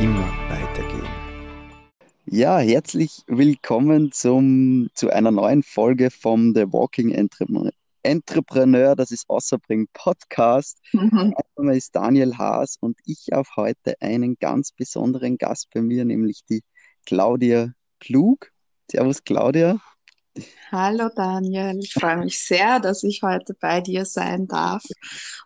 immer 0.00 0.28
weitergehen. 0.48 1.08
Ja, 2.26 2.58
herzlich 2.58 3.22
willkommen 3.26 4.10
zum, 4.12 4.88
zu 4.94 5.10
einer 5.10 5.30
neuen 5.30 5.62
Folge 5.62 6.10
vom 6.10 6.54
The 6.54 6.72
Walking 6.72 7.12
Entrepreneur. 7.12 7.70
Entrepreneur, 8.02 8.96
das 8.96 9.10
ist 9.10 9.28
Außerbring 9.28 9.86
Podcast. 9.92 10.78
Mhm. 10.92 11.10
Mein 11.12 11.32
Name 11.56 11.76
ist 11.76 11.94
Daniel 11.94 12.36
Haas 12.36 12.76
und 12.80 12.98
ich 13.06 13.28
habe 13.32 13.48
heute 13.56 13.94
einen 14.00 14.36
ganz 14.38 14.72
besonderen 14.72 15.38
Gast 15.38 15.68
bei 15.72 15.80
mir, 15.80 16.04
nämlich 16.04 16.44
die 16.50 16.62
Claudia 17.06 17.72
Klug. 18.00 18.50
Servus, 18.90 19.22
Claudia. 19.22 19.80
Hallo 20.72 21.08
Daniel, 21.14 21.78
ich 21.78 21.92
freue 21.92 22.16
mich 22.16 22.40
sehr, 22.40 22.80
dass 22.80 23.04
ich 23.04 23.22
heute 23.22 23.54
bei 23.54 23.80
dir 23.80 24.04
sein 24.04 24.48
darf, 24.48 24.82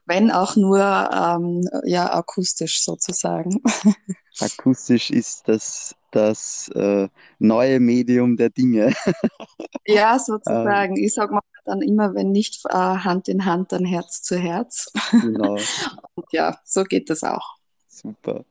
wenn 0.06 0.30
auch 0.30 0.56
nur 0.56 0.80
ähm, 0.80 1.68
ja, 1.84 2.10
akustisch 2.14 2.82
sozusagen. 2.82 3.60
Akustisch 4.40 5.10
ist 5.10 5.48
das 5.48 5.94
das 6.10 6.68
äh, 6.74 7.08
neue 7.38 7.80
Medium 7.80 8.36
der 8.36 8.50
Dinge. 8.50 8.94
Ja, 9.86 10.18
sozusagen. 10.18 10.96
Ich 10.98 11.14
sage 11.14 11.32
mal 11.32 11.40
dann 11.64 11.80
immer, 11.80 12.14
wenn 12.14 12.30
nicht 12.30 12.62
äh, 12.66 12.74
Hand 12.74 13.26
in 13.28 13.46
Hand, 13.46 13.72
dann 13.72 13.86
Herz 13.86 14.22
zu 14.22 14.38
Herz. 14.38 14.92
Genau, 15.10 15.56
Und 16.14 16.26
ja, 16.30 16.58
so 16.64 16.84
geht 16.84 17.08
das 17.08 17.22
auch. 17.22 17.56
super. 17.86 18.44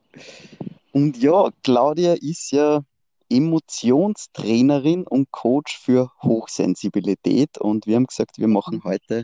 Und 0.93 1.17
ja, 1.17 1.49
Claudia 1.63 2.13
ist 2.13 2.51
ja 2.51 2.81
Emotionstrainerin 3.29 5.05
und 5.05 5.31
Coach 5.31 5.77
für 5.79 6.11
Hochsensibilität. 6.23 7.57
Und 7.59 7.85
wir 7.85 7.97
haben 7.97 8.07
gesagt, 8.07 8.39
wir 8.39 8.47
machen 8.47 8.83
heute 8.83 9.23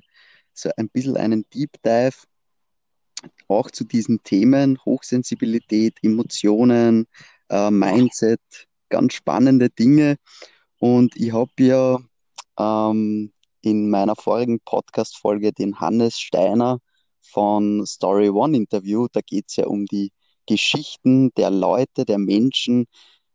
so 0.53 0.70
ein 0.77 0.89
bisschen 0.89 1.17
einen 1.17 1.45
Deep 1.53 1.81
Dive 1.84 2.17
auch 3.48 3.72
zu 3.72 3.84
diesen 3.84 4.24
Themen 4.24 4.78
Hochsensibilität, 4.86 5.98
Emotionen, 6.02 7.08
äh, 7.50 7.72
Mindset, 7.72 8.42
ganz 8.90 9.14
spannende 9.14 9.70
Dinge. 9.70 10.17
Und 10.80 11.16
ich 11.16 11.31
habe 11.34 11.52
ja 11.58 12.00
ähm, 12.59 13.32
in 13.62 13.90
meiner 13.90 14.16
vorigen 14.16 14.59
Podcast-Folge 14.59 15.54
den 15.54 15.80
Hannes 15.80 16.20
Steiner 16.20 16.80
von 17.22 17.86
Story 17.86 18.30
One 18.30 18.58
interviewt. 18.58 19.12
Da 19.14 19.22
geht 19.22 19.45
es 19.48 19.56
ja 19.56 19.66
um 19.66 19.86
die 19.86 20.12
Geschichten 20.45 21.34
der 21.36 21.50
Leute, 21.50 22.06
der 22.06 22.20
Menschen. 22.20 22.86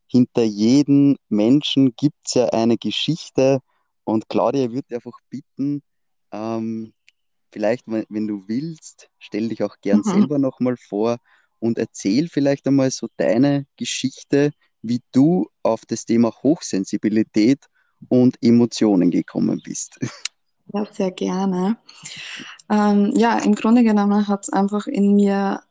Hinter 0.07 0.43
jedem 0.43 1.17
Menschen 1.29 1.95
gibt 1.97 2.19
es 2.27 2.35
ja 2.35 2.47
eine 2.51 2.77
Geschichte. 2.77 3.61
Und 4.05 4.29
Claudia, 4.29 4.71
würde 4.71 4.95
einfach 4.95 5.19
bitten, 5.31 5.83
ähm, 6.33 6.93
vielleicht, 7.53 7.85
wenn, 7.87 8.27
du 8.27 8.45
willst, 8.49 9.09
stell 9.19 9.49
dich 9.49 9.63
auch 9.63 9.77
gern 9.81 10.03
Mhm. 10.03 10.05
selber 10.05 10.39
nochmal 10.39 10.77
vor 10.77 11.19
und 11.59 11.79
erzähl 11.79 12.29
vielleicht 12.29 12.67
einmal 12.67 12.91
so 12.91 13.09
deine 13.17 13.67
Geschichte, 13.77 14.53
wie 14.83 15.03
du 15.13 15.49
auf 15.63 15.85
das 15.87 16.05
Thema 16.05 16.31
Hochsensibilität 16.43 17.65
und 18.09 18.37
Emotionen 18.43 19.11
gekommen 19.11 19.61
bist. 19.65 19.99
Ja, 20.73 20.87
sehr 20.93 21.11
gerne. 21.11 21.79
Ähm, 22.71 23.13
ja, 23.17 23.39
im 23.39 23.55
Grunde 23.55 23.85
genommen 23.85 24.29
hat 24.29 24.45
es 24.45 24.51
einfach 24.51 24.87
in 24.87 25.17
mir 25.17 25.63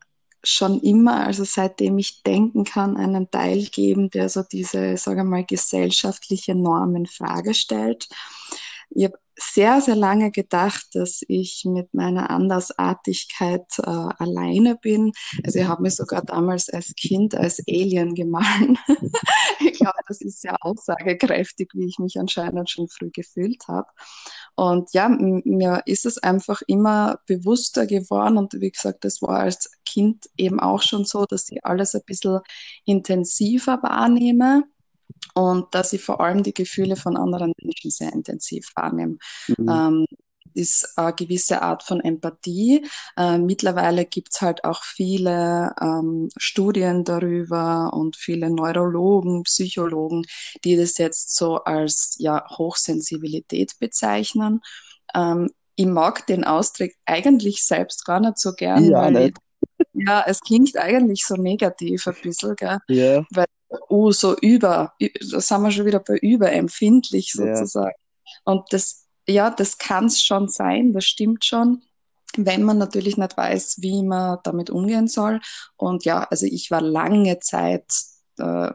schon 0.43 0.79
immer, 0.81 1.25
also 1.25 1.43
seitdem 1.43 1.97
ich 1.99 2.23
denken 2.23 2.63
kann, 2.63 2.97
einen 2.97 3.31
Teil 3.31 3.65
geben, 3.67 4.09
der 4.11 4.29
so 4.29 4.43
diese, 4.43 4.97
sage 4.97 5.23
mal, 5.23 5.45
gesellschaftliche 5.45 6.55
Norm 6.55 6.95
in 6.95 7.05
Frage 7.07 7.53
stellt. 7.53 8.07
Ich 8.91 9.05
habe 9.05 9.19
sehr, 9.37 9.81
sehr 9.81 9.95
lange 9.95 10.31
gedacht, 10.31 10.87
dass 10.93 11.21
ich 11.27 11.63
mit 11.65 11.93
meiner 11.93 12.29
Andersartigkeit 12.29 13.65
äh, 13.79 13.83
alleine 13.83 14.75
bin. 14.75 15.11
Also 15.45 15.59
ich 15.59 15.67
habe 15.67 15.83
mich 15.83 15.95
sogar 15.95 16.23
damals 16.23 16.69
als 16.69 16.93
Kind 16.95 17.35
als 17.35 17.61
Alien 17.67 18.15
gemahlen. 18.15 18.77
Ich 19.59 19.79
glaube, 19.79 19.99
das 20.07 20.21
ist 20.21 20.41
sehr 20.41 20.55
aussagekräftig, 20.61 21.69
wie 21.73 21.87
ich 21.87 21.99
mich 21.99 22.19
anscheinend 22.19 22.69
schon 22.69 22.87
früh 22.87 23.11
gefühlt 23.11 23.67
habe. 23.67 23.87
Und 24.55 24.91
ja, 24.93 25.07
mir 25.09 25.81
ist 25.85 26.05
es 26.05 26.17
einfach 26.17 26.61
immer 26.67 27.19
bewusster 27.27 27.85
geworden. 27.85 28.37
Und 28.37 28.53
wie 28.53 28.71
gesagt, 28.71 29.03
das 29.03 29.21
war 29.21 29.39
als 29.39 29.69
Kind 29.85 30.25
eben 30.35 30.59
auch 30.59 30.81
schon 30.81 31.05
so, 31.05 31.25
dass 31.25 31.49
ich 31.51 31.63
alles 31.63 31.93
ein 31.93 32.01
bisschen 32.05 32.39
intensiver 32.85 33.81
wahrnehme 33.83 34.63
und 35.33 35.73
dass 35.73 35.93
ich 35.93 36.03
vor 36.03 36.21
allem 36.21 36.43
die 36.43 36.53
Gefühle 36.53 36.95
von 36.95 37.17
anderen 37.17 37.53
Menschen 37.61 37.91
sehr 37.91 38.13
intensiv 38.13 38.71
wahrnehme. 38.75 39.17
Mhm. 39.47 39.69
Ähm, 39.69 40.05
ist 40.53 40.97
eine 40.97 41.13
gewisse 41.13 41.61
Art 41.61 41.83
von 41.83 42.01
Empathie. 42.01 42.85
Äh, 43.15 43.37
mittlerweile 43.37 44.05
gibt 44.05 44.33
es 44.33 44.41
halt 44.41 44.63
auch 44.63 44.83
viele 44.83 45.73
ähm, 45.79 46.29
Studien 46.37 47.03
darüber 47.03 47.93
und 47.93 48.15
viele 48.15 48.49
Neurologen, 48.49 49.43
Psychologen, 49.43 50.23
die 50.63 50.75
das 50.75 50.97
jetzt 50.97 51.35
so 51.35 51.57
als 51.63 52.15
ja, 52.19 52.43
Hochsensibilität 52.57 53.73
bezeichnen. 53.79 54.61
Ähm, 55.13 55.51
ich 55.75 55.85
mag 55.85 56.25
den 56.25 56.43
Ausdruck 56.43 56.89
eigentlich 57.05 57.63
selbst 57.63 58.03
gar 58.05 58.19
nicht 58.19 58.39
so 58.39 58.53
gern, 58.53 58.83
Ja, 58.85 59.01
weil 59.01 59.11
nicht. 59.11 59.37
ja, 59.93 60.23
es 60.25 60.41
klingt 60.41 60.75
eigentlich 60.75 61.23
so 61.23 61.35
negativ 61.35 62.07
ein 62.07 62.15
bisschen, 62.23 62.55
gell? 62.55 62.79
Ja, 62.87 63.25
oh, 63.89 64.11
so 64.11 64.35
über, 64.37 64.93
da 64.99 65.39
sind 65.41 65.61
wir 65.61 65.71
schon 65.71 65.85
wieder 65.85 65.99
bei 65.99 66.17
überempfindlich 66.17 67.33
ja, 67.35 67.55
sozusagen. 67.55 67.95
Und 68.43 68.71
das, 68.71 69.07
ja, 69.27 69.49
das 69.49 69.77
kann 69.77 70.05
es 70.05 70.21
schon 70.21 70.47
sein, 70.47 70.93
das 70.93 71.05
stimmt 71.05 71.45
schon, 71.45 71.83
wenn 72.37 72.63
man 72.63 72.77
natürlich 72.77 73.17
nicht 73.17 73.35
weiß, 73.35 73.77
wie 73.81 74.03
man 74.03 74.39
damit 74.43 74.69
umgehen 74.69 75.07
soll. 75.07 75.41
Und 75.75 76.05
ja, 76.05 76.23
also 76.23 76.45
ich 76.45 76.71
war 76.71 76.81
lange 76.81 77.39
Zeit, 77.39 77.85
äh, 78.37 78.71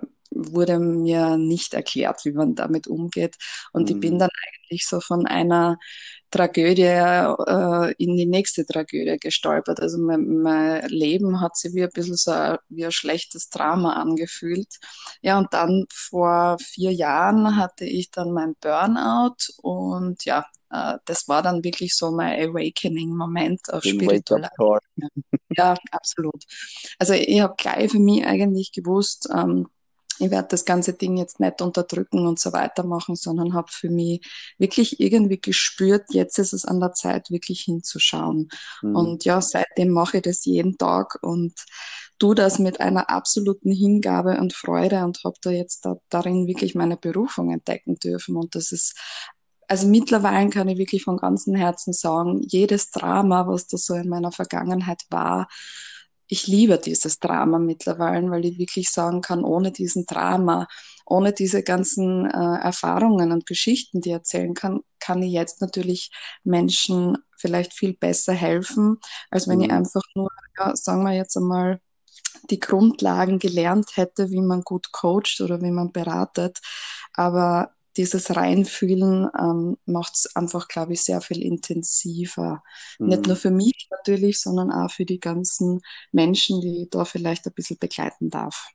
wurde 0.50 0.78
mir 0.78 1.36
nicht 1.36 1.75
erklärt, 1.75 2.25
wie 2.25 2.32
man 2.32 2.54
damit 2.54 2.86
umgeht. 2.86 3.36
Und 3.72 3.91
ich 3.91 4.00
bin 4.00 4.14
mhm. 4.14 4.19
dann 4.20 4.30
eigentlich 4.47 4.86
so 4.86 5.00
von 5.00 5.26
einer 5.26 5.78
Tragödie 6.30 6.82
äh, 6.82 7.94
in 7.98 8.16
die 8.16 8.26
nächste 8.26 8.64
Tragödie 8.64 9.19
gestolpert. 9.20 9.81
Also 9.81 9.98
mein, 9.98 10.26
mein 10.38 10.88
Leben 10.88 11.41
hat 11.41 11.56
sich 11.56 11.75
wie 11.75 11.84
ein 11.84 11.91
bisschen 11.92 12.16
so 12.16 12.32
ein, 12.32 12.56
wie 12.69 12.86
ein 12.86 12.92
schlechtes 12.92 13.50
Drama 13.50 13.92
angefühlt. 13.92 14.69
Ja, 15.20 15.38
und 15.38 15.52
dann 15.52 15.84
vor 15.92 16.56
vier 16.58 16.92
Jahren 16.92 17.56
hatte 17.56 17.84
ich 17.84 18.10
dann 18.10 18.32
mein 18.32 18.54
Burnout 18.60 19.36
und 19.62 20.25
ja, 20.25 20.47
äh, 20.70 20.98
das 21.04 21.28
war 21.28 21.42
dann 21.42 21.62
wirklich 21.62 21.94
so 21.94 22.10
mein 22.10 22.48
Awakening-Moment 22.48 23.72
auf 23.72 23.84
spiritueller 23.84 24.50
ja, 25.56 25.75
absolut. 25.91 26.44
Also 26.98 27.12
ich 27.12 27.41
habe 27.41 27.54
gleich 27.56 27.91
für 27.91 27.98
mich 27.98 28.25
eigentlich 28.25 28.72
gewusst, 28.72 29.28
ähm, 29.34 29.69
ich 30.18 30.30
werde 30.30 30.48
das 30.48 30.64
ganze 30.64 30.92
Ding 30.92 31.16
jetzt 31.16 31.40
nicht 31.40 31.62
unterdrücken 31.62 32.26
und 32.26 32.38
so 32.38 32.52
weitermachen, 32.52 33.16
sondern 33.16 33.54
habe 33.54 33.70
für 33.70 33.90
mich 33.90 34.26
wirklich 34.58 35.00
irgendwie 35.00 35.40
gespürt, 35.40 36.04
jetzt 36.10 36.38
ist 36.38 36.52
es 36.52 36.64
an 36.64 36.80
der 36.80 36.92
Zeit, 36.92 37.30
wirklich 37.30 37.60
hinzuschauen. 37.62 38.48
Mhm. 38.82 38.96
Und 38.96 39.24
ja, 39.24 39.40
seitdem 39.40 39.90
mache 39.90 40.18
ich 40.18 40.22
das 40.22 40.44
jeden 40.44 40.78
Tag 40.78 41.18
und 41.22 41.54
tue 42.18 42.34
das 42.34 42.58
mit 42.58 42.80
einer 42.80 43.10
absoluten 43.10 43.72
Hingabe 43.72 44.38
und 44.38 44.52
Freude 44.52 45.04
und 45.04 45.22
habe 45.24 45.36
da 45.42 45.50
jetzt 45.50 45.84
da, 45.84 45.96
darin 46.08 46.46
wirklich 46.46 46.74
meine 46.74 46.96
Berufung 46.96 47.50
entdecken 47.50 47.96
dürfen. 47.96 48.36
Und 48.36 48.54
das 48.54 48.72
ist 48.72 48.94
also 49.68 49.86
mittlerweile 49.88 50.50
kann 50.50 50.68
ich 50.68 50.76
wirklich 50.76 51.04
von 51.04 51.16
ganzem 51.16 51.54
Herzen 51.54 51.94
sagen, 51.94 52.42
jedes 52.42 52.90
Drama, 52.90 53.46
was 53.46 53.68
da 53.68 53.78
so 53.78 53.94
in 53.94 54.08
meiner 54.08 54.30
Vergangenheit 54.30 55.02
war, 55.08 55.48
ich 56.32 56.47
liebe 56.48 56.78
dieses 56.78 57.19
Drama 57.20 57.59
mittlerweile, 57.59 58.31
weil 58.31 58.44
ich 58.47 58.59
wirklich 58.59 58.91
sagen 58.91 59.20
kann, 59.22 59.44
ohne 59.44 59.72
diesen 59.72 60.06
Drama, 60.06 60.69
ohne 61.06 61.32
diese 61.32 61.62
ganzen 61.62 62.26
äh, 62.31 62.59
Erfahrungen 62.62 63.32
und 63.32 63.47
Geschichten, 63.47 64.00
die 64.00 64.10
ich 64.10 64.15
erzählen 64.15 64.54
kann, 64.54 64.81
kann 65.00 65.22
ich 65.22 65.32
jetzt 65.32 65.60
natürlich 65.60 66.10
Menschen 66.44 67.19
vielleicht 67.38 67.75
viel 67.75 67.94
besser 67.94 68.32
helfen, 68.34 68.98
als 69.31 69.48
wenn 69.48 69.61
ich 69.62 69.70
Mhm. 69.70 69.73
einfach 69.73 70.02
nur, 70.14 70.31
ja, 70.58 70.76
sagen 70.76 71.05
wir 71.05 71.12
jetzt 71.14 71.37
einmal, 71.37 71.81
die 72.50 72.61
Grundlagen 72.61 73.38
gelernt 73.38 73.96
hätte, 73.96 74.31
wie 74.31 74.40
man 74.43 74.62
gut 74.62 74.93
coacht 74.93 75.40
oder 75.40 75.61
wie 75.62 75.70
man 75.70 75.93
beratet. 75.93 76.61
Aber 77.14 77.73
dieses 77.96 78.34
Reinfühlen 78.36 79.28
ähm, 79.38 79.76
macht 79.86 80.14
es 80.16 80.36
einfach, 80.36 80.68
glaube 80.68 80.94
ich, 80.94 81.02
sehr 81.02 81.20
viel 81.20 81.42
intensiver. 81.42 82.62
Nicht 83.04 83.26
nur 83.26 83.36
Mhm. 83.36 83.36
für 83.36 83.50
mich 83.50 83.88
natürlich, 83.90 84.40
sondern 84.40 84.72
auch 84.72 84.90
für 84.90 85.04
die 85.06 85.20
ganzen 85.20 85.80
Menschen, 86.12 86.60
die 86.60 86.82
ich 86.84 86.90
da 86.90 87.04
vielleicht 87.04 87.46
ein 87.46 87.54
bisschen 87.54 87.78
begleiten 87.78 88.30
darf. 88.30 88.68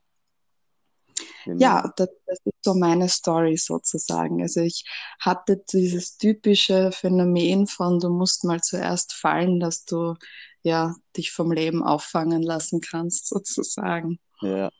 Genau. 1.46 1.82
Ja, 1.82 1.92
das, 1.98 2.10
das 2.28 2.40
ist 2.46 2.64
so 2.64 2.74
meine 2.76 3.10
Story 3.10 3.58
sozusagen. 3.58 4.42
Also 4.42 4.62
ich 4.62 4.86
hatte 5.20 5.64
dieses 5.74 6.18
typische 6.18 6.92
Phänomen 6.92 7.68
von, 7.68 8.00
du 8.00 8.10
musst 8.10 8.44
mal 8.44 8.62
zuerst 8.62 9.14
fallen, 9.14 9.60
dass 9.60 9.86
du 9.86 10.16
ja 10.64 10.96
dich 11.18 11.32
vom 11.32 11.52
Leben 11.52 11.84
auffangen 11.84 12.44
lassen 12.44 12.82
kannst, 12.82 13.28
sozusagen. 13.30 14.20
Ja. 14.42 14.72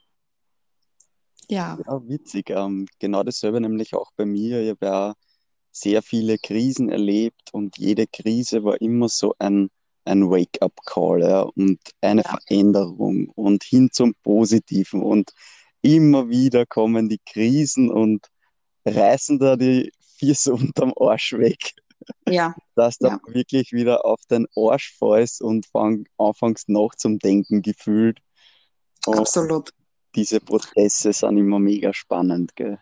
Ja. 1.50 1.78
Ja, 1.86 2.02
witzig. 2.08 2.50
Ähm, 2.50 2.88
genau 3.00 3.24
dasselbe 3.24 3.62
nämlich 3.62 3.94
auch 3.96 4.12
bei 4.16 4.26
mir. 4.26 4.62
Ich 4.62 4.70
habe 4.72 4.86
ja 4.86 5.14
sehr 5.72 6.02
viele 6.02 6.38
Krisen 6.38 6.90
erlebt 6.90 7.50
und 7.54 7.78
jede 7.78 8.08
Krise 8.08 8.64
war 8.64 8.82
immer 8.82 9.10
so 9.10 9.36
ein, 9.40 9.70
ein 10.06 10.30
Wake-up-Call 10.30 11.22
ja, 11.22 11.42
und 11.42 11.80
eine 12.02 12.24
Ja. 12.24 12.38
Veränderung 12.48 13.30
und 13.36 13.64
hin 13.64 13.90
zum 13.92 14.14
Positiven. 14.24 15.02
Und 15.04 15.32
immer 15.82 16.30
wieder 16.30 16.66
kommen 16.66 17.10
die 17.10 17.20
Krisen 17.26 17.90
und 17.92 18.28
reißen 18.86 19.40
da 19.40 19.56
die 19.56 19.92
Füße 20.20 20.54
unterm 20.54 20.94
Arsch 21.00 21.34
weg, 21.34 21.74
Ja, 22.28 22.56
dass 22.76 22.98
du 22.98 23.08
ja, 23.08 23.20
wirklich 23.28 23.72
wieder 23.72 24.06
auf 24.06 24.22
den 24.30 24.48
Arsch 24.56 24.96
fällst 24.98 25.42
und 25.42 25.66
fang, 25.68 26.06
anfängst 26.18 26.70
nachzudenken 26.70 27.62
gefühlt. 27.62 28.20
Und 29.06 29.20
absolut. 29.20 29.72
Diese 30.18 30.42
Prozesse 30.42 31.14
sind 31.14 31.38
immer 31.38 31.60
mega 31.60 31.94
spannend, 31.94 32.58
gell? 32.58 32.80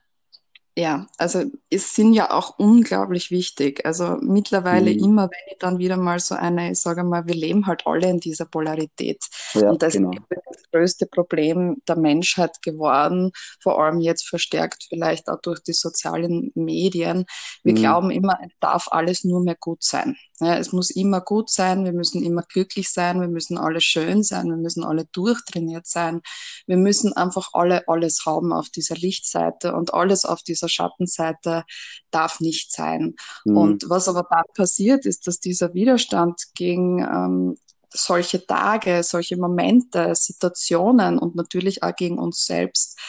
Ja, 0.77 1.07
also 1.17 1.43
es 1.69 1.95
sind 1.95 2.13
ja 2.13 2.31
auch 2.31 2.59
unglaublich 2.59 3.31
wichtig. 3.31 3.85
Also 3.85 4.17
mittlerweile 4.21 4.91
Mhm. 4.91 4.99
immer, 4.99 5.23
wenn 5.31 5.53
ich 5.53 5.57
dann 5.57 5.77
wieder 5.79 5.95
mal 5.95 6.19
so 6.19 6.35
eine, 6.35 6.71
ich 6.71 6.81
sage 6.81 7.05
mal, 7.05 7.25
wir 7.27 7.33
leben 7.33 7.65
halt 7.65 7.87
alle 7.87 8.09
in 8.09 8.19
dieser 8.19 8.43
Polarität. 8.45 9.23
Ja, 9.53 9.69
Und 9.69 9.81
das 9.83 9.97
ist 9.99 10.01
genau. 10.01 10.11
eben 10.11 10.25
das 10.45 10.63
größte 10.73 11.05
Problem 11.07 11.77
der 11.87 11.95
Menschheit 11.95 12.61
geworden, 12.61 13.31
vor 13.63 13.81
allem 13.81 14.01
jetzt 14.01 14.27
verstärkt 14.27 14.85
vielleicht 14.89 15.29
auch 15.29 15.39
durch 15.41 15.61
die 15.63 15.71
sozialen 15.71 16.51
Medien. 16.55 17.25
Wir 17.63 17.73
Mhm. 17.73 17.73
glauben 17.73 18.11
immer, 18.11 18.37
es 18.45 18.51
darf 18.59 18.89
alles 18.91 19.23
nur 19.23 19.41
mehr 19.45 19.55
gut 19.57 19.81
sein. 19.81 20.17
Ja, 20.41 20.57
es 20.57 20.73
muss 20.73 20.89
immer 20.89 21.21
gut 21.21 21.49
sein, 21.49 21.85
wir 21.85 21.93
müssen 21.93 22.21
immer 22.21 22.41
glücklich 22.41 22.89
sein, 22.89 23.21
wir 23.21 23.29
müssen 23.29 23.57
alle 23.57 23.79
schön 23.79 24.21
sein, 24.21 24.49
wir 24.49 24.57
müssen 24.57 24.83
alle 24.83 25.05
durchtrainiert 25.13 25.87
sein. 25.87 26.21
Wir 26.67 26.75
müssen 26.75 27.13
einfach 27.13 27.49
alle 27.53 27.87
alles 27.87 28.25
haben 28.25 28.51
auf 28.51 28.69
dieser 28.69 28.95
Lichtseite 28.95 29.73
und 29.73 29.93
alles 29.93 30.25
auf 30.25 30.41
dieser 30.43 30.67
Schattenseite 30.67 31.63
darf 32.11 32.41
nicht 32.41 32.73
sein. 32.73 33.15
Mhm. 33.45 33.57
Und 33.57 33.89
was 33.89 34.09
aber 34.09 34.27
dann 34.29 34.43
passiert, 34.53 35.05
ist, 35.05 35.25
dass 35.25 35.39
dieser 35.39 35.73
Widerstand 35.73 36.41
gegen 36.53 36.99
ähm, 36.99 37.57
solche 37.89 38.45
Tage, 38.45 39.03
solche 39.03 39.37
Momente, 39.37 40.15
Situationen 40.15 41.17
und 41.17 41.35
natürlich 41.35 41.81
auch 41.81 41.95
gegen 41.95 42.19
uns 42.19 42.45
selbst 42.45 42.99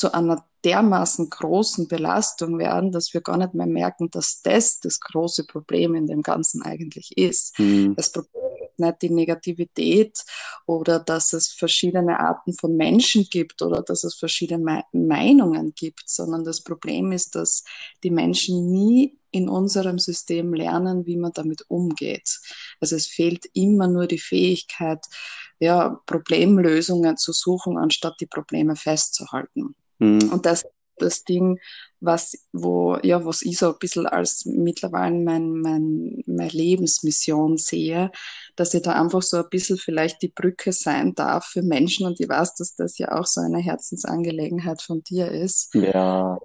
zu 0.00 0.14
einer 0.14 0.46
dermaßen 0.64 1.28
großen 1.28 1.86
Belastung 1.86 2.58
werden, 2.58 2.90
dass 2.90 3.12
wir 3.12 3.20
gar 3.20 3.36
nicht 3.36 3.52
mehr 3.52 3.66
merken, 3.66 4.10
dass 4.10 4.40
das 4.40 4.80
das 4.80 4.98
große 4.98 5.44
Problem 5.44 5.94
in 5.94 6.06
dem 6.06 6.22
Ganzen 6.22 6.62
eigentlich 6.62 7.16
ist. 7.18 7.58
Mhm. 7.58 7.96
Das 7.96 8.10
Problem 8.10 8.40
ist 8.64 8.78
nicht 8.78 9.02
die 9.02 9.10
Negativität 9.10 10.24
oder 10.64 10.98
dass 10.98 11.34
es 11.34 11.48
verschiedene 11.48 12.18
Arten 12.18 12.54
von 12.54 12.76
Menschen 12.76 13.26
gibt 13.30 13.60
oder 13.60 13.82
dass 13.82 14.04
es 14.04 14.14
verschiedene 14.14 14.64
Me 14.64 14.84
Meinungen 14.92 15.74
gibt, 15.74 16.08
sondern 16.08 16.44
das 16.44 16.62
Problem 16.62 17.12
ist, 17.12 17.34
dass 17.34 17.62
die 18.02 18.10
Menschen 18.10 18.72
nie 18.72 19.18
in 19.32 19.50
unserem 19.50 19.98
System 19.98 20.54
lernen, 20.54 21.04
wie 21.04 21.18
man 21.18 21.32
damit 21.34 21.64
umgeht. 21.68 22.40
Also 22.80 22.96
es 22.96 23.06
fehlt 23.06 23.44
immer 23.52 23.86
nur 23.86 24.06
die 24.06 24.18
Fähigkeit, 24.18 25.04
ja, 25.58 26.00
Problemlösungen 26.06 27.18
zu 27.18 27.32
suchen, 27.32 27.76
anstatt 27.76 28.14
die 28.18 28.26
Probleme 28.26 28.76
festzuhalten. 28.76 29.74
Mhm. 30.00 30.32
Und 30.32 30.46
das 30.46 30.64
das 30.98 31.24
Ding, 31.24 31.58
was, 32.00 32.36
wo, 32.52 32.98
ja, 33.02 33.24
was 33.24 33.42
ich 33.42 33.58
so 33.58 33.72
ein 33.72 33.78
bisschen 33.78 34.06
als 34.06 34.44
mittlerweile 34.44 35.18
mein, 35.18 35.52
mein, 35.60 36.22
meine 36.26 36.50
Lebensmission 36.50 37.56
sehe, 37.56 38.10
dass 38.56 38.74
ich 38.74 38.82
da 38.82 38.92
einfach 39.00 39.22
so 39.22 39.38
ein 39.38 39.48
bisschen 39.50 39.78
vielleicht 39.78 40.22
die 40.22 40.28
Brücke 40.28 40.72
sein 40.72 41.14
darf 41.14 41.46
für 41.46 41.62
Menschen. 41.62 42.06
Und 42.06 42.20
ich 42.20 42.28
weiß, 42.28 42.54
dass 42.56 42.76
das 42.76 42.98
ja 42.98 43.12
auch 43.12 43.26
so 43.26 43.40
eine 43.40 43.60
Herzensangelegenheit 43.60 44.82
von 44.82 45.02
dir 45.02 45.30
ist, 45.30 45.72
Ja, 45.72 46.38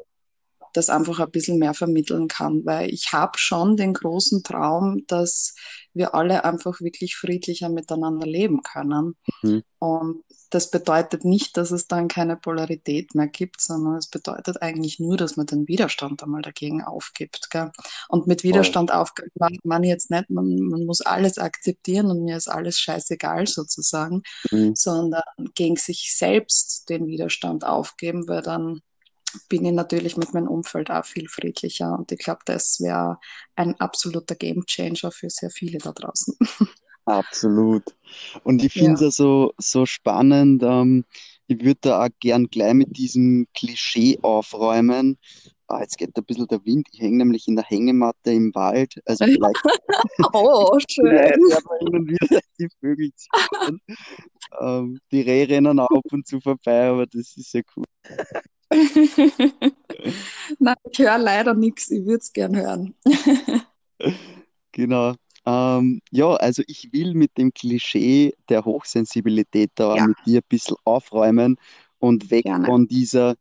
das 0.75 0.89
einfach 0.89 1.19
ein 1.19 1.31
bisschen 1.31 1.59
mehr 1.59 1.73
vermitteln 1.73 2.27
kann, 2.27 2.65
weil 2.65 2.89
ich 2.89 3.13
habe 3.13 3.37
schon 3.37 3.77
den 3.77 3.93
großen 3.93 4.43
Traum, 4.43 5.03
dass 5.07 5.55
wir 5.93 6.13
alle 6.15 6.43
einfach 6.43 6.81
wirklich 6.81 7.15
friedlicher 7.15 7.69
miteinander 7.69 8.27
leben 8.27 8.61
können. 8.63 9.15
mhm. 9.41 9.63
Und 9.79 10.23
das 10.49 10.71
bedeutet 10.71 11.25
nicht, 11.25 11.57
dass 11.57 11.71
es 11.71 11.87
dann 11.87 12.07
keine 12.07 12.37
Polarität 12.37 13.13
mehr 13.13 13.27
gibt, 13.27 13.61
sondern 13.61 13.97
es 13.97 14.07
bedeutet 14.07 14.61
eigentlich 14.61 14.99
nur, 14.99 15.17
dass 15.17 15.37
man 15.37 15.45
den 15.45 15.67
Widerstand 15.67 16.23
einmal 16.23 16.41
dagegen 16.41 16.81
aufgibt. 16.83 17.49
Gell? 17.51 17.71
Und 18.09 18.27
mit. 18.27 18.43
Widerstand 18.43 18.91
aufgeben 18.91 19.31
man, 19.35 19.57
man 19.63 19.83
jetzt 19.83 20.11
nicht, 20.11 20.29
man, 20.29 20.55
man 20.59 20.85
muss 20.85 21.01
alles 21.01 21.37
akzeptieren 21.37 22.07
und 22.11 22.23
mir 22.23 22.37
ist 22.37 22.47
alles 22.47 22.79
scheißegal 22.79 23.47
sozusagen, 23.47 24.23
Mhm. 24.51 24.75
sondern 24.75 25.23
gegen 25.55 25.75
sich 25.75 26.13
selbst 26.15 26.89
den 26.89 27.07
Widerstand 27.07 27.65
aufgeben, 27.65 28.27
weil 28.27 28.41
dann 28.41 28.81
bin 29.49 29.65
ich 29.65 29.73
natürlich 29.73 30.17
mit 30.17 30.33
meinem 30.33 30.47
Umfeld 30.47 30.91
auch 30.91 31.05
viel 31.05 31.27
friedlicher. 31.29 31.97
Und 31.97 32.11
ich 32.11 32.19
glaube, 32.19 32.41
das 32.45 32.79
wäre 32.81 33.19
ein 33.55 33.79
absoluter 33.79 34.35
Gamechanger 34.35 35.11
für 35.11 35.29
sehr 35.29 35.49
viele 35.49 35.79
da 35.79 35.91
draußen. 35.91 36.35
Absolut. 37.05 37.83
Und 38.43 38.63
ich 38.63 38.73
finde 38.73 38.95
es 38.95 39.01
Ja, 39.01 39.11
so, 39.11 39.53
so 39.57 39.85
spannend. 39.85 40.63
Ähm, 40.63 41.05
ich 41.47 41.59
würde 41.63 41.79
da 41.81 42.05
auch 42.05 42.09
gern 42.19 42.47
gleich 42.47 42.73
mit 42.73 42.97
diesem 42.97 43.47
Klischee 43.53 44.17
aufräumen. 44.23 45.17
Ah, 45.67 45.81
jetzt 45.81 45.97
geht 45.97 46.15
ein 46.17 46.25
bisschen 46.25 46.47
der 46.47 46.63
Wind. 46.65 46.87
Ich 46.91 46.99
hänge 47.01 47.17
nämlich 47.17 47.47
in 47.47 47.55
der 47.55 47.65
Hängematte 47.65 48.31
im 48.31 48.53
Wald. 48.55 48.95
Also 49.05 49.25
vielleicht, 49.27 49.61
oh, 50.33 50.77
vielleicht 50.89 50.91
schön. 50.91 51.05
werden 51.05 51.41
wir 51.49 51.79
hin 51.79 51.95
und 51.95 52.09
wieder 52.09 52.39
die 52.59 52.69
Vögel. 52.79 53.11
Ähm, 54.59 54.99
die 55.11 55.21
Rehe 55.21 55.49
rennen 55.49 55.79
auch 55.79 55.89
ab 55.91 56.05
und 56.11 56.27
zu 56.27 56.39
vorbei, 56.41 56.89
aber 56.89 57.05
das 57.07 57.35
ist 57.37 57.53
ja 57.53 57.61
cool. 57.75 57.85
Nein, 60.59 60.75
ich 60.91 60.99
höre 60.99 61.17
leider 61.17 61.53
nichts, 61.53 61.89
ich 61.91 62.05
würde 62.05 62.17
es 62.19 62.33
gern 62.33 62.55
hören. 62.55 62.95
Genau. 64.71 65.15
Ähm, 65.45 66.01
ja, 66.11 66.33
also 66.35 66.63
ich 66.67 66.91
will 66.91 67.13
mit 67.13 67.37
dem 67.37 67.53
Klischee 67.53 68.33
der 68.49 68.65
Hochsensibilität 68.65 69.71
da 69.75 69.93
auch 69.93 69.97
Ja, 69.97 70.05
mit 70.07 70.17
dir 70.25 70.39
ein 70.39 70.45
bisschen 70.49 70.75
aufräumen 70.83 71.57
und 71.99 72.31
weg 72.31 72.45
gerne. 72.45 72.65
von 72.65 72.87
dieser, 72.87 73.35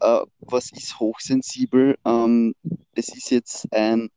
äh, 0.00 0.20
was 0.40 0.72
ist 0.72 0.98
hochsensibel? 0.98 1.96
Ähm, 2.04 2.54
es 2.94 3.08
ist 3.14 3.30
jetzt 3.30 3.72
ein 3.72 4.10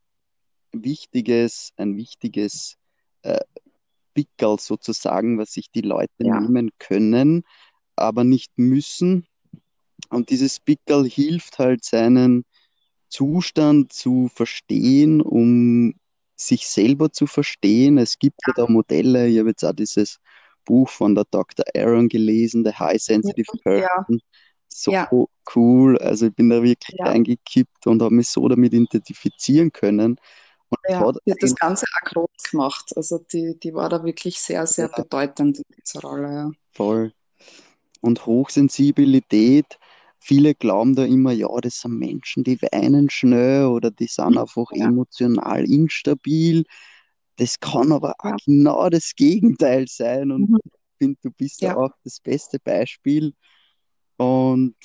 wichtiges, 0.71 1.71
ein 1.77 1.97
wichtiges 1.97 2.77
äh, 3.23 3.39
Pickerl 4.13 4.59
sozusagen, 4.59 5.37
was 5.37 5.53
sich 5.53 5.71
die 5.71 5.81
Leute 5.81 6.13
Ja, 6.19 6.39
nehmen 6.39 6.71
können, 6.79 7.43
aber 7.95 8.23
nicht 8.23 8.51
müssen. 8.57 9.27
Und 10.13 10.29
dieses 10.29 10.59
Pickerl 10.59 11.05
hilft 11.05 11.59
halt 11.59 11.83
seinen 11.83 12.45
Zustand 13.09 13.93
zu 13.93 14.29
verstehen, 14.33 15.21
um 15.21 15.93
sich 16.35 16.67
selber 16.67 17.11
zu 17.11 17.27
verstehen. 17.27 17.97
Es 17.97 18.17
gibt 18.17 18.39
ja 18.47 18.53
da 18.55 18.67
Modelle, 18.67 19.27
ich 19.27 19.39
habe 19.39 19.49
jetzt 19.49 19.63
auch 19.63 19.73
dieses 19.73 20.19
Buch 20.65 20.89
von 20.89 21.15
der 21.15 21.25
Dr. 21.29 21.65
Aaron 21.75 22.09
gelesen, 22.09 22.65
The 22.65 22.73
High 22.73 23.01
Sensitive 23.01 23.47
ja, 23.65 23.87
Person. 23.97 24.21
So 24.67 24.91
ja, 24.91 25.09
cool. 25.55 25.97
Also 25.99 26.27
ich 26.27 26.33
bin 26.33 26.49
da 26.49 26.63
wirklich 26.63 26.97
ja, 26.97 27.05
reingekippt 27.05 27.85
und 27.85 28.01
habe 28.01 28.15
mich 28.15 28.29
so 28.29 28.47
damit 28.47 28.73
identifizieren 28.73 29.71
können. 29.71 30.17
Und 30.69 30.79
ja. 30.89 30.99
hat 30.99 31.15
Die 31.25 31.31
hat 31.31 31.37
das 31.41 31.55
Ganze 31.55 31.85
auch 31.85 32.09
groß 32.09 32.51
gemacht. 32.51 32.91
Also 32.95 33.19
die, 33.31 33.59
die 33.59 33.73
war 33.73 33.89
da 33.89 34.03
wirklich 34.03 34.39
sehr, 34.39 34.65
sehr 34.65 34.89
ja, 34.89 35.03
bedeutend 35.03 35.59
in 35.59 35.65
dieser 35.85 36.01
Rolle. 36.01 36.33
Ja. 36.33 36.51
voll. 36.71 37.13
Und 38.01 38.25
Hochsensibilität, 38.25 39.79
viele 40.23 40.55
glauben 40.55 40.95
da 40.95 41.03
immer, 41.03 41.33
ja, 41.33 41.47
das 41.61 41.81
sind 41.81 41.99
Menschen, 41.99 42.43
die 42.43 42.61
weinen 42.61 43.09
schnell 43.09 43.65
oder 43.65 43.91
die 43.91 44.07
sind 44.07 44.37
einfach 44.37 44.71
Ja, 44.73 44.85
emotional 44.87 45.65
instabil. 45.69 46.63
Das 47.35 47.59
kann 47.59 47.91
aber 47.91 48.15
auch 48.19 48.25
ja, 48.29 48.37
genau 48.45 48.89
das 48.89 49.13
Gegenteil 49.15 49.87
sein. 49.87 50.31
Und 50.31 50.49
mhm. 50.49 50.59
ich 50.63 50.71
finde, 50.97 51.19
du 51.23 51.31
bist 51.31 51.61
da 51.61 51.67
ja, 51.67 51.77
auch 51.77 51.91
das 52.03 52.19
beste 52.19 52.59
Beispiel. 52.59 53.33
Und 54.17 54.75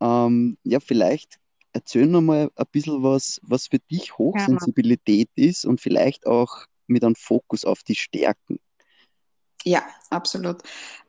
ähm, 0.00 0.58
ja, 0.64 0.80
vielleicht 0.80 1.38
erzähl 1.72 2.06
noch 2.06 2.22
mal 2.22 2.50
ein 2.54 2.66
bisschen 2.72 3.02
was, 3.02 3.40
was 3.42 3.68
für 3.68 3.78
dich. 3.78 4.18
Hochsensibilität 4.18 5.30
ist 5.36 5.64
und 5.64 5.80
vielleicht 5.80 6.26
auch 6.26 6.66
mit 6.86 7.04
einem 7.04 7.14
Fokus 7.14 7.64
auf 7.64 7.82
die 7.82 7.94
Stärken. 7.94 8.58
Ja, 9.64 9.82
absolut. 10.10 10.62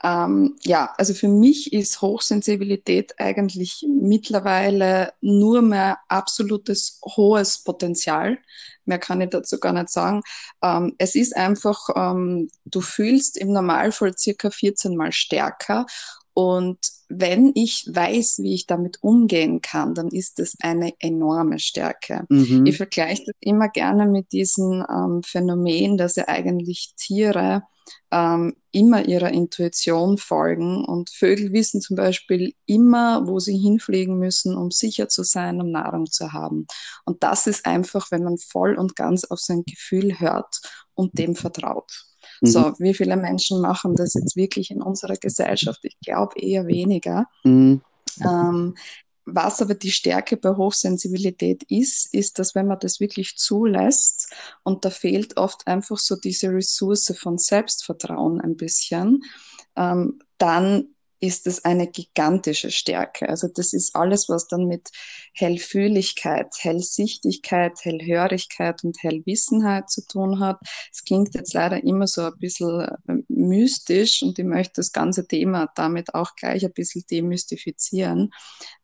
Ähm, 0.03 0.55
ja, 0.63 0.93
also 0.97 1.13
für 1.15 1.27
mich 1.27 1.73
ist 1.73 2.01
Hochsensibilität 2.01 3.19
eigentlich 3.19 3.83
mittlerweile 3.89 5.13
nur 5.21 5.61
mehr 5.63 5.97
absolutes 6.07 6.99
hohes 7.03 7.63
Potenzial. 7.63 8.37
Mehr 8.85 8.99
kann 8.99 9.21
ich 9.21 9.29
dazu 9.31 9.59
gar 9.59 9.73
nicht 9.73 9.89
sagen. 9.89 10.21
Ähm, 10.61 10.93
es 10.99 11.15
ist 11.15 11.35
einfach, 11.35 11.89
ähm, 11.95 12.49
du 12.65 12.81
fühlst 12.81 13.37
im 13.37 13.53
Normalfall 13.53 14.15
circa 14.17 14.51
14 14.51 14.95
Mal 14.95 15.11
stärker. 15.11 15.87
Und 16.33 16.79
wenn 17.09 17.51
ich 17.55 17.85
weiß, 17.91 18.39
wie 18.39 18.55
ich 18.55 18.65
damit 18.65 19.03
umgehen 19.03 19.61
kann, 19.61 19.93
dann 19.93 20.07
ist 20.09 20.39
es 20.39 20.57
eine 20.61 20.93
enorme 20.99 21.59
Stärke. 21.59 22.27
Ich 22.63 22.77
Mhm. 22.77 22.77
vergleiche 22.77 23.23
das 23.25 23.35
immer 23.39 23.69
gerne 23.69 24.07
mit 24.07 24.31
diesem 24.31 24.85
ähm, 24.89 25.21
Phänomen, 25.23 25.97
dass 25.97 26.15
ja 26.15 26.27
eigentlich 26.27 26.93
Tiere 26.97 27.63
ähm, 28.11 28.55
immer 28.71 29.05
ihrer 29.05 29.31
Intuition 29.31 30.17
folgen 30.17 30.85
und 30.85 31.09
Vögel 31.09 31.51
wissen 31.51 31.81
zum 31.81 31.95
Beispiel 31.97 32.53
immer, 32.65 33.27
wo 33.27 33.39
sie 33.39 33.57
hinfliegen 33.57 34.17
müssen, 34.17 34.55
um 34.55 34.71
sicher 34.71 35.09
zu 35.09 35.23
sein, 35.23 35.61
um 35.61 35.71
Nahrung 35.71 36.05
zu 36.09 36.31
haben. 36.33 36.65
Und 37.05 37.23
das 37.23 37.47
ist 37.47 37.65
einfach, 37.65 38.11
wenn 38.11 38.23
man 38.23 38.37
voll 38.37 38.75
und 38.75 38.95
ganz 38.95 39.25
auf 39.25 39.39
sein 39.39 39.63
Gefühl 39.65 40.19
hört 40.19 40.61
und 40.95 41.17
dem 41.17 41.35
vertraut. 41.35 41.91
Mhm. 42.43 42.47
So, 42.47 42.73
wie 42.79 42.93
viele 42.93 43.15
Menschen 43.15 43.61
machen 43.61 43.95
das 43.95 44.15
jetzt 44.15 44.35
wirklich 44.35 44.69
in 44.69 44.81
unserer 44.81 45.15
Gesellschaft? 45.15 45.79
Ich 45.83 45.97
glaube 46.01 46.37
eher 46.39 46.67
weniger. 46.67 47.25
Mhm. 47.45 47.81
Ähm, 48.21 48.75
was 49.25 49.61
aber 49.61 49.75
die 49.75 49.91
Stärke 49.91 50.35
bei 50.35 50.49
Hochsensibilität 50.49 51.63
ist, 51.69 52.13
ist, 52.13 52.39
dass 52.39 52.53
wenn 52.53 52.67
man 52.67 52.79
das 52.79 52.99
wirklich 52.99 53.37
zulässt 53.37 54.33
und 54.63 54.83
da 54.83 54.89
fehlt 54.89 55.37
oft 55.37 55.65
einfach 55.65 55.97
so 55.97 56.17
diese 56.17 56.49
Ressource 56.49 57.13
von 57.17 57.37
Selbstvertrauen 57.37 58.41
ein 58.41 58.57
bisschen, 58.57 59.23
ähm, 59.77 60.19
dann 60.37 60.92
ist 61.23 61.47
es 61.47 61.63
eine 61.63 61.87
gigantische 61.87 62.69
Stärke. 62.69 63.29
Also 63.29 63.47
das 63.47 63.71
ist 63.71 63.95
alles, 63.95 64.27
was 64.27 64.49
dann 64.49 64.65
mit 64.65 64.89
Hellfühligkeit, 65.33 66.53
Hellsichtigkeit, 66.59 67.79
Hellhörigkeit 67.81 68.83
und 68.83 69.01
Hellwissenheit 69.01 69.89
zu 69.89 70.05
tun 70.05 70.41
hat. 70.41 70.59
Es 70.91 71.05
klingt 71.05 71.33
jetzt 71.33 71.53
leider 71.53 71.81
immer 71.81 72.07
so 72.07 72.23
ein 72.23 72.37
bisschen 72.39 72.81
äh, 73.07 73.13
mystisch 73.29 74.21
und 74.21 74.37
ich 74.37 74.43
möchte 74.43 74.73
das 74.75 74.91
ganze 74.91 75.25
Thema 75.25 75.71
damit 75.75 76.13
auch 76.13 76.35
gleich 76.35 76.65
ein 76.65 76.73
bisschen 76.73 77.05
demystifizieren. 77.09 78.31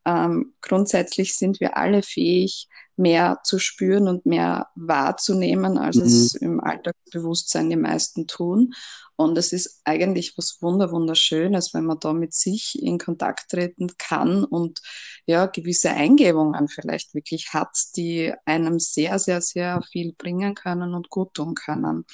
Ähm, 0.06 0.54
grundsätzlich 0.62 1.34
sind 1.34 1.60
wir 1.60 1.76
alle 1.76 2.02
fähig, 2.02 2.68
mehr 3.00 3.40
zu 3.42 3.58
spüren 3.58 4.06
und 4.06 4.26
mehr 4.26 4.68
wahrzunehmen, 4.76 5.78
als 5.78 5.96
mhm. 5.96 6.02
es 6.02 6.34
im 6.34 6.60
Alltagsbewusstsein 6.60 7.70
die 7.70 7.76
meisten 7.76 8.26
tun. 8.26 8.74
Und 9.16 9.36
es 9.36 9.52
ist 9.52 9.82
eigentlich 9.84 10.38
was 10.38 10.62
wunder 10.62 10.92
wunderschönes, 10.92 11.74
wenn 11.74 11.84
man 11.84 12.00
da 12.00 12.14
mit 12.14 12.32
sich 12.32 12.82
in 12.82 12.98
Kontakt 12.98 13.50
treten 13.50 13.88
kann 13.98 14.44
und 14.44 14.80
ja 15.26 15.44
gewisse 15.44 15.90
Eingebungen 15.90 16.68
vielleicht 16.68 17.12
wirklich 17.12 17.52
hat, 17.52 17.76
die 17.96 18.32
einem 18.46 18.78
sehr, 18.78 19.18
sehr, 19.18 19.42
sehr 19.42 19.82
viel 19.90 20.14
bringen 20.14 20.54
können 20.54 20.94
und 20.94 21.10
gut 21.10 21.34
tun 21.34 21.54
können. 21.54 22.06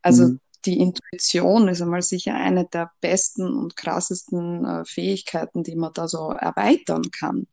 Also 0.00 0.28
mhm. 0.28 0.40
die 0.64 0.78
Intuition 0.78 1.68
ist 1.68 1.82
einmal 1.82 2.00
sicher 2.00 2.34
eine 2.34 2.66
der 2.66 2.90
besten 3.02 3.54
und 3.54 3.76
krassesten 3.76 4.64
äh, 4.64 4.84
Fähigkeiten, 4.86 5.64
die 5.64 5.76
man 5.76 5.92
da 5.92 6.08
so 6.08 6.30
erweitern 6.30 7.10
kann. 7.10 7.46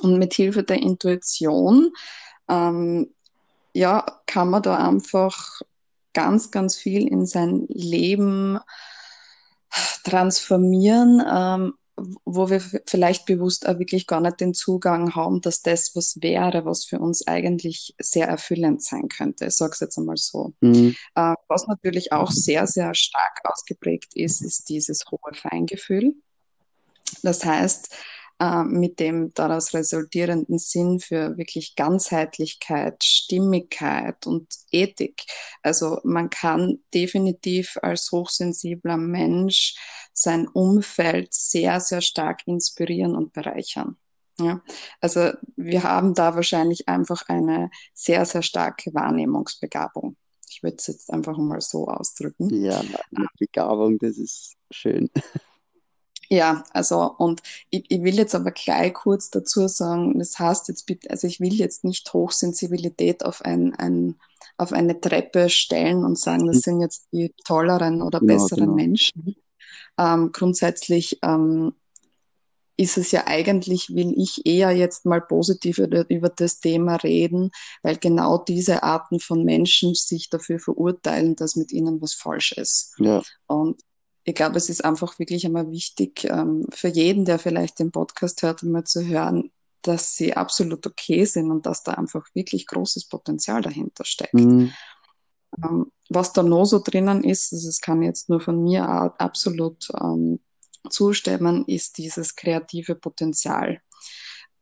Und 0.00 0.18
mit 0.18 0.34
Hilfe 0.34 0.62
der 0.62 0.80
Intuition, 0.80 1.92
ähm, 2.48 3.12
ja, 3.74 4.04
kann 4.26 4.50
man 4.50 4.62
da 4.62 4.76
einfach 4.76 5.60
ganz, 6.14 6.50
ganz 6.50 6.76
viel 6.76 7.06
in 7.06 7.26
sein 7.26 7.66
Leben 7.68 8.58
transformieren, 10.04 11.22
ähm, 11.30 11.74
wo 12.24 12.48
wir 12.48 12.60
vielleicht 12.86 13.26
bewusst 13.26 13.68
auch 13.68 13.78
wirklich 13.78 14.06
gar 14.06 14.20
nicht 14.20 14.40
den 14.40 14.54
Zugang 14.54 15.14
haben, 15.14 15.40
dass 15.40 15.62
das 15.62 15.94
was 15.94 16.18
wäre, 16.22 16.64
was 16.64 16.84
für 16.84 16.98
uns 16.98 17.26
eigentlich 17.26 17.94
sehr 18.00 18.28
erfüllend 18.28 18.82
sein 18.82 19.08
könnte. 19.08 19.46
Ich 19.46 19.56
sage 19.56 19.72
es 19.72 19.80
jetzt 19.80 19.98
einmal 19.98 20.16
so. 20.16 20.52
Mhm. 20.60 20.94
Äh, 21.14 21.34
was 21.48 21.66
natürlich 21.66 22.12
auch 22.12 22.30
sehr, 22.30 22.66
sehr 22.66 22.94
stark 22.94 23.40
ausgeprägt 23.44 24.14
ist, 24.14 24.42
ist 24.42 24.68
dieses 24.68 25.04
hohe 25.10 25.34
Feingefühl. 25.34 26.14
Das 27.22 27.44
heißt, 27.44 27.94
äh, 28.40 28.62
mit 28.62 29.00
dem 29.00 29.34
daraus 29.34 29.74
resultierenden 29.74 30.58
Sinn 30.58 31.00
für 31.00 31.36
wirklich 31.36 31.74
Ganzheitlichkeit, 31.74 33.02
Stimmigkeit 33.02 34.26
und 34.26 34.46
Ethik. 34.70 35.24
Also 35.62 35.98
man 36.04 36.30
kann 36.30 36.78
definitiv 36.94 37.78
als 37.82 38.12
hochsensibler 38.12 38.96
Mensch 38.96 39.76
sein 40.12 40.48
Umfeld 40.48 41.34
sehr, 41.34 41.80
sehr 41.80 42.00
stark 42.00 42.46
inspirieren 42.46 43.16
und 43.16 43.32
bereichern. 43.32 43.96
Ja, 44.40 44.62
also 45.00 45.32
wir 45.56 45.82
haben 45.82 46.14
da 46.14 46.36
wahrscheinlich 46.36 46.88
einfach 46.88 47.22
eine 47.28 47.70
sehr, 47.92 48.24
sehr 48.24 48.42
starke 48.42 48.94
Wahrnehmungsbegabung. 48.94 50.16
Ich 50.48 50.62
würde 50.62 50.76
es 50.76 50.86
jetzt 50.86 51.12
einfach 51.12 51.36
mal 51.38 51.60
so 51.60 51.88
ausdrücken. 51.88 52.48
Ja, 52.62 52.82
Begabung, 53.38 53.98
das 53.98 54.16
ist 54.16 54.54
schön. 54.70 55.10
Ja, 56.30 56.64
also 56.72 57.14
und 57.16 57.42
ich, 57.70 57.90
ich 57.90 58.02
will 58.02 58.16
jetzt 58.16 58.34
aber 58.34 58.50
gleich 58.50 58.92
kurz 58.92 59.30
dazu 59.30 59.66
sagen, 59.66 60.18
das 60.18 60.38
heißt 60.38 60.68
jetzt 60.68 60.86
bitte, 60.86 61.08
also 61.10 61.26
ich 61.26 61.40
will 61.40 61.54
jetzt 61.54 61.84
nicht 61.84 62.12
Hochsensibilität 62.12 63.24
auf 63.24 63.42
ein, 63.42 63.74
ein 63.74 64.16
auf 64.58 64.72
eine 64.72 65.00
Treppe 65.00 65.48
stellen 65.48 66.04
und 66.04 66.18
sagen, 66.18 66.46
das 66.46 66.56
mhm. 66.56 66.60
sind 66.60 66.80
jetzt 66.80 67.08
die 67.12 67.32
tolleren 67.44 68.02
oder 68.02 68.20
genau, 68.20 68.34
besseren 68.34 68.64
genau. 68.64 68.74
Menschen. 68.74 69.36
Ähm, 69.96 70.30
grundsätzlich 70.32 71.18
ähm, 71.22 71.72
ist 72.76 72.98
es 72.98 73.10
ja 73.10 73.26
eigentlich, 73.26 73.94
will 73.94 74.14
ich 74.16 74.46
eher 74.46 74.70
jetzt 74.70 75.04
mal 75.04 75.20
positiv 75.20 75.78
über, 75.78 76.08
über, 76.08 76.28
das 76.28 76.60
Thema 76.60 76.96
reden, 76.96 77.50
weil 77.82 77.96
genau 77.96 78.38
diese 78.38 78.84
Arten 78.84 79.18
von 79.18 79.44
Menschen 79.44 79.94
sich 79.94 80.30
dafür 80.30 80.60
verurteilen, 80.60 81.34
dass 81.34 81.56
mit 81.56 81.72
ihnen 81.72 82.00
was 82.00 82.14
falsch 82.14 82.52
ist. 82.52 82.94
Ja. 82.98 83.22
Und 83.46 83.80
ich 84.28 84.34
glaube, 84.34 84.58
es 84.58 84.68
ist 84.68 84.84
einfach 84.84 85.18
wirklich 85.18 85.46
einmal 85.46 85.70
wichtig 85.70 86.24
ähm, 86.24 86.66
für 86.70 86.88
jeden, 86.88 87.24
der 87.24 87.38
vielleicht 87.38 87.78
den 87.78 87.90
Podcast 87.90 88.42
hört, 88.42 88.62
einmal 88.62 88.84
zu 88.84 89.06
hören, 89.06 89.50
dass 89.80 90.16
sie 90.16 90.34
absolut 90.34 90.86
okay 90.86 91.24
sind 91.24 91.50
und 91.50 91.64
dass 91.64 91.82
da 91.82 91.92
einfach 91.92 92.26
wirklich 92.34 92.66
großes 92.66 93.08
Potenzial 93.08 93.62
dahinter 93.62 94.04
steckt. 94.04 94.34
Mhm. 94.34 94.72
Ähm, 95.64 95.90
was 96.10 96.34
da 96.34 96.42
noch 96.42 96.66
so 96.66 96.78
drinnen 96.78 97.24
ist, 97.24 97.54
also 97.54 97.68
es 97.70 97.80
kann 97.80 98.02
jetzt 98.02 98.28
nur 98.28 98.40
von 98.40 98.62
mir 98.62 98.84
absolut 98.86 99.88
ähm, 99.98 100.40
zustimmen, 100.90 101.64
ist 101.66 101.96
dieses 101.96 102.36
kreative 102.36 102.96
Potenzial. 102.96 103.80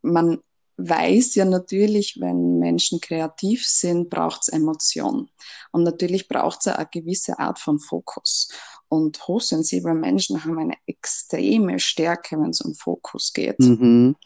Man 0.02 0.38
weiß 0.76 1.34
ja 1.36 1.44
natürlich, 1.44 2.18
wenn 2.20 2.58
Menschen 2.58 3.00
kreativ 3.00 3.66
sind, 3.66 4.10
braucht 4.10 4.42
es 4.42 4.48
Emotion. 4.48 5.30
Und 5.72 5.84
natürlich 5.84 6.28
braucht 6.28 6.60
es 6.60 6.66
eine 6.68 6.88
gewisse 6.90 7.38
Art 7.38 7.58
von 7.58 7.78
Fokus. 7.78 8.48
Und 8.88 9.26
hochsensible 9.26 9.94
Menschen 9.94 10.44
haben 10.44 10.58
eine 10.58 10.76
extreme 10.86 11.78
Stärke, 11.78 12.38
wenn 12.38 12.50
es 12.50 12.60
um 12.60 12.74
Fokus 12.74 13.32
geht. 13.32 13.58
Mhm. 13.58 14.16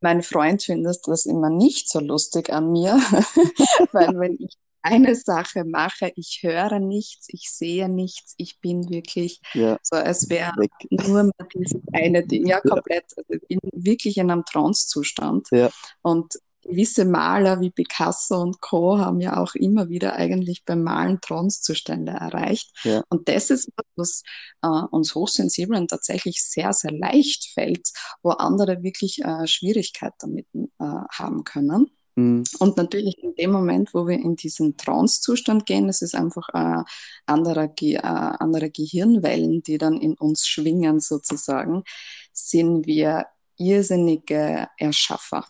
Mein 0.00 0.22
Freund 0.22 0.62
findet 0.62 0.98
das 1.06 1.26
immer 1.26 1.50
nicht 1.50 1.88
so 1.88 2.00
lustig 2.00 2.52
an 2.52 2.72
mir, 2.72 2.94
weil 3.92 4.18
wenn 4.18 4.36
ich 4.38 4.56
eine 4.86 5.14
Sache 5.14 5.64
mache, 5.64 6.12
ich 6.16 6.40
höre 6.42 6.78
nichts, 6.78 7.26
ich 7.28 7.50
sehe 7.50 7.88
nichts, 7.88 8.34
ich 8.36 8.60
bin 8.60 8.88
wirklich 8.88 9.40
ja. 9.54 9.78
so, 9.82 9.96
als 9.96 10.28
wäre 10.30 10.52
nur 10.90 11.24
mal 11.24 11.32
dieses 11.54 11.82
eine 11.92 12.26
Ding, 12.26 12.46
ja, 12.46 12.60
komplett, 12.60 13.04
also 13.16 13.32
ich 13.32 13.46
bin 13.48 13.60
wirklich 13.72 14.16
in 14.18 14.30
einem 14.30 14.44
Trance-Zustand. 14.44 15.48
Ja. 15.50 15.70
Und 16.02 16.34
gewisse 16.66 17.04
Maler 17.04 17.60
wie 17.60 17.70
Picasso 17.70 18.40
und 18.40 18.60
Co. 18.60 18.98
haben 18.98 19.20
ja 19.20 19.36
auch 19.36 19.54
immer 19.54 19.88
wieder 19.88 20.14
eigentlich 20.14 20.64
beim 20.64 20.82
Malen 20.82 21.20
Transzustände 21.20 22.12
erreicht. 22.12 22.70
Ja. 22.84 23.02
Und 23.08 23.28
das 23.28 23.50
ist 23.50 23.70
was, 23.76 23.86
was 23.96 24.22
äh, 24.62 24.86
uns 24.90 25.14
Hochsensiblen 25.14 25.88
tatsächlich 25.88 26.42
sehr, 26.42 26.72
sehr 26.72 26.92
leicht 26.92 27.52
fällt, 27.54 27.88
wo 28.22 28.30
andere 28.30 28.82
wirklich 28.82 29.22
äh, 29.22 29.46
Schwierigkeit 29.46 30.12
damit 30.18 30.46
äh, 30.54 30.64
haben 30.80 31.44
können. 31.44 31.95
Mhm. 32.16 32.44
Und 32.58 32.76
natürlich 32.76 33.22
in 33.22 33.34
dem 33.34 33.52
Moment, 33.52 33.94
wo 33.94 34.06
wir 34.08 34.16
in 34.16 34.36
diesen 34.36 34.76
Trance-Zustand 34.76 35.66
gehen, 35.66 35.86
das 35.86 36.02
ist 36.02 36.14
einfach 36.14 36.48
äh, 36.52 36.82
andere, 37.26 37.72
äh, 37.80 37.98
andere 37.98 38.70
Gehirnwellen, 38.70 39.62
die 39.62 39.78
dann 39.78 40.00
in 40.00 40.14
uns 40.14 40.46
schwingen 40.46 41.00
sozusagen, 41.00 41.84
sind 42.32 42.86
wir 42.86 43.26
irrsinnige 43.58 44.68
Erschaffer. 44.78 45.46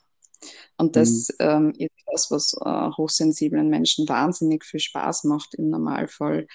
Und 0.76 0.96
das 0.96 1.28
mhm. 1.40 1.46
ähm, 1.46 1.72
ist 1.78 1.90
das, 2.12 2.30
was 2.30 2.54
äh, 2.54 2.90
hochsensiblen 2.96 3.68
Menschen 3.68 4.08
wahnsinnig 4.08 4.64
viel 4.64 4.80
Spaß 4.80 5.24
macht 5.24 5.54
im 5.54 5.70
Normalfall, 5.70 6.46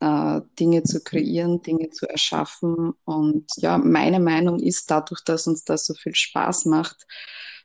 äh, 0.00 0.40
Dinge 0.58 0.82
zu 0.84 1.02
kreieren, 1.02 1.62
Dinge 1.62 1.90
zu 1.90 2.08
erschaffen. 2.08 2.92
Und 3.04 3.46
ja, 3.56 3.78
meine 3.78 4.20
Meinung 4.20 4.60
ist, 4.60 4.90
dadurch, 4.90 5.22
dass 5.24 5.46
uns 5.46 5.64
das 5.64 5.86
so 5.86 5.94
viel 5.94 6.14
Spaß 6.14 6.66
macht, 6.66 7.06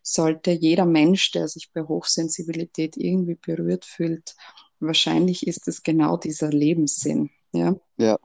sollte 0.01 0.51
jeder 0.51 0.86
Mensch, 0.86 1.31
der 1.31 1.48
sich 1.48 1.72
bei 1.74 1.81
Hochsensibilität 1.84 2.98
irgendwie 2.98 3.36
berührt 3.36 3.86
fühlt, 3.86 4.36
wahrscheinlich 4.79 5.48
ist 5.48 5.67
es 5.67 5.84
genau 5.84 6.17
dieser 6.17 6.50
Lebenssinn. 6.50 7.29
Ja. 7.51 7.75
ja. 7.98 8.17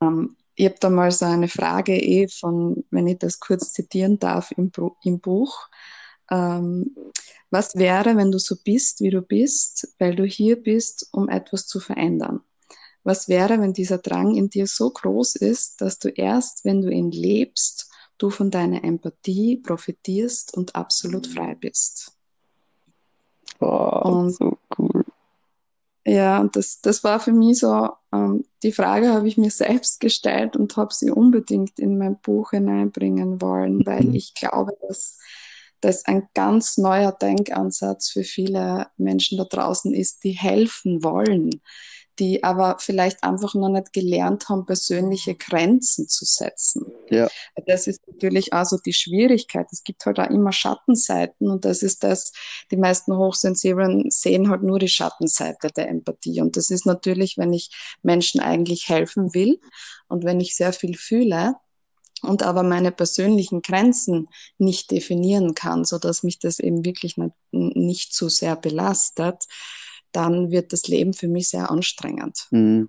Ähm, 0.00 0.36
ich 0.54 0.66
habe 0.66 0.76
da 0.80 0.90
mal 0.90 1.10
so 1.10 1.24
eine 1.24 1.48
Frage 1.48 1.96
eh 1.96 2.28
von, 2.28 2.84
wenn 2.90 3.06
ich 3.06 3.18
das 3.18 3.40
kurz 3.40 3.72
zitieren 3.72 4.18
darf, 4.18 4.50
im, 4.52 4.70
im 5.04 5.20
Buch. 5.20 5.68
Ähm, 6.30 6.94
was 7.50 7.74
wäre, 7.76 8.16
wenn 8.16 8.30
du 8.30 8.38
so 8.38 8.56
bist, 8.62 9.00
wie 9.00 9.10
du 9.10 9.22
bist, 9.22 9.94
weil 9.98 10.14
du 10.14 10.24
hier 10.24 10.62
bist, 10.62 11.08
um 11.12 11.28
etwas 11.28 11.66
zu 11.66 11.80
verändern? 11.80 12.40
Was 13.02 13.28
wäre, 13.28 13.60
wenn 13.60 13.72
dieser 13.72 13.98
Drang 13.98 14.36
in 14.36 14.50
dir 14.50 14.66
so 14.66 14.90
groß 14.90 15.36
ist, 15.36 15.80
dass 15.80 15.98
du 15.98 16.10
erst, 16.10 16.64
wenn 16.64 16.82
du 16.82 16.90
ihn 16.90 17.10
lebst, 17.10 17.89
du 18.22 18.30
von 18.30 18.50
deiner 18.50 18.84
Empathie 18.84 19.56
profitierst 19.56 20.56
und 20.56 20.74
absolut 20.76 21.26
frei 21.26 21.54
bist. 21.54 22.16
Oh, 23.60 24.00
und, 24.04 24.30
so 24.30 24.58
cool. 24.78 25.04
Ja, 26.06 26.40
und 26.40 26.56
das, 26.56 26.80
das 26.80 27.04
war 27.04 27.20
für 27.20 27.32
mich 27.32 27.58
so, 27.58 27.90
ähm, 28.12 28.44
die 28.62 28.72
Frage 28.72 29.12
habe 29.12 29.28
ich 29.28 29.36
mir 29.36 29.50
selbst 29.50 30.00
gestellt 30.00 30.56
und 30.56 30.76
habe 30.76 30.94
sie 30.94 31.10
unbedingt 31.10 31.78
in 31.78 31.98
mein 31.98 32.18
Buch 32.20 32.50
hineinbringen 32.50 33.40
wollen, 33.40 33.84
weil 33.86 34.04
mhm. 34.04 34.14
ich 34.14 34.34
glaube, 34.34 34.72
dass 34.86 35.18
das 35.80 36.04
ein 36.04 36.28
ganz 36.34 36.76
neuer 36.76 37.12
Denkansatz 37.12 38.10
für 38.10 38.22
viele 38.22 38.88
Menschen 38.98 39.38
da 39.38 39.44
draußen 39.44 39.94
ist, 39.94 40.24
die 40.24 40.32
helfen 40.32 41.02
wollen, 41.02 41.62
die 42.20 42.44
aber 42.44 42.76
vielleicht 42.78 43.24
einfach 43.24 43.54
noch 43.54 43.70
nicht 43.70 43.92
gelernt 43.94 44.48
haben, 44.48 44.66
persönliche 44.66 45.34
Grenzen 45.34 46.06
zu 46.06 46.26
setzen. 46.26 46.84
Ja. 47.08 47.28
Das 47.66 47.86
ist 47.86 48.06
natürlich 48.06 48.52
also 48.52 48.76
die 48.76 48.92
Schwierigkeit. 48.92 49.66
Es 49.72 49.82
gibt 49.82 50.04
halt 50.04 50.20
auch 50.20 50.28
immer 50.28 50.52
Schattenseiten 50.52 51.50
und 51.50 51.64
das 51.64 51.82
ist 51.82 52.04
das, 52.04 52.32
die 52.70 52.76
meisten 52.76 53.16
Hochsensiblen 53.16 54.10
sehen 54.10 54.50
halt 54.50 54.62
nur 54.62 54.78
die 54.78 54.88
Schattenseite 54.88 55.68
der 55.68 55.88
Empathie. 55.88 56.42
Und 56.42 56.56
das 56.58 56.70
ist 56.70 56.84
natürlich, 56.84 57.38
wenn 57.38 57.54
ich 57.54 57.70
Menschen 58.02 58.40
eigentlich 58.40 58.88
helfen 58.90 59.34
will 59.34 59.58
und 60.08 60.24
wenn 60.24 60.40
ich 60.40 60.54
sehr 60.54 60.74
viel 60.74 60.96
fühle, 60.96 61.54
und 62.22 62.42
aber 62.42 62.62
meine 62.62 62.92
persönlichen 62.92 63.62
Grenzen 63.62 64.28
nicht 64.58 64.90
definieren 64.90 65.54
kann, 65.54 65.86
so 65.86 65.96
dass 65.96 66.22
mich 66.22 66.38
das 66.38 66.58
eben 66.58 66.84
wirklich 66.84 67.16
nicht, 67.16 67.34
nicht 67.50 68.14
so 68.14 68.28
sehr 68.28 68.56
belastet, 68.56 69.46
dann 70.12 70.50
wird 70.50 70.72
das 70.72 70.88
Leben 70.88 71.12
für 71.12 71.28
mich 71.28 71.48
sehr 71.48 71.70
anstrengend. 71.70 72.46
Mhm. 72.50 72.88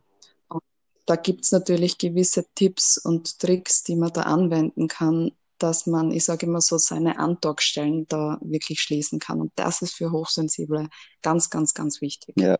Und 0.50 0.64
da 1.06 1.16
gibt's 1.16 1.52
natürlich 1.52 1.98
gewisse 1.98 2.46
Tipps 2.56 2.98
und 2.98 3.40
Tricks, 3.40 3.84
die 3.84 3.96
man 3.96 4.12
da 4.12 4.24
anwenden 4.24 4.88
kann, 4.88 5.32
dass 5.58 5.86
man, 5.86 6.12
ich 6.12 6.24
sage 6.24 6.48
immer 6.48 6.62
so, 6.62 6.78
seine 6.78 7.20
Andockstellen 7.20 8.08
da 8.08 8.40
wirklich 8.42 8.82
schließen 8.82 9.20
kann. 9.20 9.42
Und 9.42 9.52
das 9.56 9.82
ist 9.82 9.94
für 9.94 10.12
Hochsensible 10.12 10.90
ganz, 11.22 11.50
ganz, 11.50 11.74
ganz 11.74 12.02
wichtig. 12.02 12.36
Ja, 12.40 12.58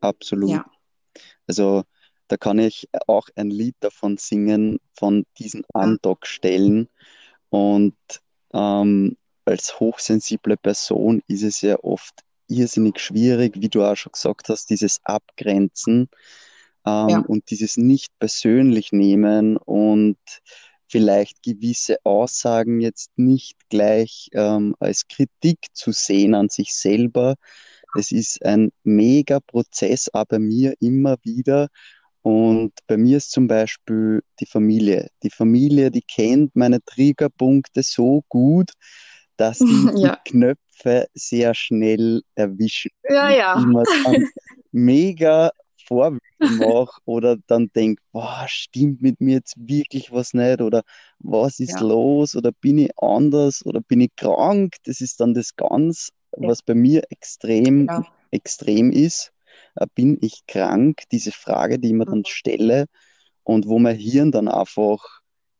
absolut. 0.00 0.50
Ja. 0.50 0.66
Also 1.46 1.84
da 2.28 2.36
kann 2.36 2.58
ich 2.58 2.88
auch 3.06 3.28
ein 3.36 3.50
Lied 3.50 3.76
davon 3.80 4.16
singen, 4.16 4.78
von 4.94 5.26
diesen 5.38 5.64
Andockstellen. 5.74 6.88
Und 7.50 7.94
ähm, 8.52 9.16
als 9.44 9.78
hochsensible 9.78 10.56
Person 10.56 11.22
ist 11.26 11.42
es 11.42 11.60
ja 11.60 11.78
oft 11.82 12.22
irrsinnig 12.52 13.00
schwierig, 13.00 13.54
wie 13.60 13.68
du 13.68 13.82
auch 13.84 13.96
schon 13.96 14.12
gesagt 14.12 14.48
hast, 14.48 14.70
dieses 14.70 15.00
Abgrenzen 15.04 16.08
ähm, 16.86 17.08
Ja. 17.08 17.18
und 17.28 17.50
dieses 17.50 17.76
nicht 17.76 18.10
persönlich 18.18 18.92
nehmen 18.92 19.56
und 19.56 20.18
vielleicht 20.88 21.42
gewisse 21.42 21.96
Aussagen 22.04 22.80
jetzt 22.80 23.10
nicht 23.16 23.56
gleich 23.70 24.28
ähm, 24.32 24.74
als 24.78 25.08
Kritik 25.08 25.58
zu 25.72 25.92
sehen 25.92 26.34
an 26.34 26.48
sich 26.50 26.74
selber. 26.74 27.36
Es 27.96 28.12
ist 28.12 28.44
ein 28.44 28.72
mega 28.84 29.40
Prozess, 29.40 30.08
bei 30.28 30.38
mir 30.38 30.74
immer 30.80 31.16
wieder. 31.22 31.68
Und 32.22 32.72
bei 32.86 32.96
mir 32.96 33.16
ist 33.16 33.32
zum 33.32 33.48
Beispiel 33.48 34.22
die 34.40 34.46
Familie. 34.46 35.08
Die 35.22 35.30
Familie, 35.30 35.90
die 35.90 36.02
kennt 36.02 36.54
meine 36.54 36.82
Triggerpunkte 36.84 37.82
so 37.82 38.22
gut, 38.28 38.70
dass 39.36 39.58
sie 39.58 39.64
Ja. 39.96 40.16
die 40.26 40.30
Knöpfe 40.30 40.60
sehr 41.14 41.54
schnell 41.54 42.22
erwischen. 42.34 42.90
Ja, 43.08 43.30
ja. 43.30 43.54
Die 43.56 43.66
dann 44.04 44.24
mega 44.72 45.50
Vorwürfe 45.86 46.20
mache 46.42 47.00
oder 47.04 47.36
dann 47.46 47.70
denke, 47.74 48.02
boah, 48.12 48.44
stimmt 48.48 49.00
mit 49.02 49.20
mir 49.20 49.34
jetzt 49.36 49.54
wirklich 49.56 50.12
was 50.12 50.34
nicht 50.34 50.60
oder 50.60 50.82
was 51.18 51.60
ist 51.60 51.80
Ja. 51.80 51.80
los 51.80 52.34
oder 52.36 52.52
bin 52.52 52.78
ich 52.78 52.90
anders 52.98 53.64
oder 53.64 53.80
bin 53.80 54.00
ich 54.00 54.10
krank? 54.16 54.76
Das 54.84 55.00
ist 55.00 55.20
dann 55.20 55.34
das 55.34 55.54
ganz, 55.56 56.10
Ja. 56.36 56.48
was 56.48 56.62
bei 56.62 56.74
mir 56.74 57.02
extrem, 57.10 57.86
Ja. 57.88 58.04
extrem 58.30 58.90
ist. 58.90 59.32
Äh, 59.76 59.86
Bin 59.94 60.18
ich 60.20 60.42
krank? 60.46 61.02
Diese 61.12 61.32
Frage, 61.32 61.78
die 61.78 61.88
ich 61.88 61.94
mir 61.94 62.06
dann 62.06 62.18
Mhm. 62.20 62.24
stelle 62.26 62.86
und 63.44 63.66
wo 63.68 63.78
mein 63.78 63.96
Hirn 63.96 64.32
dann 64.32 64.48
einfach 64.48 64.98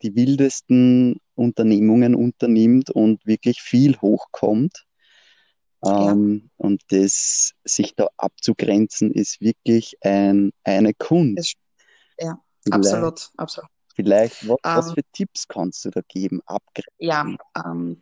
die 0.02 0.14
wildesten 0.17 1.19
Unternehmungen 1.35 2.14
unternimmt 2.14 2.91
und 2.91 3.25
wirklich 3.26 3.61
viel 3.61 3.97
hochkommt. 4.00 4.85
Ja. 5.85 6.12
Ähm, 6.12 6.51
und 6.57 6.83
das, 6.89 7.53
sich 7.65 7.95
da 7.97 8.09
abzugrenzen, 8.17 9.11
ist 9.12 9.41
wirklich 9.41 9.97
ein, 10.03 10.53
eine 10.65 10.95
Kunst. 10.95 11.57
Es- 12.19 12.25
ja, 12.25 12.39
Vielleicht, 12.65 12.87
Absolut, 12.87 13.31
absolut. 13.39 13.71
vielleicht 13.97 14.49
was, 14.49 14.59
was 14.62 14.89
Ähm, 14.89 14.95
für 14.95 15.03
Tipps 15.12 15.49
kannst 15.49 15.85
du 15.85 15.90
da 15.90 16.01
geben? 16.07 16.40
Abgrenzen. 16.47 16.92
Ja, 16.99 17.27
ähm, 17.57 18.01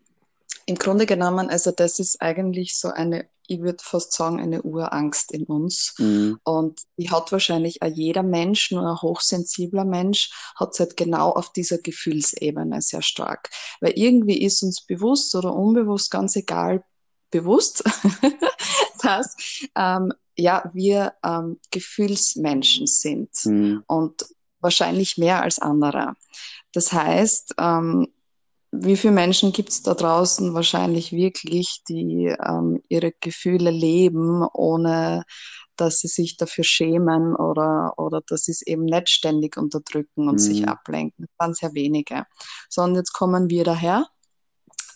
im 0.66 0.74
Grunde 0.76 1.06
genommen, 1.06 1.48
also 1.48 1.70
das 1.70 1.98
ist 1.98 2.20
eigentlich 2.20 2.76
so 2.76 2.88
eine, 2.88 3.28
ich 3.48 3.60
würde 3.62 3.82
fast 3.82 4.12
sagen, 4.12 4.38
eine 4.38 4.62
Urangst 4.62 5.32
in 5.32 5.44
uns. 5.44 5.94
Mhm. 5.98 6.38
Und 6.44 6.82
die 6.98 7.10
hat 7.10 7.32
wahrscheinlich 7.32 7.82
auch 7.82 7.88
jeder 7.88 8.22
Mensch, 8.22 8.70
nur 8.70 8.82
ein 8.86 9.00
hochsensibler 9.02 9.84
Mensch, 9.84 10.30
hat 10.56 10.72
es 10.74 10.80
halt 10.80 10.96
genau 10.96 11.30
auf 11.30 11.52
dieser 11.52 11.78
Gefühlsebene 11.78 12.82
sehr 12.82 13.02
stark. 13.02 13.48
Weil 13.80 13.92
irgendwie 13.96 14.40
ist 14.42 14.62
uns 14.62 14.82
bewusst 14.84 15.34
oder 15.34 15.54
unbewusst, 15.54 16.10
ganz 16.10 16.36
egal, 16.36 16.84
bewusst, 17.30 17.84
dass 19.02 19.36
ähm, 19.76 20.12
ja, 20.36 20.70
wir 20.74 21.14
ähm, 21.24 21.58
Gefühlsmenschen 21.70 22.86
sind 22.86 23.30
Mhm. 23.44 23.82
und 23.86 24.24
wahrscheinlich 24.60 25.16
mehr 25.18 25.42
als 25.42 25.58
andere. 25.58 26.14
Das 26.72 26.92
heißt, 26.92 27.54
ähm, 27.58 28.08
wie 28.72 28.96
viele 28.96 29.12
Menschen 29.14 29.52
gibt 29.52 29.70
es 29.70 29.82
da 29.82 29.94
draußen 29.94 30.54
wahrscheinlich 30.54 31.12
wirklich, 31.12 31.82
die 31.88 32.26
ähm, 32.26 32.80
ihre 32.88 33.12
Gefühle 33.20 33.70
leben, 33.70 34.46
ohne 34.52 35.24
dass 35.76 35.98
sie 36.00 36.08
sich 36.08 36.36
dafür 36.36 36.62
schämen 36.62 37.34
oder, 37.34 37.94
oder 37.96 38.20
dass 38.26 38.42
sie 38.42 38.52
es 38.52 38.62
eben 38.62 38.84
nicht 38.84 39.08
ständig 39.10 39.56
unterdrücken 39.56 40.28
und 40.28 40.38
sich 40.38 40.60
Mhm. 40.62 40.68
ablenken. 40.68 41.26
Das 41.26 41.38
waren 41.38 41.54
sehr 41.54 41.72
wenige. 41.74 42.26
So, 42.68 42.82
und 42.82 42.94
jetzt 42.94 43.12
kommen 43.12 43.50
wir 43.50 43.64
daher 43.64 44.06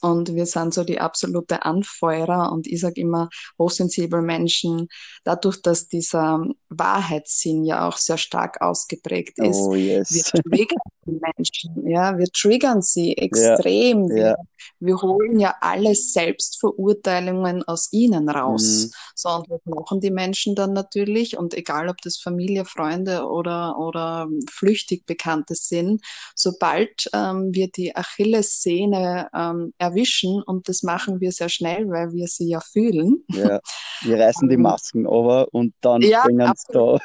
und 0.05 0.35
wir 0.35 0.47
sind 0.47 0.75
so 0.75 0.85
die 0.85 1.01
absolute 1.01 1.65
Anfeuerer 1.65 2.53
und 2.53 2.67
ich 2.67 2.81
sage 2.81 3.01
immer, 3.01 3.29
hochsensible 3.59 4.23
Menschen, 4.23 4.89
dadurch, 5.25 5.63
dass 5.63 5.89
dieser 5.89 6.45
Wahrheitssinn 6.69 7.65
ja 7.65 7.89
auch 7.89 7.97
sehr 7.97 8.19
stark 8.19 8.61
ausgeprägt 8.61 9.39
ist, 9.39 9.57
Oh 9.57 9.73
wir 9.75 9.99
yes. 9.99 10.09
triggern 10.33 10.79
die 11.07 11.21
Menschen, 11.21 11.89
ja, 11.89 12.19
wir 12.19 12.27
triggern 12.27 12.83
sie 12.83 13.17
extrem. 13.17 14.09
Wir, 14.09 14.25
Ja. 14.25 14.37
wir 14.81 14.97
holen 15.03 15.39
ja 15.41 15.55
alle 15.61 15.95
Selbstverurteilungen 15.95 17.63
aus 17.65 17.89
ihnen 17.93 18.29
raus. 18.29 18.87
Mhm. 18.87 18.91
So, 19.15 19.29
und 19.31 19.51
was 19.51 19.61
machen 19.65 20.01
die 20.01 20.11
Menschen 20.11 20.55
dann 20.55 20.73
natürlich? 20.73 21.37
Und 21.39 21.55
egal, 21.55 21.89
ob 21.89 21.97
das 22.03 22.19
Familie, 22.19 22.65
Freunde 22.65 23.27
oder, 23.27 23.79
oder 23.79 24.29
flüchtig 24.51 25.07
Bekannte 25.07 25.55
sind, 25.55 26.03
sobald 26.35 27.09
ähm, 27.13 27.51
wir 27.53 27.69
die 27.69 27.95
Achillessehne 27.95 29.29
ähm, 29.35 29.73
erwischen, 29.95 30.43
und 30.43 30.69
das 30.69 30.83
machen 30.83 31.21
wir 31.21 31.33
sehr 31.33 31.49
schnell, 31.49 31.89
weil 31.89 32.13
wir 32.13 32.27
sie 32.27 32.49
ja 32.49 32.61
fühlen. 32.61 33.25
Ja. 33.29 33.61
Wir 34.03 34.19
reißen 34.19 34.49
die 34.49 34.55
Ähm, 34.55 34.63
Masken 34.63 35.07
aber 35.07 35.49
und 35.53 35.75
dann 35.81 36.01
ja, 36.03 36.23
fängen 36.23 36.53
sie 36.57 36.73
da. 36.73 36.99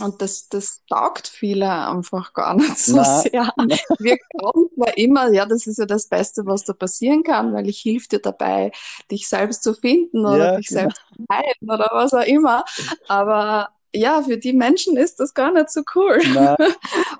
Und 0.00 0.20
das, 0.20 0.48
das 0.48 0.82
taugt 0.86 1.28
viele 1.28 1.70
einfach 1.70 2.34
gar 2.34 2.54
nicht 2.54 2.78
so 2.78 2.96
Na, 2.96 3.20
sehr. 3.22 3.50
Wir 3.98 4.18
glauben 4.30 4.68
zwar 4.74 4.96
immer, 4.98 5.32
ja, 5.32 5.46
das 5.46 5.66
ist 5.66 5.78
ja 5.78 5.86
das 5.86 6.08
Beste, 6.08 6.44
was 6.44 6.64
da 6.64 6.74
passieren 6.74 7.22
kann, 7.22 7.54
weil 7.54 7.68
ich 7.68 7.80
hilf 7.80 8.06
dir 8.06 8.18
dabei, 8.20 8.70
dich 9.10 9.28
selbst 9.28 9.62
zu 9.62 9.72
finden 9.72 10.26
oder 10.26 10.52
ja, 10.52 10.56
dich 10.56 10.68
genau. 10.68 10.80
selbst 10.82 11.02
zu 11.16 11.24
heilen 11.32 11.70
oder 11.70 11.88
was 11.92 12.12
auch 12.12 12.26
immer. 12.26 12.64
Aber 13.08 13.70
ja, 13.94 14.22
für 14.22 14.36
die 14.36 14.52
Menschen 14.52 14.96
ist 14.96 15.18
das 15.20 15.32
gar 15.32 15.52
nicht 15.52 15.70
so 15.70 15.82
cool. 15.94 16.18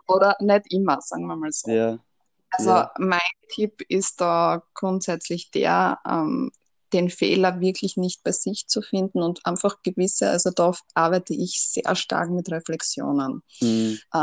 Oder 0.07 0.37
nicht 0.41 0.71
immer, 0.71 1.01
sagen 1.01 1.27
wir 1.27 1.37
mal 1.37 1.51
so. 1.51 1.71
ja, 1.71 1.99
Also 2.51 2.71
ja. 2.71 2.93
mein 2.99 3.21
Tipp 3.51 3.83
ist 3.89 4.21
da 4.21 4.63
grundsätzlich 4.75 5.51
der, 5.51 5.99
ähm, 6.07 6.51
den 6.93 7.11
Fehler 7.11 7.61
wirklich 7.61 7.97
nicht 7.97 8.23
bei 8.23 8.33
sich 8.33 8.67
zu 8.67 8.81
finden 8.81 9.23
und 9.23 9.45
einfach 9.45 9.83
gewisse, 9.83 10.31
also 10.31 10.51
da 10.51 10.73
arbeite 10.95 11.35
ich 11.35 11.61
sehr 11.61 11.95
stark 11.95 12.31
mit 12.31 12.51
Reflexionen. 12.51 13.43
Mhm. 13.61 13.99
Äh, 14.13 14.23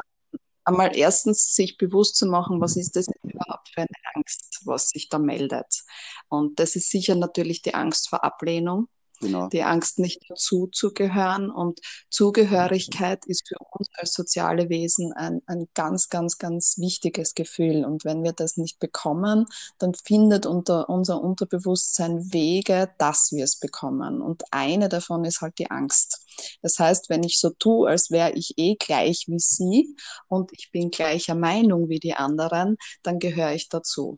einmal 0.64 0.96
erstens 0.96 1.54
sich 1.54 1.78
bewusst 1.78 2.16
zu 2.16 2.26
machen, 2.26 2.60
was 2.60 2.76
ist 2.76 2.96
das 2.96 3.08
überhaupt 3.24 3.70
für 3.70 3.82
eine 3.82 4.16
Angst, 4.16 4.62
was 4.66 4.90
sich 4.90 5.10
da 5.10 5.20
meldet. 5.20 5.84
Und 6.28 6.60
das 6.60 6.76
ist 6.76 6.90
sicher 6.90 7.16
natürlich 7.16 7.62
die 7.62 7.76
Angst 7.76 8.10
vor 8.10 8.24
Ablehnung, 8.24 8.88
Genau. 9.22 9.48
die 9.48 9.64
Angst 9.64 10.00
nicht 10.00 10.22
dazu 10.30 10.68
zu 10.68 10.94
gehören. 10.94 11.50
Und 11.50 11.80
Zugehörigkeit 12.10 13.26
ist 13.26 13.48
für 13.48 13.56
uns 13.72 13.90
als 13.94 14.14
soziale 14.14 14.70
Wesen 14.70 15.14
ein, 15.14 15.42
ein 15.46 15.68
ganz, 15.74 16.10
ganz, 16.10 16.38
ganz 16.38 16.78
wichtiges 16.78 17.34
Gefühl. 17.34 17.86
Und 17.86 18.06
wenn 18.06 18.24
wir 18.24 18.34
das 18.34 18.58
nicht 18.58 18.80
bekommen, 18.80 19.46
dann 19.78 19.94
findet 19.94 20.46
unter 20.46 20.90
unser 20.90 21.22
Unterbewusstsein 21.22 22.34
Wege, 22.34 22.90
dass 22.98 23.32
wir 23.32 23.44
es 23.44 23.58
bekommen. 23.58 24.22
Und 24.22 24.44
eine 24.52 24.90
davon 24.90 25.26
ist 25.26 25.42
halt 25.42 25.58
die 25.60 25.72
Angst. 25.72 26.26
Das 26.62 26.80
heißt, 26.80 27.10
wenn 27.10 27.24
ich 27.24 27.40
so 27.40 27.50
tue, 27.52 27.90
als 27.90 28.12
wäre 28.12 28.32
ich 28.34 28.54
eh 28.58 28.76
gleich 28.76 29.26
wie 29.28 29.40
sie 29.40 29.96
und 30.28 30.52
ich 30.54 30.72
bin 30.72 30.92
gleicher 30.92 31.36
Meinung 31.36 31.90
wie 31.90 32.00
die 32.00 32.14
anderen, 32.14 32.78
dann 33.04 33.20
gehöre 33.20 33.54
ich 33.54 33.70
dazu. 33.70 34.18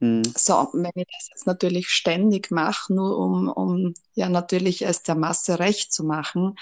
Mhm. 0.00 0.22
So, 0.36 0.68
wenn 0.72 0.92
ich 0.94 1.06
das 1.12 1.28
jetzt 1.30 1.46
natürlich 1.46 1.88
ständig 1.88 2.50
mache, 2.50 2.92
nur 2.94 3.18
um, 3.18 3.48
um 3.48 3.94
ja 4.14 4.28
natürlich 4.28 4.82
es 4.82 5.02
der 5.02 5.14
Masse 5.16 5.58
recht 5.58 5.92
zu 5.92 6.04
machen, 6.04 6.54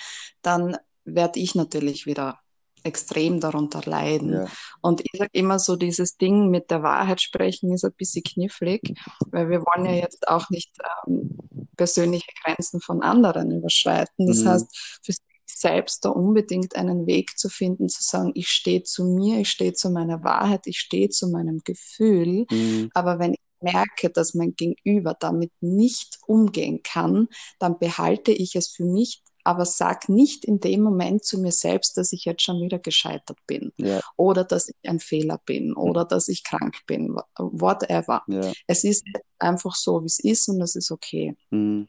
dann 0.43 0.77
werde 1.05 1.41
ich 1.41 1.55
natürlich 1.55 2.07
wieder 2.07 2.39
extrem 2.83 3.41
darunter 3.41 3.83
leiden. 3.85 4.33
Ja. 4.33 4.47
Und 4.81 5.01
ich 5.01 5.11
sage 5.19 5.31
immer 5.33 5.59
so, 5.59 5.77
dieses 5.77 6.17
Ding 6.17 6.51
mit 6.51 6.71
der 6.71 6.83
Wahrheit 6.83 7.21
sprechen 7.21 7.73
ist 7.73 7.85
ein 7.85 7.93
bisschen 7.93 8.23
knifflig, 8.23 8.95
weil 9.33 9.49
wir 9.51 9.61
wollen 9.63 9.87
ja 9.87 9.93
jetzt 9.93 10.29
auch 10.29 10.49
nicht 10.51 10.71
ähm, 11.07 11.37
persönliche 11.77 12.31
Grenzen 12.45 12.81
von 12.81 13.03
anderen 13.03 13.51
überschreiten. 13.51 14.27
Das 14.27 14.45
Mhm. 14.45 14.49
heißt, 14.49 14.99
für 15.03 15.13
sich 15.13 15.23
selbst 15.59 16.05
da 16.05 16.11
unbedingt 16.11 16.77
einen 16.77 17.07
Weg 17.07 17.39
zu 17.39 17.49
finden, 17.49 17.89
zu 17.89 18.03
sagen, 18.03 18.33
ich 18.35 18.49
stehe 18.49 18.83
zu 18.83 19.05
mir, 19.05 19.41
ich 19.41 19.49
stehe 19.49 19.73
zu 19.73 19.91
meiner 19.91 20.23
Wahrheit, 20.23 20.67
ich 20.67 20.79
stehe 20.79 21.09
zu 21.09 21.29
meinem 21.29 21.61
Gefühl. 21.65 22.47
Mhm. 22.51 22.91
Aber 22.93 23.19
wenn 23.19 23.35
ich 23.35 23.41
merke, 23.61 24.11
dass 24.11 24.35
mein 24.35 24.55
Gegenüber 24.55 25.17
damit 25.19 25.51
nicht 25.61 26.19
umgehen 26.27 26.83
kann, 26.83 27.29
dann 27.59 27.79
behalte 27.79 28.33
ich 28.33 28.55
es 28.55 28.69
für 28.69 28.85
mich 28.85 29.23
aber 29.47 29.65
sag 29.65 30.09
nicht 30.09 30.45
in 30.45 30.59
dem 30.59 30.83
Moment 30.83 31.25
zu 31.25 31.39
mir 31.39 31.53
selbst, 31.53 31.97
dass 31.97 32.13
ich 32.13 32.25
jetzt 32.25 32.43
schon 32.43 32.61
wieder 32.61 32.81
gescheitert 32.81 33.39
bin 33.47 33.73
ja. 33.77 34.01
oder 34.17 34.43
dass 34.43 34.69
ich 34.69 34.75
ein 34.83 34.99
Fehler 34.99 35.41
bin 35.47 35.73
oder 35.73 36.05
dass 36.05 36.27
ich 36.27 36.43
krank 36.43 36.79
bin, 36.89 37.17
whatever. 37.39 38.25
Ja. 38.27 38.53
Es 38.67 38.83
ist 38.83 39.05
einfach 39.39 39.77
so, 39.77 40.03
wie 40.03 40.07
es 40.07 40.19
ist 40.19 40.49
und 40.49 40.59
das 40.59 40.75
ist 40.75 40.91
okay. 40.91 41.37
Mhm. 41.51 41.87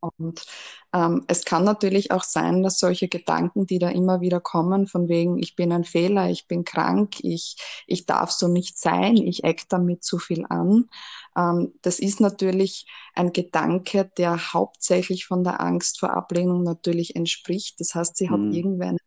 Und 0.00 0.46
ähm, 0.94 1.24
es 1.28 1.44
kann 1.44 1.64
natürlich 1.64 2.10
auch 2.10 2.22
sein, 2.22 2.62
dass 2.62 2.78
solche 2.78 3.08
Gedanken, 3.08 3.66
die 3.66 3.78
da 3.78 3.88
immer 3.88 4.20
wieder 4.20 4.40
kommen, 4.40 4.86
von 4.86 5.08
wegen, 5.08 5.38
ich 5.38 5.56
bin 5.56 5.72
ein 5.72 5.84
Fehler, 5.84 6.30
ich 6.30 6.46
bin 6.46 6.64
krank, 6.64 7.16
ich, 7.22 7.56
ich 7.86 8.06
darf 8.06 8.30
so 8.30 8.48
nicht 8.48 8.78
sein, 8.78 9.16
ich 9.16 9.44
eck 9.44 9.68
damit 9.68 10.04
zu 10.04 10.18
viel 10.18 10.46
an. 10.48 10.88
Ähm, 11.36 11.74
das 11.82 11.98
ist 11.98 12.20
natürlich 12.20 12.86
ein 13.14 13.32
Gedanke, 13.32 14.10
der 14.16 14.52
hauptsächlich 14.52 15.26
von 15.26 15.44
der 15.44 15.60
Angst 15.60 16.00
vor 16.00 16.10
Ablehnung 16.10 16.62
natürlich 16.62 17.16
entspricht. 17.16 17.80
Das 17.80 17.94
heißt, 17.94 18.16
sie 18.16 18.30
hat 18.30 18.40
mhm. 18.40 18.52
irgendwann 18.52 18.98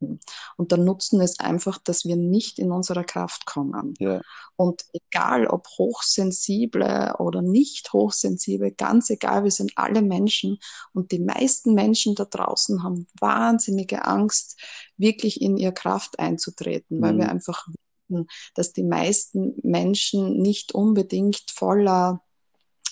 Nutzen. 0.00 0.20
Und 0.56 0.70
der 0.72 0.78
Nutzen 0.78 1.20
ist 1.20 1.40
einfach, 1.40 1.78
dass 1.78 2.04
wir 2.04 2.16
nicht 2.16 2.58
in 2.58 2.72
unserer 2.72 3.04
Kraft 3.04 3.46
kommen. 3.46 3.94
Ja. 3.98 4.20
Und 4.56 4.84
egal, 4.92 5.46
ob 5.46 5.66
hochsensible 5.78 7.16
oder 7.18 7.42
nicht 7.42 7.92
hochsensible, 7.92 8.72
ganz 8.72 9.10
egal, 9.10 9.44
wir 9.44 9.50
sind 9.50 9.72
alle 9.76 10.02
Menschen. 10.02 10.58
Und 10.92 11.12
die 11.12 11.20
meisten 11.20 11.74
Menschen 11.74 12.14
da 12.14 12.24
draußen 12.24 12.82
haben 12.82 13.06
wahnsinnige 13.20 14.04
Angst, 14.04 14.60
wirklich 14.96 15.40
in 15.40 15.56
ihre 15.56 15.74
Kraft 15.74 16.18
einzutreten, 16.18 17.00
weil 17.00 17.16
wir 17.16 17.24
mhm. 17.24 17.30
einfach 17.30 17.68
wissen, 18.08 18.28
dass 18.54 18.72
die 18.72 18.84
meisten 18.84 19.54
Menschen 19.62 20.40
nicht 20.40 20.72
unbedingt 20.72 21.50
voller 21.52 22.22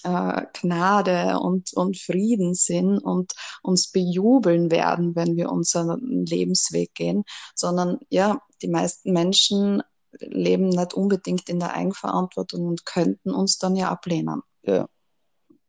äh, 0.07 0.47
Gnade 0.53 1.41
und, 1.41 1.73
und 1.75 1.99
Frieden 1.99 2.55
sind 2.55 2.99
und 2.99 3.33
uns 3.63 3.91
bejubeln 3.91 4.71
werden, 4.71 5.17
wenn 5.17 5.37
wir 5.37 5.51
unseren 5.51 6.25
Lebensweg 6.25 6.95
gehen, 6.95 7.25
sondern 7.55 7.99
ja, 8.09 8.41
die 8.63 8.69
meisten 8.69 9.13
Menschen 9.13 9.83
leben 10.21 10.69
nicht 10.69 10.95
unbedingt 10.95 11.49
in 11.49 11.59
der 11.59 11.75
Eigenverantwortung 11.75 12.67
und 12.67 12.87
könnten 12.87 13.35
uns 13.35 13.59
dann 13.59 13.75
ja 13.75 13.91
ablehnen. 13.91 14.43
Ja. 14.63 14.89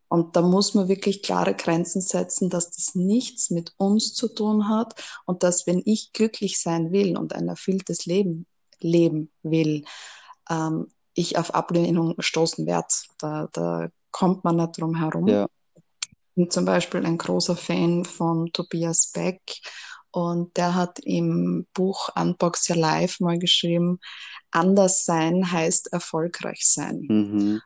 Und 0.07 0.35
da 0.35 0.41
muss 0.41 0.73
man 0.73 0.87
wirklich 0.87 1.21
klare 1.21 1.53
Grenzen 1.53 2.01
setzen, 2.01 2.49
dass 2.49 2.71
das 2.71 2.95
nichts 2.95 3.49
mit 3.49 3.73
uns 3.77 4.13
zu 4.13 4.29
tun 4.29 4.69
hat 4.69 5.03
und 5.25 5.43
dass 5.43 5.67
wenn 5.67 5.81
ich 5.83 6.13
glücklich 6.13 6.61
sein 6.61 6.91
will 6.91 7.17
und 7.17 7.33
ein 7.33 7.49
erfülltes 7.49 8.05
Leben 8.05 8.45
leben 8.79 9.31
will, 9.41 9.83
ähm, 10.49 10.87
ich 11.13 11.37
auf 11.37 11.53
Ablehnung 11.55 12.15
stoßen 12.19 12.65
werde. 12.67 12.87
Da, 13.17 13.49
da 13.51 13.89
kommt 14.11 14.43
man 14.43 14.57
nicht 14.57 14.79
drum 14.79 14.95
herum. 14.95 15.27
Ja. 15.27 15.47
Ich 15.75 16.35
bin 16.35 16.51
zum 16.51 16.65
Beispiel 16.65 17.05
ein 17.05 17.17
großer 17.17 17.55
Fan 17.55 18.05
von 18.05 18.51
Tobias 18.53 19.11
Beck 19.11 19.41
und 20.11 20.55
der 20.57 20.75
hat 20.75 20.99
im 20.99 21.67
Buch 21.73 22.09
Unbox 22.15 22.69
Your 22.69 22.77
Life 22.77 23.23
mal 23.23 23.39
geschrieben, 23.39 23.99
anders 24.51 25.05
sein 25.05 25.51
heißt 25.51 25.91
erfolgreich 25.91 26.61
sein. 26.61 27.05
Mhm 27.07 27.61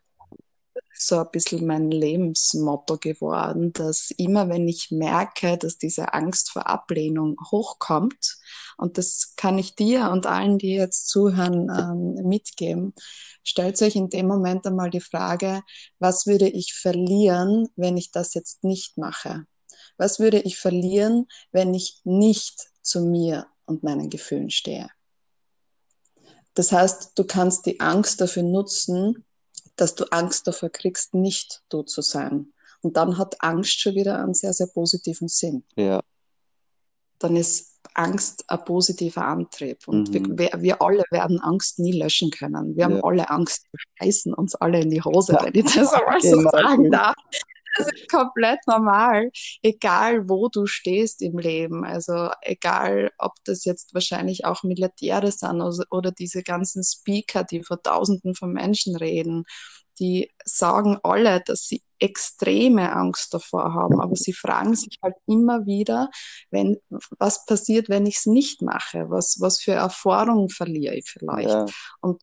so 1.05 1.19
ein 1.19 1.31
bisschen 1.31 1.65
mein 1.65 1.91
Lebensmotto 1.91 2.97
geworden, 2.97 3.73
dass 3.73 4.11
immer 4.17 4.49
wenn 4.49 4.67
ich 4.67 4.91
merke, 4.91 5.57
dass 5.57 5.77
diese 5.77 6.13
Angst 6.13 6.51
vor 6.51 6.67
Ablehnung 6.67 7.37
hochkommt, 7.51 8.37
und 8.77 8.97
das 8.97 9.33
kann 9.35 9.57
ich 9.59 9.75
dir 9.75 10.09
und 10.11 10.25
allen, 10.25 10.57
die 10.57 10.73
jetzt 10.73 11.07
zuhören, 11.07 11.69
ähm, 11.69 12.27
mitgeben, 12.27 12.93
stellt 13.43 13.81
euch 13.81 13.95
in 13.95 14.09
dem 14.09 14.27
Moment 14.27 14.65
einmal 14.65 14.89
die 14.89 15.01
Frage, 15.01 15.61
was 15.99 16.25
würde 16.25 16.47
ich 16.47 16.73
verlieren, 16.73 17.67
wenn 17.75 17.97
ich 17.97 18.11
das 18.11 18.33
jetzt 18.33 18.63
nicht 18.63 18.97
mache? 18.97 19.45
Was 19.97 20.19
würde 20.19 20.39
ich 20.39 20.57
verlieren, 20.57 21.27
wenn 21.51 21.73
ich 21.73 22.01
nicht 22.03 22.69
zu 22.81 23.01
mir 23.01 23.47
und 23.65 23.83
meinen 23.83 24.09
Gefühlen 24.09 24.49
stehe? 24.49 24.89
Das 26.53 26.71
heißt, 26.71 27.11
du 27.15 27.23
kannst 27.23 27.65
die 27.65 27.79
Angst 27.79 28.19
dafür 28.19 28.43
nutzen, 28.43 29.25
dass 29.75 29.95
du 29.95 30.05
Angst 30.11 30.47
davor 30.47 30.69
kriegst, 30.69 31.13
nicht 31.13 31.61
du 31.69 31.83
zu 31.83 32.01
sein. 32.01 32.53
Und 32.81 32.97
dann 32.97 33.17
hat 33.17 33.41
Angst 33.41 33.79
schon 33.79 33.95
wieder 33.95 34.19
einen 34.19 34.33
sehr, 34.33 34.53
sehr 34.53 34.67
positiven 34.67 35.27
Sinn. 35.27 35.63
Ja. 35.75 36.01
Dann 37.19 37.35
ist 37.35 37.79
Angst 37.93 38.45
ein 38.47 38.63
positiver 38.65 39.25
Antrieb. 39.25 39.87
Und 39.87 40.09
mhm. 40.11 40.37
wir, 40.37 40.49
wir, 40.57 40.81
alle 40.81 41.03
werden 41.11 41.39
Angst 41.39 41.79
nie 41.79 41.91
löschen 41.91 42.31
können. 42.31 42.75
Wir 42.75 42.81
ja. 42.81 42.85
haben 42.85 43.03
alle 43.03 43.29
Angst, 43.29 43.65
wir 43.71 43.79
scheißen 43.99 44.33
uns 44.33 44.55
alle 44.55 44.81
in 44.81 44.89
die 44.89 45.01
Hose, 45.01 45.37
wenn 45.41 45.53
ich 45.53 45.73
das 45.73 45.93
einmal 45.93 46.19
genau. 46.19 46.41
so 46.41 46.49
sagen 46.49 46.91
darf. 46.91 47.15
Das 47.77 47.87
ist 47.87 48.09
komplett 48.09 48.59
normal, 48.67 49.31
egal 49.61 50.27
wo 50.29 50.49
du 50.49 50.65
stehst 50.65 51.21
im 51.21 51.37
Leben. 51.37 51.85
Also 51.85 52.29
egal, 52.41 53.11
ob 53.17 53.33
das 53.45 53.65
jetzt 53.65 53.93
wahrscheinlich 53.93 54.45
auch 54.45 54.63
Milliardäre 54.63 55.31
sind 55.31 55.61
oder 55.89 56.11
diese 56.11 56.43
ganzen 56.43 56.83
Speaker, 56.83 57.43
die 57.43 57.63
vor 57.63 57.81
Tausenden 57.81 58.35
von 58.35 58.51
Menschen 58.51 58.95
reden, 58.95 59.45
die 59.99 60.31
sagen 60.43 60.97
alle, 61.03 61.41
dass 61.45 61.67
sie 61.67 61.83
extreme 61.99 62.91
Angst 62.93 63.33
davor 63.33 63.73
haben, 63.73 64.01
aber 64.01 64.15
sie 64.15 64.33
fragen 64.33 64.75
sich 64.75 64.97
halt 65.03 65.15
immer 65.27 65.65
wieder, 65.67 66.09
wenn, 66.49 66.77
was 67.19 67.45
passiert, 67.45 67.89
wenn 67.89 68.07
ich 68.07 68.17
es 68.17 68.25
nicht 68.25 68.63
mache? 68.63 69.09
Was, 69.09 69.37
was 69.39 69.61
für 69.61 69.73
Erfahrungen 69.73 70.49
verliere 70.49 70.95
ich 70.95 71.07
vielleicht? 71.07 71.49
Ja. 71.49 71.65
Und 72.01 72.21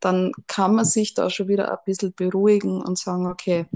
dann 0.00 0.32
kann 0.48 0.74
man 0.74 0.84
sich 0.84 1.14
da 1.14 1.30
schon 1.30 1.48
wieder 1.48 1.70
ein 1.70 1.78
bisschen 1.86 2.12
beruhigen 2.14 2.82
und 2.82 2.98
sagen, 2.98 3.26
okay, 3.26 3.66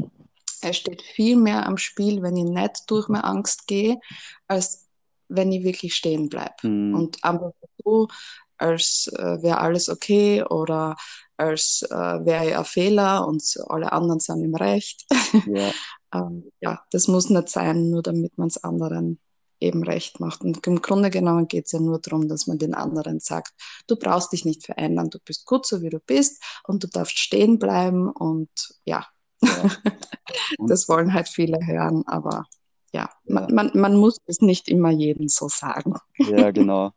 es 0.63 0.77
steht 0.77 1.03
viel 1.03 1.37
mehr 1.37 1.67
am 1.67 1.77
Spiel, 1.77 2.23
wenn 2.23 2.37
ich 2.37 2.45
nicht 2.45 2.91
durch 2.91 3.09
meine 3.09 3.25
Angst 3.25 3.67
gehe, 3.67 3.99
als 4.47 4.89
wenn 5.29 5.53
ich 5.53 5.65
wirklich 5.65 5.95
stehen 5.95 6.29
bleibe. 6.29 6.67
Mhm. 6.67 6.95
Und 6.95 7.25
einfach 7.25 7.53
so, 7.85 8.09
als 8.57 9.11
äh, 9.17 9.43
wäre 9.43 9.59
alles 9.59 9.89
okay 9.89 10.43
oder 10.43 10.97
als 11.37 11.83
äh, 11.91 11.95
wäre 12.25 12.49
ich 12.49 12.57
ein 12.57 12.65
Fehler 12.65 13.27
und 13.27 13.43
alle 13.69 13.93
anderen 13.93 14.21
sind 14.21 14.43
im 14.43 14.55
Recht. 14.55 15.07
Ja, 15.47 15.71
ähm, 16.15 16.51
ja 16.61 16.83
das 16.91 17.09
muss 17.09 17.31
nicht 17.31 17.49
sein, 17.49 17.91
nur 17.91 18.03
damit 18.03 18.37
man 18.37 18.49
es 18.49 18.63
anderen 18.63 19.21
eben 19.61 19.83
recht 19.85 20.21
macht. 20.21 20.43
Und 20.43 20.65
im 20.67 20.83
Grunde 20.83 21.11
genommen 21.11 21.49
geht 21.49 21.67
es 21.67 21.73
ja 21.73 21.81
nur 21.81 22.01
darum, 22.01 22.29
dass 22.29 22.47
man 22.47 22.59
den 22.59 22.75
anderen 22.75 23.21
sagt, 23.21 23.53
du 23.87 23.97
brauchst 23.97 24.33
dich 24.33 24.45
nicht 24.45 24.65
verändern, 24.65 25.11
du 25.11 25.19
bist 25.25 25.47
gut 25.47 25.67
so, 25.67 25.83
wie 25.83 25.91
du 25.91 25.99
bist 26.01 26.43
und 26.65 26.83
du 26.83 26.89
darfst 26.89 27.19
stehen 27.19 27.59
bleiben 27.59 28.11
und 28.11 28.51
ja, 28.85 29.07
das 30.59 30.89
wollen 30.89 31.13
halt 31.13 31.29
viele 31.29 31.59
hören, 31.67 32.05
aber 32.07 32.47
ja, 32.93 33.03
ja. 33.03 33.11
Man, 33.35 33.55
man, 33.55 33.71
man, 33.75 33.97
muss 33.97 34.19
es 34.27 34.41
nicht 34.41 34.69
immer 34.69 34.91
jedem 34.91 35.29
so 35.29 35.49
sagen. 35.49 35.95
Ja, 36.17 36.51
genau. 36.51 36.93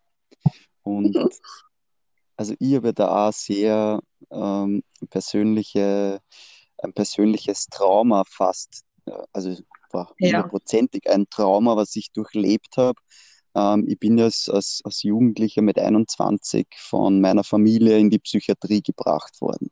Und 0.83 1.15
also 2.37 2.55
ich 2.59 2.75
habe 2.75 2.93
da 2.93 3.27
auch 3.27 3.33
sehr 3.33 4.01
ähm, 4.31 4.83
persönliche, 5.09 6.21
ein 6.77 6.93
persönliches 6.93 7.67
Trauma 7.67 8.23
fast, 8.27 8.83
äh, 9.05 9.11
also 9.33 9.55
war 9.91 10.13
hundertprozentig 10.21 11.03
ja. 11.05 11.13
ein 11.13 11.29
Trauma, 11.29 11.75
was 11.75 11.95
ich 11.97 12.11
durchlebt 12.13 12.77
habe. 12.77 12.99
Ähm, 13.53 13.85
ich 13.87 13.99
bin 13.99 14.17
ja 14.17 14.25
als, 14.25 14.49
als, 14.49 14.81
als 14.85 15.03
Jugendlicher 15.03 15.61
mit 15.61 15.77
21 15.77 16.67
von 16.77 17.19
meiner 17.19 17.43
Familie 17.43 17.97
in 17.97 18.09
die 18.09 18.19
Psychiatrie 18.19 18.81
gebracht 18.81 19.41
worden 19.41 19.69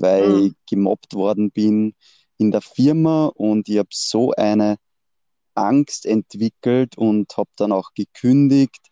weil 0.00 0.28
mhm. 0.28 0.46
ich 0.46 0.52
gemobbt 0.68 1.14
worden 1.14 1.50
bin 1.50 1.94
in 2.38 2.50
der 2.50 2.62
Firma 2.62 3.26
und 3.26 3.68
ich 3.68 3.78
habe 3.78 3.88
so 3.92 4.32
eine 4.32 4.78
Angst 5.54 6.06
entwickelt 6.06 6.96
und 6.96 7.36
habe 7.36 7.50
dann 7.56 7.72
auch 7.72 7.92
gekündigt. 7.94 8.86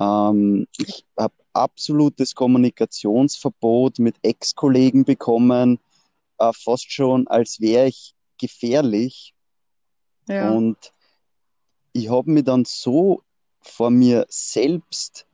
Ähm, 0.00 0.66
ich 0.78 1.04
habe 1.18 1.34
absolutes 1.52 2.34
Kommunikationsverbot 2.34 3.98
mit 3.98 4.16
Ex-Kollegen 4.22 5.04
bekommen, 5.04 5.78
äh, 6.38 6.52
fast 6.54 6.90
schon 6.90 7.28
als 7.28 7.60
wäre 7.60 7.88
ich 7.88 8.14
gefährlich. 8.38 9.34
Ja. 10.26 10.50
Und 10.50 10.92
ich 11.92 12.08
habe 12.08 12.30
mich 12.30 12.44
dann 12.44 12.64
so 12.64 13.22
vor 13.60 13.90
mir 13.90 14.26
selbst 14.28 15.26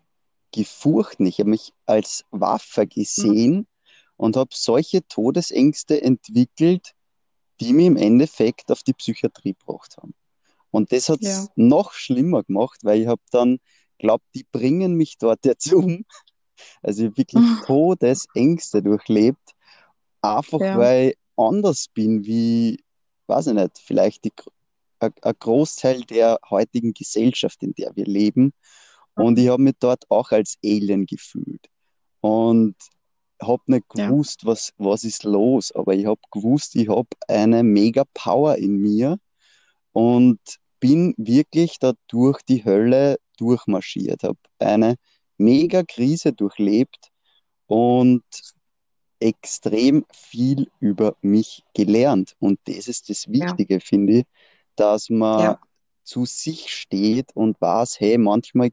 gefurchten. 0.53 1.27
Ich 1.27 1.39
habe 1.39 1.51
mich 1.51 1.73
als 1.87 2.25
Waffe 2.31 2.87
gesehen 2.87 3.55
mhm 3.55 3.67
und 4.21 4.37
habe 4.37 4.51
solche 4.53 5.07
Todesängste 5.09 6.03
entwickelt, 6.03 6.93
die 7.59 7.73
mich 7.73 7.87
im 7.87 7.97
Endeffekt 7.97 8.71
auf 8.71 8.83
die 8.83 8.93
Psychiatrie 8.93 9.55
gebracht 9.55 9.97
haben. 9.97 10.13
Und 10.71 10.93
das 10.93 11.09
hat 11.09 11.23
es 11.23 11.45
ja. 11.45 11.49
noch 11.57 11.95
schlimmer 11.95 12.43
gemacht, 12.43 12.81
weil 12.83 13.01
ich 13.01 13.07
habe 13.07 13.23
dann 13.31 13.61
glaubt, 13.99 14.27
die 14.35 14.45
bringen 14.53 14.93
mich 14.93 15.17
dort 15.17 15.47
jetzt 15.47 15.73
um. 15.73 16.05
Also 16.83 17.05
ich 17.05 17.09
habe 17.09 17.17
wirklich 17.17 17.45
Todesängste 17.67 18.83
durchlebt, 18.83 19.53
einfach 20.21 20.61
ja. 20.61 20.77
weil 20.77 21.09
ich 21.09 21.17
anders 21.39 21.87
bin 21.89 22.27
wie, 22.27 22.85
weiß 23.27 23.47
ich 23.47 23.55
nicht, 23.55 23.79
vielleicht 23.79 24.29
ein 24.99 25.13
Großteil 25.39 26.03
der 26.03 26.39
heutigen 26.51 26.93
Gesellschaft, 26.93 27.63
in 27.63 27.73
der 27.73 27.97
wir 27.97 28.05
leben. 28.05 28.53
Und 29.15 29.39
ich 29.39 29.49
habe 29.49 29.63
mich 29.63 29.77
dort 29.81 30.05
auch 30.11 30.31
als 30.31 30.59
Alien 30.63 31.07
gefühlt. 31.07 31.71
Und 32.21 32.77
habe 33.43 33.63
nicht 33.67 33.89
gewusst, 33.89 34.43
ja. 34.43 34.49
was, 34.49 34.73
was 34.79 35.05
ist 35.05 35.25
los, 35.25 35.73
aber 35.73 35.95
ich 35.95 36.07
habe 36.07 36.21
gewusst, 36.31 36.77
ich 36.77 36.89
habe 36.89 37.09
eine 37.29 37.63
mega 37.63 38.05
Power 38.15 38.57
in 38.57 38.77
mir 38.77 39.19
und 39.93 40.41
bin 40.79 41.15
wirklich 41.17 41.79
da 41.79 41.93
durch 42.09 42.41
die 42.43 42.65
Hölle 42.65 43.19
durchmarschiert, 43.37 44.23
habe 44.23 44.39
eine 44.59 44.97
mega 45.39 45.83
Krise 45.83 46.33
durchlebt 46.33 47.11
und 47.67 48.25
extrem 49.21 50.05
viel 50.13 50.71
über 50.81 51.17
mich 51.21 51.63
gelernt. 51.75 52.35
Und 52.39 52.59
das 52.65 52.89
ist 52.89 53.11
das 53.11 53.29
Wichtige, 53.29 53.75
ja. 53.75 53.81
finde 53.81 54.13
ich, 54.21 54.25
dass 54.77 55.11
man 55.11 55.41
ja. 55.41 55.61
zu 56.03 56.25
sich 56.25 56.71
steht 56.75 57.35
und 57.37 57.61
weiß, 57.61 58.01
hey, 58.01 58.19
manchmal 58.19 58.71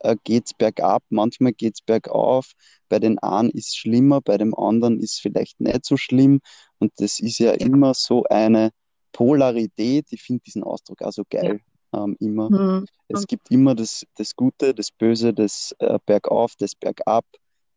äh, 0.00 0.16
geht 0.24 0.46
es 0.46 0.54
bergab, 0.54 1.02
manchmal 1.08 1.52
geht 1.52 1.74
es 1.74 1.82
bergauf. 1.82 2.52
Bei 2.88 2.98
den 2.98 3.18
einen 3.18 3.50
ist 3.50 3.68
es 3.68 3.76
schlimmer, 3.76 4.20
bei 4.20 4.38
dem 4.38 4.54
anderen 4.54 4.98
ist 5.00 5.14
es 5.14 5.18
vielleicht 5.18 5.60
nicht 5.60 5.84
so 5.84 5.96
schlimm. 5.96 6.40
Und 6.78 6.92
das 6.96 7.20
ist 7.20 7.38
ja, 7.38 7.52
ja. 7.52 7.66
immer 7.66 7.94
so 7.94 8.24
eine 8.24 8.70
Polarität. 9.12 10.06
Ich 10.10 10.22
finde 10.22 10.42
diesen 10.44 10.64
Ausdruck 10.64 11.02
auch 11.02 11.12
so 11.12 11.22
geil. 11.28 11.60
Ja. 11.92 12.04
Ähm, 12.04 12.16
immer. 12.20 12.50
Mhm. 12.50 12.86
Es 13.08 13.26
gibt 13.26 13.50
immer 13.50 13.74
das, 13.74 14.04
das 14.16 14.36
Gute, 14.36 14.74
das 14.74 14.90
Böse, 14.92 15.34
das 15.34 15.74
äh, 15.80 15.98
Bergauf, 16.06 16.54
das 16.56 16.74
Bergab. 16.74 17.24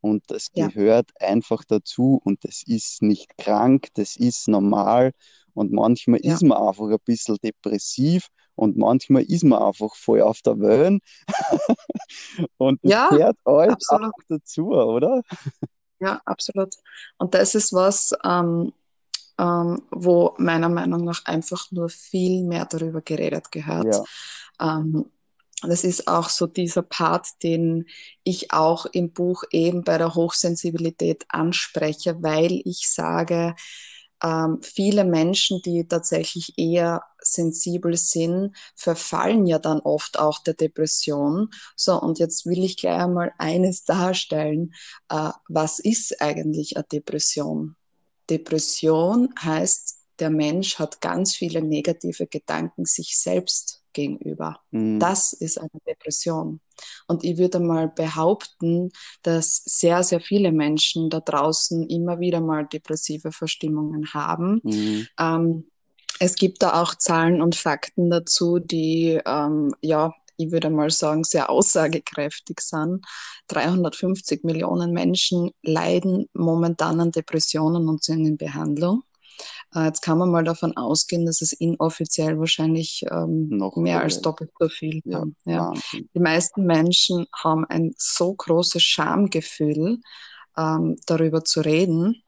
Und 0.04 0.24
das 0.28 0.50
ja. 0.54 0.68
gehört 0.68 1.12
einfach 1.22 1.63
dazu 1.63 2.20
und 2.26 2.44
das 2.44 2.62
ist 2.68 3.02
nicht 3.02 3.38
krank, 3.38 3.88
das 3.94 4.18
ist 4.18 4.50
normal. 4.50 5.13
Und 5.54 5.72
manchmal 5.72 6.20
ja. 6.22 6.34
ist 6.34 6.44
man 6.44 6.58
einfach 6.58 6.89
ein 6.89 6.98
bisschen 7.06 7.38
depressiv 7.42 8.28
und 8.56 8.76
manchmal 8.76 9.24
ist 9.24 9.46
man 9.46 9.63
einfach 9.63 9.96
voll 9.96 10.22
auf 10.22 10.42
der 10.42 10.60
Wellen. 10.60 11.00
und 12.58 12.84
das 12.84 12.92
ja, 12.92 13.10
gehört 13.12 13.38
alles 13.46 13.88
auch 13.88 14.12
dazu, 14.28 14.72
oder? 14.74 15.22
Ja, 16.02 16.22
absolut. 16.26 16.76
Und 17.18 17.34
das 17.34 17.56
ist 17.56 17.72
was, 17.72 18.12
ähm, 18.26 18.74
ähm, 19.39 19.84
wo 19.89 20.36
meiner 20.38 20.68
Meinung 20.68 21.06
nach 21.06 21.24
einfach 21.24 21.72
nur 21.72 21.88
viel 21.88 22.44
mehr 22.44 22.66
darüber 22.66 23.00
geredet 23.00 23.54
gehört. 23.54 24.04
Ja. 24.60 24.80
Ähm, 24.80 25.06
das 25.69 25.84
ist 25.84 26.08
auch 26.08 26.30
so 26.30 26.47
dieser 26.47 26.82
Part, 26.82 27.28
den 27.43 27.86
ich 28.23 28.52
auch 28.52 28.86
im 28.86 29.12
Buch 29.12 29.43
eben 29.52 29.84
bei 29.84 29.97
der 29.97 30.15
Hochsensibilität 30.15 31.26
anspreche, 31.30 32.21
weil 32.21 32.62
ich 32.65 32.89
sage, 32.89 33.56
ähm, 34.23 34.60
viele 34.62 35.04
Menschen, 35.04 35.62
die 35.63 35.86
tatsächlich 35.86 36.54
eher 36.58 37.04
sensibel 37.21 37.97
sind, 37.97 38.56
verfallen 38.76 39.45
ja 39.45 39.60
dann 39.60 39.82
oft 39.82 40.17
auch 40.17 40.39
der 40.39 40.54
Depression. 40.54 41.49
So, 41.76 42.02
und 42.02 42.19
jetzt 42.19 42.45
will 42.45 42.63
ich 42.63 42.78
gleich 42.78 43.02
einmal 43.02 43.34
eines 43.38 43.84
darstellen. 43.86 44.73
Äh, 45.10 45.32
was 45.49 45.80
ist 45.80 46.21
eigentlich 46.21 46.78
eine 46.78 46.86
Depression? 46.86 47.76
Depression 48.30 49.34
heißt, 49.39 49.99
der 50.19 50.30
Mensch 50.30 50.80
hat 50.80 51.02
ganz 51.02 51.36
viele 51.36 51.62
negative 51.62 52.28
Gedanken 52.28 52.86
sich 52.86 53.17
selbst 53.17 53.83
gegenüber. 53.94 54.60
Mhm. 54.72 55.00
Das 55.00 55.34
ist 55.34 55.60
eine 55.60 55.70
Depression. 55.88 56.60
Und 57.08 57.24
ich 57.24 57.38
würde 57.38 57.60
mal 57.60 57.88
behaupten, 57.88 58.92
dass 59.22 59.64
sehr, 59.66 60.04
sehr 60.04 60.20
viele 60.20 60.52
Menschen 60.52 61.10
da 61.10 61.20
draußen 61.20 61.88
immer 61.90 62.20
wieder 62.20 62.42
mal 62.42 62.66
depressive 62.66 63.32
Verstimmungen 63.32 64.14
haben. 64.14 64.62
Mhm. 64.64 65.08
Ähm, 65.20 65.66
es 66.20 66.36
gibt 66.36 66.62
da 66.62 66.82
auch 66.82 66.96
Zahlen 66.96 67.42
und 67.42 67.56
Fakten 67.56 68.10
dazu, 68.10 68.60
die 68.60 69.20
ähm, 69.26 69.74
ja 69.82 70.14
ich 70.38 70.52
würde 70.52 70.70
mal 70.70 70.90
sagen, 70.90 71.24
sehr 71.24 71.50
aussagekräftig 71.50 72.60
sind. 72.60 73.06
350 73.48 74.44
Millionen 74.44 74.92
Menschen 74.92 75.52
leiden 75.62 76.28
momentan 76.34 77.00
an 77.00 77.12
Depressionen 77.12 77.88
und 77.88 78.04
sind 78.04 78.26
in 78.26 78.38
Behandlung. 78.38 79.04
Äh, 79.76 79.86
jetzt 79.86 80.02
kann 80.02 80.18
man 80.18 80.32
mal 80.32 80.44
davon 80.44 80.76
ausgehen, 80.78 81.26
dass 81.26 81.42
es 81.42 81.54
inoffiziell 81.54 82.40
wahrscheinlich 82.40 83.04
ähm, 83.12 83.50
Noch 83.50 83.76
mehr 83.76 84.02
als 84.02 84.22
doppelt 84.22 84.52
so 84.60 84.70
viel 84.70 85.02
ja, 85.06 85.24
ja. 85.46 85.74
Die 86.14 86.20
meisten 86.20 86.66
Menschen 86.66 87.26
haben 87.36 87.66
ein 87.66 87.94
so 87.98 88.34
großes 88.34 88.82
Schamgefühl, 88.82 90.00
ähm, 90.58 90.98
darüber 91.06 91.44
zu 91.44 91.62
reden. 91.62 92.24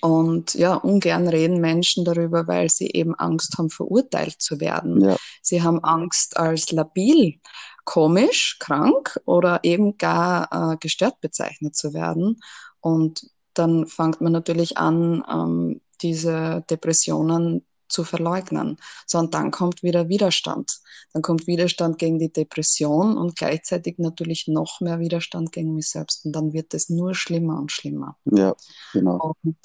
Und 0.00 0.54
ja, 0.54 0.74
ungern 0.74 1.28
reden 1.28 1.60
Menschen 1.60 2.04
darüber, 2.04 2.48
weil 2.48 2.68
sie 2.68 2.88
eben 2.88 3.14
Angst 3.14 3.56
haben, 3.56 3.70
verurteilt 3.70 4.40
zu 4.40 4.58
werden. 4.58 5.00
Ja. 5.00 5.16
Sie 5.42 5.62
haben 5.62 5.82
Angst, 5.84 6.36
als 6.36 6.72
labil, 6.72 7.38
komisch, 7.84 8.56
krank 8.58 9.20
oder 9.26 9.60
eben 9.62 9.98
gar 9.98 10.72
äh, 10.72 10.76
gestört 10.78 11.20
bezeichnet 11.20 11.76
zu 11.76 11.94
werden. 11.94 12.40
Und 12.80 13.28
dann 13.54 13.86
fängt 13.86 14.20
man 14.20 14.32
natürlich 14.32 14.76
an, 14.76 15.22
ähm, 15.30 15.80
diese 16.02 16.64
Depressionen 16.68 17.64
zu 17.88 18.04
verleugnen. 18.04 18.78
So, 19.06 19.18
und 19.18 19.34
dann 19.34 19.50
kommt 19.50 19.82
wieder 19.82 20.08
Widerstand. 20.08 20.80
Dann 21.12 21.22
kommt 21.22 21.46
Widerstand 21.46 21.98
gegen 21.98 22.18
die 22.18 22.32
Depression 22.32 23.16
und 23.18 23.36
gleichzeitig 23.36 23.98
natürlich 23.98 24.48
noch 24.48 24.80
mehr 24.80 24.98
Widerstand 24.98 25.52
gegen 25.52 25.74
mich 25.74 25.90
selbst. 25.90 26.24
Und 26.24 26.32
dann 26.32 26.52
wird 26.52 26.74
es 26.74 26.88
nur 26.88 27.14
schlimmer 27.14 27.58
und 27.58 27.70
schlimmer. 27.70 28.16
Ja, 28.24 28.54
genau. 28.92 29.34
Und 29.42 29.56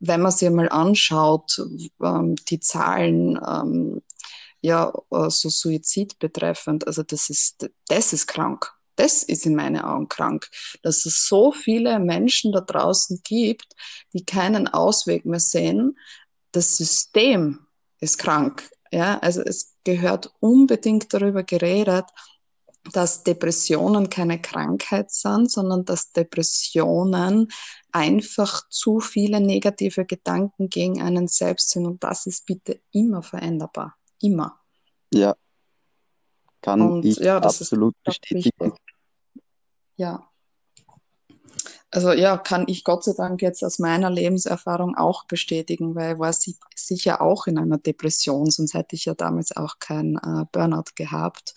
wenn 0.00 0.20
man 0.20 0.32
sich 0.32 0.50
mal 0.50 0.68
anschaut, 0.68 1.64
ähm, 2.02 2.34
die 2.48 2.58
Zahlen, 2.58 3.38
ähm, 3.46 4.02
ja, 4.60 4.92
äh, 5.10 5.30
so 5.30 5.48
Suizid 5.48 6.18
betreffend, 6.18 6.86
also 6.86 7.04
das 7.04 7.30
ist, 7.30 7.70
das 7.86 8.12
ist 8.12 8.26
krank. 8.26 8.72
Das 9.02 9.24
ist 9.24 9.46
in 9.46 9.56
meinen 9.56 9.82
Augen 9.82 10.08
krank, 10.08 10.48
dass 10.84 11.06
es 11.06 11.26
so 11.26 11.50
viele 11.50 11.98
Menschen 11.98 12.52
da 12.52 12.60
draußen 12.60 13.20
gibt, 13.24 13.74
die 14.12 14.24
keinen 14.24 14.68
Ausweg 14.68 15.26
mehr 15.26 15.40
sehen. 15.40 15.98
Das 16.52 16.76
System 16.76 17.66
ist 17.98 18.18
krank. 18.18 18.70
Ja, 18.92 19.18
also 19.18 19.42
es 19.42 19.74
gehört 19.82 20.32
unbedingt 20.38 21.12
darüber 21.12 21.42
geredet, 21.42 22.04
dass 22.92 23.24
Depressionen 23.24 24.08
keine 24.08 24.40
Krankheit 24.40 25.10
sind, 25.10 25.50
sondern 25.50 25.84
dass 25.84 26.12
Depressionen 26.12 27.48
einfach 27.90 28.68
zu 28.68 29.00
viele 29.00 29.40
negative 29.40 30.04
Gedanken 30.04 30.68
gegen 30.68 31.02
einen 31.02 31.26
selbst 31.26 31.70
sind. 31.70 31.86
Und 31.86 32.04
das 32.04 32.26
ist 32.26 32.46
bitte 32.46 32.80
immer 32.92 33.24
veränderbar. 33.24 33.96
Immer. 34.20 34.60
Ja, 35.12 35.34
kann 36.62 36.80
und, 36.80 37.04
ich 37.04 37.16
ja, 37.16 37.38
absolut 37.38 37.96
bestätigen. 38.04 38.72
Ja. 40.02 40.28
Also 41.92 42.10
ja, 42.12 42.36
kann 42.38 42.64
ich 42.66 42.82
Gott 42.82 43.04
sei 43.04 43.12
Dank 43.16 43.40
jetzt 43.40 43.62
aus 43.62 43.78
meiner 43.78 44.10
Lebenserfahrung 44.10 44.96
auch 44.96 45.26
bestätigen, 45.26 45.94
weil 45.94 46.14
ich 46.14 46.18
war 46.18 46.34
sicher 46.74 47.20
auch 47.20 47.46
in 47.46 47.56
einer 47.56 47.78
Depression, 47.78 48.50
sonst 48.50 48.74
hätte 48.74 48.96
ich 48.96 49.04
ja 49.04 49.14
damals 49.14 49.56
auch 49.56 49.78
kein 49.78 50.16
äh, 50.16 50.44
Burnout 50.50 50.94
gehabt. 50.96 51.54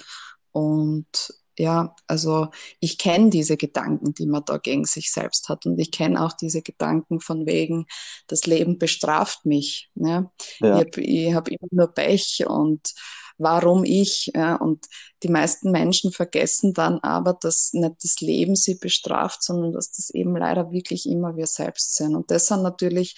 Und 0.52 1.34
ja, 1.58 1.96
also 2.06 2.50
ich 2.82 3.00
kenne 3.00 3.32
diese 3.32 3.58
Gedanken, 3.58 4.14
die 4.14 4.28
man 4.28 4.44
da 4.46 4.58
gegen 4.58 4.86
sich 4.86 5.12
selbst 5.12 5.50
hat. 5.50 5.66
Und 5.66 5.80
ich 5.80 5.90
kenne 5.90 6.24
auch 6.24 6.34
diese 6.34 6.62
Gedanken 6.62 7.22
von 7.22 7.48
wegen, 7.48 7.88
das 8.28 8.46
Leben 8.46 8.78
bestraft 8.78 9.46
mich. 9.46 9.90
Ne? 9.96 10.30
Ja. 10.60 10.82
Ich 10.82 11.34
habe 11.34 11.36
hab 11.36 11.48
immer 11.48 11.70
nur 11.72 11.88
Pech 11.88 12.44
und 12.46 12.94
warum 13.38 13.84
ich. 13.84 14.32
Ja, 14.36 14.56
und 14.56 14.86
die 15.24 15.30
meisten 15.30 15.72
Menschen 15.72 16.12
vergessen 16.12 16.74
dann 16.74 17.00
aber, 17.00 17.34
dass 17.34 17.74
nicht 17.74 17.96
das 18.04 18.22
Leben 18.22 18.56
sie 18.56 18.76
bestraft, 18.76 19.44
sondern 19.44 19.74
dass 19.74 19.92
das 19.92 20.10
eben 20.10 20.36
leider 20.36 20.72
wirklich 20.72 21.08
immer 21.08 21.36
wir 21.36 21.48
selbst 21.48 21.96
sind. 21.96 22.16
Und 22.16 22.32
das 22.32 22.48
sind 22.48 22.64
natürlich 22.64 23.16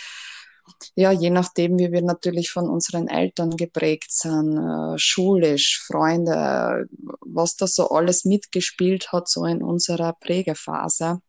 ja, 0.96 1.12
je 1.12 1.30
nachdem, 1.30 1.80
wie 1.80 1.92
wir 1.92 2.02
natürlich 2.02 2.52
von 2.52 2.70
unseren 2.70 3.08
Eltern 3.08 3.52
geprägt 3.52 4.12
sind, 4.12 4.58
äh, 4.58 4.98
schulisch, 4.98 5.82
Freunde, 5.86 6.88
was 7.22 7.56
da 7.56 7.68
so 7.68 7.90
alles 7.90 8.26
mitgespielt 8.26 9.12
hat, 9.12 9.30
so 9.30 9.46
in 9.46 9.64
unserer 9.64 10.14
Prägephase. 10.14 11.22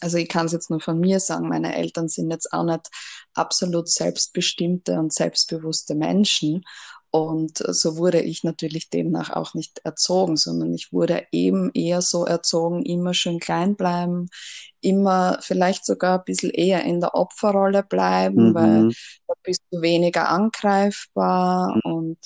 Also 0.00 0.16
ich 0.18 0.28
kann 0.28 0.46
es 0.46 0.52
jetzt 0.52 0.70
nur 0.70 0.80
von 0.80 0.98
mir 0.98 1.20
sagen, 1.20 1.48
meine 1.48 1.76
Eltern 1.76 2.08
sind 2.08 2.30
jetzt 2.30 2.52
auch 2.52 2.64
nicht 2.64 2.88
absolut 3.34 3.88
selbstbestimmte 3.88 4.98
und 4.98 5.12
selbstbewusste 5.12 5.94
Menschen. 5.94 6.64
Und 7.14 7.58
so 7.58 7.98
wurde 7.98 8.22
ich 8.22 8.42
natürlich 8.42 8.88
demnach 8.88 9.28
auch 9.28 9.52
nicht 9.52 9.82
erzogen, 9.84 10.38
sondern 10.38 10.72
ich 10.72 10.94
wurde 10.94 11.26
eben 11.30 11.70
eher 11.74 12.00
so 12.00 12.24
erzogen, 12.24 12.86
immer 12.86 13.12
schön 13.12 13.38
klein 13.38 13.76
bleiben, 13.76 14.30
immer 14.80 15.38
vielleicht 15.42 15.84
sogar 15.84 16.20
ein 16.20 16.24
bisschen 16.24 16.50
eher 16.50 16.84
in 16.84 17.00
der 17.00 17.14
Opferrolle 17.14 17.82
bleiben, 17.82 18.50
mhm. 18.50 18.54
weil 18.54 18.88
da 19.28 19.34
bist 19.42 19.62
du 19.70 19.82
weniger 19.82 20.30
angreifbar 20.30 21.76
mhm. 21.84 21.92
und 21.92 22.18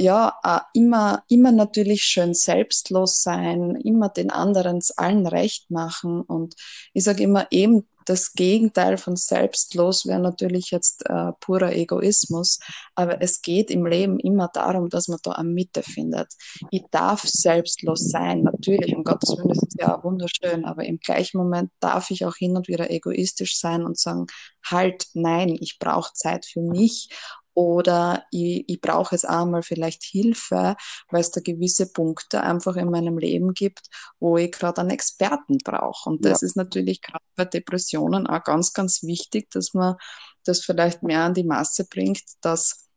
ja, 0.00 0.34
äh, 0.42 0.60
immer, 0.72 1.22
immer 1.28 1.52
natürlich 1.52 2.02
schön 2.04 2.34
selbstlos 2.34 3.22
sein, 3.22 3.76
immer 3.76 4.08
den 4.08 4.30
anderen 4.30 4.80
allen 4.96 5.26
recht 5.26 5.70
machen. 5.70 6.22
Und 6.22 6.54
ich 6.94 7.04
sage 7.04 7.22
immer 7.22 7.46
eben, 7.50 7.86
das 8.06 8.32
Gegenteil 8.32 8.96
von 8.96 9.14
selbstlos 9.14 10.06
wäre 10.06 10.20
natürlich 10.20 10.70
jetzt 10.70 11.04
äh, 11.08 11.32
purer 11.38 11.72
Egoismus, 11.72 12.58
aber 12.94 13.20
es 13.20 13.42
geht 13.42 13.70
im 13.70 13.86
Leben 13.86 14.18
immer 14.18 14.48
darum, 14.52 14.88
dass 14.88 15.08
man 15.08 15.18
da 15.22 15.32
eine 15.32 15.48
Mitte 15.48 15.82
findet. 15.82 16.28
Ich 16.70 16.82
darf 16.90 17.22
selbstlos 17.22 18.08
sein, 18.08 18.42
natürlich, 18.42 18.96
um 18.96 19.04
Gottes 19.04 19.36
Willen, 19.36 19.48
das 19.48 19.62
ist 19.62 19.78
ja 19.78 20.02
wunderschön, 20.02 20.64
aber 20.64 20.84
im 20.86 20.98
gleichen 20.98 21.38
Moment 21.38 21.70
darf 21.78 22.10
ich 22.10 22.24
auch 22.24 22.36
hin 22.36 22.56
und 22.56 22.68
wieder 22.68 22.90
egoistisch 22.90 23.60
sein 23.60 23.84
und 23.84 23.98
sagen, 23.98 24.26
halt, 24.64 25.06
nein, 25.14 25.56
ich 25.60 25.78
brauche 25.78 26.12
Zeit 26.14 26.46
für 26.46 26.62
mich 26.62 27.10
oder 27.54 28.24
ich, 28.30 28.64
ich 28.68 28.80
brauche 28.80 29.14
jetzt 29.14 29.28
einmal 29.28 29.62
vielleicht 29.62 30.02
Hilfe, 30.02 30.76
weil 31.10 31.20
es 31.20 31.30
da 31.30 31.40
gewisse 31.40 31.92
Punkte 31.92 32.42
einfach 32.42 32.76
in 32.76 32.90
meinem 32.90 33.18
Leben 33.18 33.54
gibt, 33.54 33.88
wo 34.18 34.36
ich 34.36 34.52
gerade 34.52 34.80
einen 34.80 34.90
Experten 34.90 35.58
brauche. 35.58 36.08
Und 36.10 36.24
das 36.24 36.42
ja. 36.42 36.46
ist 36.46 36.56
natürlich 36.56 37.02
gerade 37.02 37.24
bei 37.36 37.44
Depressionen 37.44 38.26
auch 38.26 38.44
ganz, 38.44 38.72
ganz 38.72 39.02
wichtig, 39.02 39.50
dass 39.50 39.74
man 39.74 39.96
das 40.44 40.60
vielleicht 40.60 41.02
mehr 41.02 41.22
an 41.22 41.34
die 41.34 41.44
Masse 41.44 41.86
bringt, 41.86 42.22
dass, 42.40 42.88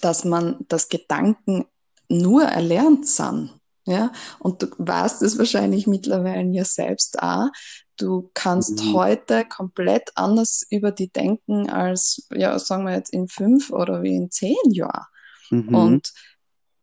dass 0.00 0.24
man 0.24 0.64
das 0.68 0.88
Gedanken 0.88 1.64
nur 2.08 2.44
erlernt 2.44 3.08
sind. 3.08 3.58
Ja, 3.88 4.10
und 4.40 4.62
du 4.62 4.66
weißt 4.78 5.22
es 5.22 5.38
wahrscheinlich 5.38 5.86
mittlerweile 5.86 6.50
ja 6.50 6.64
selbst 6.64 7.22
auch, 7.22 7.46
Du 7.96 8.30
kannst 8.34 8.82
mhm. 8.82 8.94
heute 8.94 9.44
komplett 9.46 10.10
anders 10.16 10.66
über 10.70 10.92
die 10.92 11.08
denken 11.08 11.70
als, 11.70 12.26
ja, 12.30 12.58
sagen 12.58 12.84
wir 12.84 12.94
jetzt 12.94 13.12
in 13.12 13.28
fünf 13.28 13.70
oder 13.70 14.02
wie 14.02 14.14
in 14.14 14.30
zehn 14.30 14.56
Jahren. 14.70 15.06
Mhm. 15.50 15.74
Und 15.74 16.12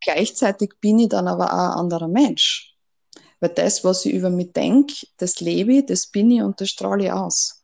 gleichzeitig 0.02 0.74
bin 0.82 1.00
ich 1.00 1.10
dann 1.10 1.28
aber 1.28 1.54
auch 1.54 1.74
ein 1.74 1.80
anderer 1.80 2.08
Mensch. 2.08 2.76
Weil 3.40 3.50
das, 3.50 3.84
was 3.84 4.06
ich 4.06 4.14
über 4.14 4.30
mich 4.30 4.54
denke, 4.54 4.96
das 5.18 5.40
lebe 5.40 5.74
ich, 5.74 5.86
das 5.86 6.08
bin 6.08 6.32
ich 6.32 6.42
und 6.42 6.60
das 6.62 6.70
strahle 6.70 7.06
ich 7.06 7.12
aus. 7.12 7.64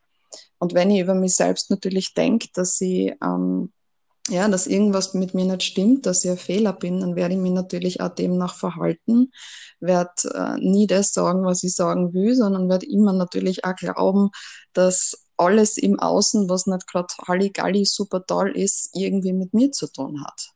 Und 0.60 0.74
wenn 0.74 0.92
ich 0.92 1.00
über 1.00 1.16
mich 1.16 1.36
selbst 1.36 1.70
natürlich 1.72 2.14
denke, 2.14 2.50
dass 2.54 2.80
ich 2.82 3.14
ähm, 3.24 3.72
ja, 4.30 4.48
dass 4.48 4.68
irgendwas 4.68 5.14
mit 5.14 5.34
mir 5.34 5.46
nicht 5.46 5.64
stimmt, 5.64 6.06
dass 6.06 6.24
ich 6.24 6.32
ein 6.32 6.38
Fehler 6.38 6.74
bin, 6.74 7.00
dann 7.02 7.16
werde 7.16 7.36
ich 7.36 7.40
mich 7.40 7.52
natürlich 7.52 8.02
auch 8.02 8.10
demnach 8.10 8.56
verhalten, 8.56 9.32
werde 9.80 10.12
äh, 10.34 10.58
nie 10.60 10.88
das 10.88 11.14
sagen, 11.14 11.46
was 11.46 11.64
ich 11.64 11.76
sagen 11.76 12.14
will, 12.14 12.36
sondern 12.36 12.70
werde 12.70 12.86
immer 12.86 13.14
natürlich 13.14 13.66
auch 13.66 13.76
glauben, 13.76 14.30
dass 14.74 15.26
alles 15.38 15.78
im 15.78 16.00
Außen, 16.00 16.50
was 16.50 16.68
nicht 16.68 16.88
gerade 16.88 17.14
Halligalli 17.28 17.86
super 17.86 18.26
toll 18.26 18.52
ist, 18.56 18.90
irgendwie 18.94 19.34
mit 19.34 19.54
mir 19.54 19.72
zu 19.72 19.88
tun 19.88 20.24
hat. 20.24 20.50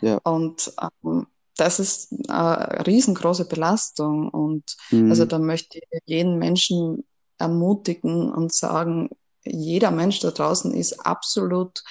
Ja. 0.00 0.18
Und 0.24 0.72
ähm, 1.04 1.26
das 1.56 1.80
ist 1.80 2.14
eine 2.28 2.86
riesengroße 2.86 3.46
Belastung. 3.46 4.28
Und 4.28 4.76
mhm. 4.90 5.10
also 5.10 5.24
da 5.24 5.38
möchte 5.38 5.78
ich 5.78 6.00
jeden 6.06 6.38
Menschen 6.38 7.04
ermutigen 7.38 8.32
und 8.32 8.52
sagen, 8.52 9.10
jeder 9.44 9.90
Mensch 9.90 10.20
da 10.20 10.30
draußen 10.30 10.72
ist 10.72 11.04
absolut 11.04 11.82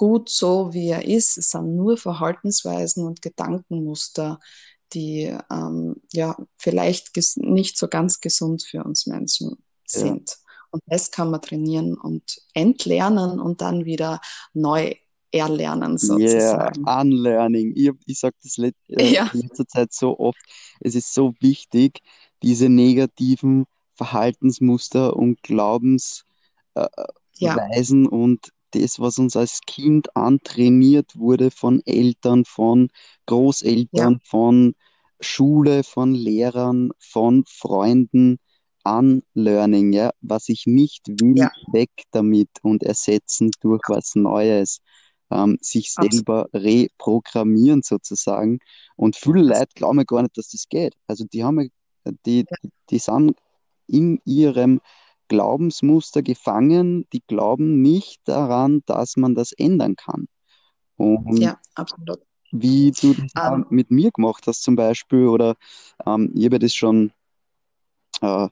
gut 0.00 0.30
so, 0.30 0.72
wie 0.72 0.88
er 0.88 1.04
ist. 1.04 1.36
Es 1.36 1.50
sind 1.50 1.76
nur 1.76 1.98
Verhaltensweisen 1.98 3.06
und 3.06 3.20
Gedankenmuster, 3.20 4.40
die 4.94 5.36
ähm, 5.50 5.96
ja 6.10 6.38
vielleicht 6.56 7.10
nicht 7.36 7.76
so 7.76 7.86
ganz 7.86 8.22
gesund 8.22 8.62
für 8.62 8.82
uns 8.82 9.06
Menschen 9.06 9.62
sind. 9.84 10.30
Ja. 10.30 10.36
Und 10.70 10.82
das 10.86 11.10
kann 11.10 11.30
man 11.30 11.42
trainieren 11.42 11.98
und 11.98 12.40
entlernen 12.54 13.38
und 13.40 13.60
dann 13.60 13.84
wieder 13.84 14.22
neu 14.54 14.94
erlernen 15.32 15.98
sozusagen. 15.98 16.82
Yeah, 16.82 17.00
Unlearning. 17.02 17.74
Ich, 17.76 17.90
ich 18.06 18.20
sage 18.20 18.36
das 18.42 18.56
let, 18.56 18.74
äh, 18.88 19.12
ja. 19.12 19.28
in 19.34 19.42
letzter 19.42 19.68
Zeit 19.68 19.92
so 19.92 20.18
oft. 20.18 20.40
Es 20.80 20.94
ist 20.94 21.12
so 21.12 21.34
wichtig, 21.40 22.00
diese 22.42 22.70
negativen 22.70 23.66
Verhaltensmuster 23.96 25.14
und 25.14 25.42
Glaubensweisen 25.42 26.88
äh, 27.34 28.08
ja. 28.08 28.08
und 28.08 28.50
das, 28.70 29.00
was 29.00 29.18
uns 29.18 29.36
als 29.36 29.60
Kind 29.66 30.14
antrainiert 30.16 31.16
wurde 31.16 31.50
von 31.50 31.82
Eltern, 31.84 32.44
von 32.44 32.88
Großeltern, 33.26 34.12
ja. 34.14 34.18
von 34.24 34.74
Schule, 35.20 35.84
von 35.84 36.14
Lehrern, 36.14 36.90
von 36.98 37.44
Freunden, 37.46 38.38
Unlearning, 38.84 39.92
ja, 39.92 40.10
was 40.20 40.48
ich 40.48 40.66
nicht 40.66 41.06
will, 41.08 41.36
ja. 41.36 41.50
weg 41.72 41.90
damit 42.12 42.48
und 42.62 42.82
ersetzen 42.82 43.50
durch 43.60 43.82
was 43.88 44.14
Neues. 44.14 44.80
Ähm, 45.32 45.58
sich 45.60 45.92
selber 45.92 46.48
reprogrammieren 46.52 47.82
sozusagen. 47.82 48.58
Und 48.96 49.14
viele 49.14 49.42
Leute 49.42 49.68
glauben 49.76 50.04
gar 50.04 50.22
nicht, 50.22 50.36
dass 50.36 50.48
das 50.48 50.68
geht. 50.68 50.96
Also 51.06 51.24
die 51.24 51.44
haben, 51.44 51.70
die, 52.26 52.46
die 52.90 52.98
sind 52.98 53.36
in 53.86 54.20
ihrem 54.24 54.80
Glaubensmuster 55.30 56.22
gefangen, 56.22 57.06
die 57.12 57.22
glauben 57.26 57.80
nicht 57.80 58.20
daran, 58.24 58.82
dass 58.86 59.16
man 59.16 59.36
das 59.36 59.52
ändern 59.52 59.94
kann. 59.94 60.26
Und 60.96 61.38
ja, 61.38 61.58
absolut. 61.76 62.18
Wie 62.50 62.90
du 62.90 63.14
das 63.14 63.52
um, 63.52 63.60
ähm. 63.60 63.66
mit 63.70 63.92
mir 63.92 64.10
gemacht 64.10 64.44
hast 64.48 64.62
zum 64.62 64.74
Beispiel, 64.74 65.28
oder 65.28 65.54
ähm, 66.04 66.32
ich 66.34 66.44
habe 66.46 66.58
das 66.58 66.74
schon 66.74 67.12
äh, 68.20 68.48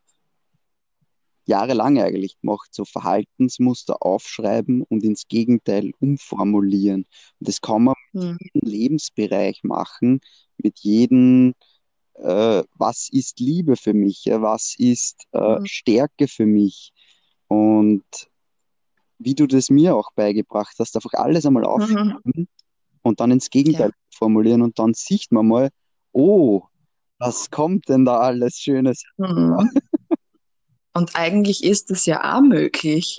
jahrelang 1.46 1.98
eigentlich 1.98 2.40
gemacht, 2.40 2.68
so 2.72 2.84
Verhaltensmuster 2.84 4.00
aufschreiben 4.00 4.82
und 4.82 5.02
ins 5.02 5.26
Gegenteil 5.26 5.90
umformulieren. 5.98 7.06
Und 7.40 7.48
das 7.48 7.60
kann 7.60 7.84
man 7.84 7.94
mhm. 8.12 8.36
mit 8.38 8.54
jedem 8.54 8.70
Lebensbereich 8.70 9.64
machen, 9.64 10.20
mit 10.58 10.78
jedem 10.78 11.54
äh, 12.22 12.62
was 12.76 13.08
ist 13.10 13.40
Liebe 13.40 13.76
für 13.76 13.94
mich, 13.94 14.24
ja, 14.24 14.40
was 14.42 14.74
ist 14.78 15.24
äh, 15.32 15.58
mhm. 15.58 15.66
Stärke 15.66 16.28
für 16.28 16.46
mich 16.46 16.92
und 17.48 18.04
wie 19.18 19.34
du 19.34 19.46
das 19.46 19.70
mir 19.70 19.96
auch 19.96 20.12
beigebracht 20.14 20.76
hast, 20.78 20.94
einfach 20.96 21.14
alles 21.14 21.44
einmal 21.46 21.64
mhm. 21.64 21.68
aufschreiben 21.68 22.18
mhm. 22.24 22.48
und 23.02 23.20
dann 23.20 23.30
ins 23.30 23.50
Gegenteil 23.50 23.90
ja. 23.90 24.16
formulieren 24.16 24.62
und 24.62 24.78
dann 24.78 24.94
sieht 24.94 25.30
man 25.30 25.48
mal, 25.48 25.70
oh, 26.12 26.62
was 27.18 27.50
kommt 27.50 27.88
denn 27.88 28.04
da 28.04 28.18
alles 28.18 28.58
Schönes? 28.58 29.02
Mhm. 29.16 29.70
Und 30.94 31.14
eigentlich 31.14 31.62
ist 31.62 31.90
es 31.90 32.06
ja 32.06 32.36
auch 32.36 32.40
möglich. 32.40 33.18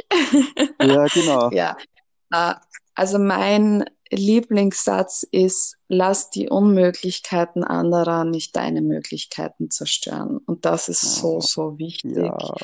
Ja, 0.81 1.05
genau. 1.05 1.49
ja. 1.51 1.77
Äh, 2.31 2.55
also 2.93 3.19
mein 3.19 3.85
Lieblingssatz 4.11 5.23
ist, 5.31 5.77
lass 5.87 6.29
die 6.29 6.49
Unmöglichkeiten 6.49 7.63
anderer 7.63 8.23
nicht 8.25 8.55
deine 8.55 8.81
Möglichkeiten 8.81 9.69
zerstören. 9.69 10.37
Und 10.37 10.65
das 10.65 10.89
ist 10.89 11.01
so, 11.01 11.41
so 11.41 11.77
wichtig. 11.77 12.17
Ja. 12.17 12.55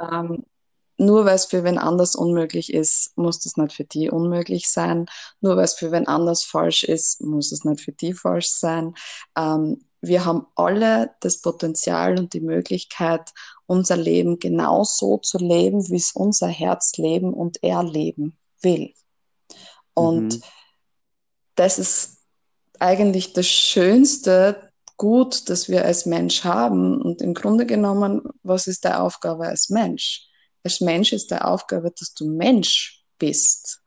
Ähm, 0.00 0.44
nur 0.98 1.26
weil 1.26 1.34
es 1.34 1.44
für 1.44 1.62
wen 1.64 1.76
anders 1.76 2.14
unmöglich 2.14 2.72
ist, 2.72 3.16
muss 3.18 3.40
das 3.40 3.58
nicht 3.58 3.74
für 3.74 3.84
die 3.84 4.10
unmöglich 4.10 4.70
sein. 4.70 5.06
Nur 5.40 5.56
weil 5.56 5.64
es 5.64 5.74
für 5.74 5.92
wen 5.92 6.06
anders 6.06 6.44
falsch 6.44 6.84
ist, 6.84 7.20
muss 7.20 7.52
es 7.52 7.64
nicht 7.64 7.82
für 7.82 7.92
die 7.92 8.14
falsch 8.14 8.48
sein. 8.48 8.94
Ähm, 9.36 9.84
wir 10.00 10.24
haben 10.24 10.46
alle 10.54 11.14
das 11.20 11.42
Potenzial 11.42 12.18
und 12.18 12.32
die 12.32 12.40
Möglichkeit, 12.40 13.32
unser 13.66 13.96
Leben 13.96 14.38
genau 14.38 14.84
so 14.84 15.18
zu 15.18 15.36
leben, 15.36 15.86
wie 15.90 15.96
es 15.96 16.12
unser 16.12 16.48
Herz 16.48 16.96
leben 16.96 17.34
und 17.34 17.62
erleben 17.62 18.38
will. 18.62 18.94
Und 19.92 20.34
mhm 20.34 20.42
das 21.56 21.78
ist 21.78 22.18
eigentlich 22.78 23.32
das 23.32 23.46
schönste 23.46 24.70
Gut, 24.98 25.50
das 25.50 25.68
wir 25.68 25.84
als 25.84 26.06
Mensch 26.06 26.44
haben. 26.44 27.02
Und 27.02 27.20
im 27.20 27.34
Grunde 27.34 27.66
genommen, 27.66 28.22
was 28.42 28.66
ist 28.66 28.84
deine 28.84 29.00
Aufgabe 29.00 29.46
als 29.46 29.68
Mensch? 29.68 30.26
Als 30.64 30.80
Mensch 30.80 31.12
ist 31.12 31.30
deine 31.30 31.44
Aufgabe, 31.46 31.92
dass 31.98 32.14
du 32.14 32.26
Mensch 32.26 33.04
bist. 33.18 33.82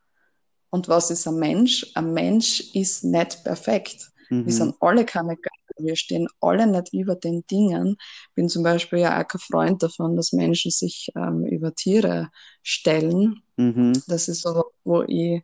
Und 0.69 0.87
was 0.87 1.09
ist 1.09 1.27
ein 1.27 1.39
Mensch? 1.39 1.87
Ein 1.95 2.13
Mensch 2.13 2.75
ist 2.75 3.03
nicht 3.03 3.43
perfekt. 3.43 4.11
Mhm. 4.29 4.45
Wir 4.45 4.53
sind 4.53 4.75
alle 4.79 5.03
keine 5.03 5.35
Götter. 5.35 5.49
Wir 5.79 5.95
stehen 5.95 6.27
alle 6.41 6.67
nicht 6.67 6.93
über 6.93 7.15
den 7.15 7.43
Dingen. 7.47 7.97
Ich 8.29 8.35
bin 8.35 8.47
zum 8.47 8.61
Beispiel 8.61 8.99
ja 8.99 9.19
auch 9.19 9.27
kein 9.27 9.39
Freund 9.39 9.81
davon, 9.81 10.15
dass 10.15 10.31
Menschen 10.31 10.69
sich 10.69 11.09
ähm, 11.15 11.43
über 11.45 11.73
Tiere 11.73 12.29
stellen. 12.61 13.41
Mhm. 13.57 13.93
Das 14.07 14.27
ist 14.27 14.43
so, 14.43 14.65
wo 14.83 15.01
ich, 15.03 15.41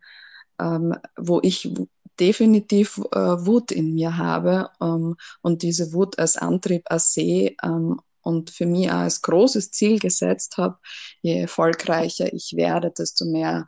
ähm, 0.60 0.96
wo 1.18 1.40
ich 1.42 1.72
definitiv 2.20 3.02
äh, 3.12 3.18
Wut 3.18 3.72
in 3.72 3.94
mir 3.94 4.18
habe 4.18 4.70
ähm, 4.82 5.16
und 5.42 5.62
diese 5.62 5.94
Wut 5.94 6.20
als 6.20 6.38
Antrieb 6.38 6.84
als 6.90 7.14
sehe 7.14 7.56
ähm, 7.64 8.00
und 8.22 8.50
für 8.50 8.66
mich 8.66 8.90
auch 8.90 8.96
als 8.96 9.22
großes 9.22 9.72
Ziel 9.72 10.00
gesetzt 10.00 10.58
habe, 10.58 10.78
je 11.22 11.42
erfolgreicher 11.42 12.34
ich 12.34 12.54
werde, 12.56 12.92
desto 12.92 13.26
mehr 13.26 13.66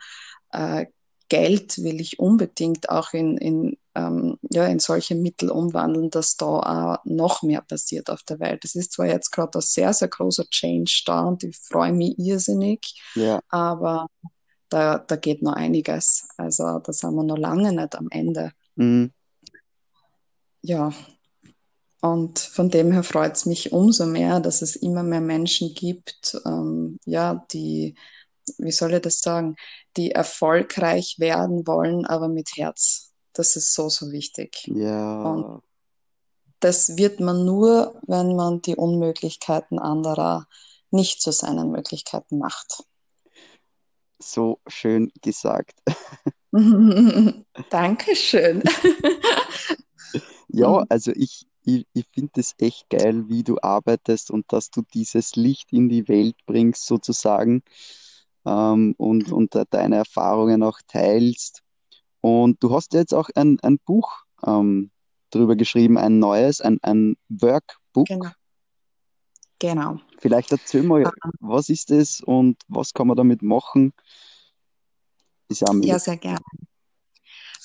äh, 0.51 0.85
Geld 1.29 1.83
will 1.83 1.99
ich 1.99 2.19
unbedingt 2.19 2.89
auch 2.89 3.13
in, 3.13 3.37
in, 3.37 3.77
ähm, 3.95 4.37
ja, 4.49 4.65
in 4.65 4.79
solche 4.79 5.15
Mittel 5.15 5.51
umwandeln, 5.51 6.09
dass 6.09 6.37
da 6.37 6.45
auch 6.45 6.97
noch 7.03 7.43
mehr 7.43 7.61
passiert 7.61 8.09
auf 8.09 8.23
der 8.23 8.39
Welt. 8.39 8.63
Es 8.63 8.75
ist 8.75 8.93
zwar 8.93 9.07
jetzt 9.07 9.31
gerade 9.31 9.59
ein 9.59 9.61
sehr, 9.61 9.91
sehr 9.93 10.07
großer 10.07 10.45
Change 10.49 11.03
da 11.05 11.21
und 11.21 11.43
ich 11.43 11.57
freue 11.57 11.91
mich 11.91 12.17
irrsinnig, 12.17 12.93
ja. 13.15 13.41
aber 13.49 14.07
da, 14.69 14.99
da 14.99 15.15
geht 15.15 15.41
noch 15.41 15.53
einiges. 15.53 16.27
Also 16.37 16.79
da 16.79 16.93
sind 16.93 17.15
wir 17.15 17.23
noch 17.23 17.37
lange 17.37 17.73
nicht 17.73 17.95
am 17.95 18.07
Ende. 18.11 18.51
Mhm. 18.75 19.11
ja, 20.61 20.93
und 22.01 22.39
von 22.39 22.69
dem 22.69 22.91
her 22.91 23.03
freut 23.03 23.35
es 23.35 23.45
mich 23.45 23.71
umso 23.71 24.05
mehr, 24.05 24.39
dass 24.39 24.61
es 24.61 24.75
immer 24.75 25.03
mehr 25.03 25.21
Menschen 25.21 25.73
gibt, 25.73 26.39
ähm, 26.45 26.99
ja, 27.05 27.45
die, 27.51 27.95
wie 28.57 28.71
soll 28.71 28.93
ich 28.93 29.01
das 29.01 29.19
sagen, 29.19 29.55
die 29.97 30.11
erfolgreich 30.11 31.15
werden 31.17 31.65
wollen, 31.65 32.05
aber 32.05 32.27
mit 32.27 32.49
Herz. 32.55 33.13
Das 33.33 33.55
ist 33.55 33.73
so, 33.73 33.89
so 33.89 34.11
wichtig. 34.11 34.67
Ja. 34.67 35.23
Und 35.23 35.63
das 36.59 36.97
wird 36.97 37.19
man 37.19 37.45
nur, 37.45 37.99
wenn 38.07 38.35
man 38.35 38.61
die 38.61 38.75
Unmöglichkeiten 38.75 39.79
anderer 39.79 40.47
nicht 40.91 41.21
zu 41.21 41.31
seinen 41.31 41.71
Möglichkeiten 41.71 42.37
macht. 42.37 42.83
So 44.19 44.59
schön 44.67 45.11
gesagt. 45.21 45.79
Dankeschön. 47.69 48.63
ja, 50.47 50.85
also 50.89 51.11
ich, 51.13 51.45
ich, 51.63 51.85
ich 51.93 52.05
finde 52.13 52.39
es 52.39 52.53
echt 52.57 52.89
geil, 52.89 53.27
wie 53.27 53.43
du 53.43 53.57
arbeitest 53.61 54.31
und 54.31 54.51
dass 54.51 54.71
du 54.71 54.81
dieses 54.93 55.35
Licht 55.35 55.71
in 55.73 55.89
die 55.89 56.07
Welt 56.07 56.35
bringst, 56.45 56.85
sozusagen, 56.85 57.63
ähm, 58.45 58.95
und, 58.97 59.31
und 59.31 59.53
deine 59.69 59.97
Erfahrungen 59.97 60.63
auch 60.63 60.79
teilst. 60.87 61.61
Und 62.21 62.63
du 62.63 62.73
hast 62.73 62.93
jetzt 62.93 63.13
auch 63.13 63.29
ein, 63.35 63.59
ein 63.61 63.77
Buch 63.85 64.23
ähm, 64.45 64.91
drüber 65.29 65.55
geschrieben, 65.55 65.97
ein 65.97 66.19
neues, 66.19 66.61
ein, 66.61 66.79
ein 66.81 67.17
Workbook. 67.29 68.07
Genau. 68.07 68.29
Genau. 69.59 69.99
Vielleicht 70.19 70.51
erzähl 70.51 70.83
mal, 70.83 71.05
ah. 71.05 71.11
was 71.39 71.69
ist 71.69 71.91
es 71.91 72.21
und 72.21 72.57
was 72.67 72.93
kann 72.93 73.07
man 73.07 73.17
damit 73.17 73.41
machen? 73.41 73.93
Ist 75.49 75.61
ja, 75.61 75.73
ja 75.81 75.99
sehr 75.99 76.17
gerne. 76.17 76.39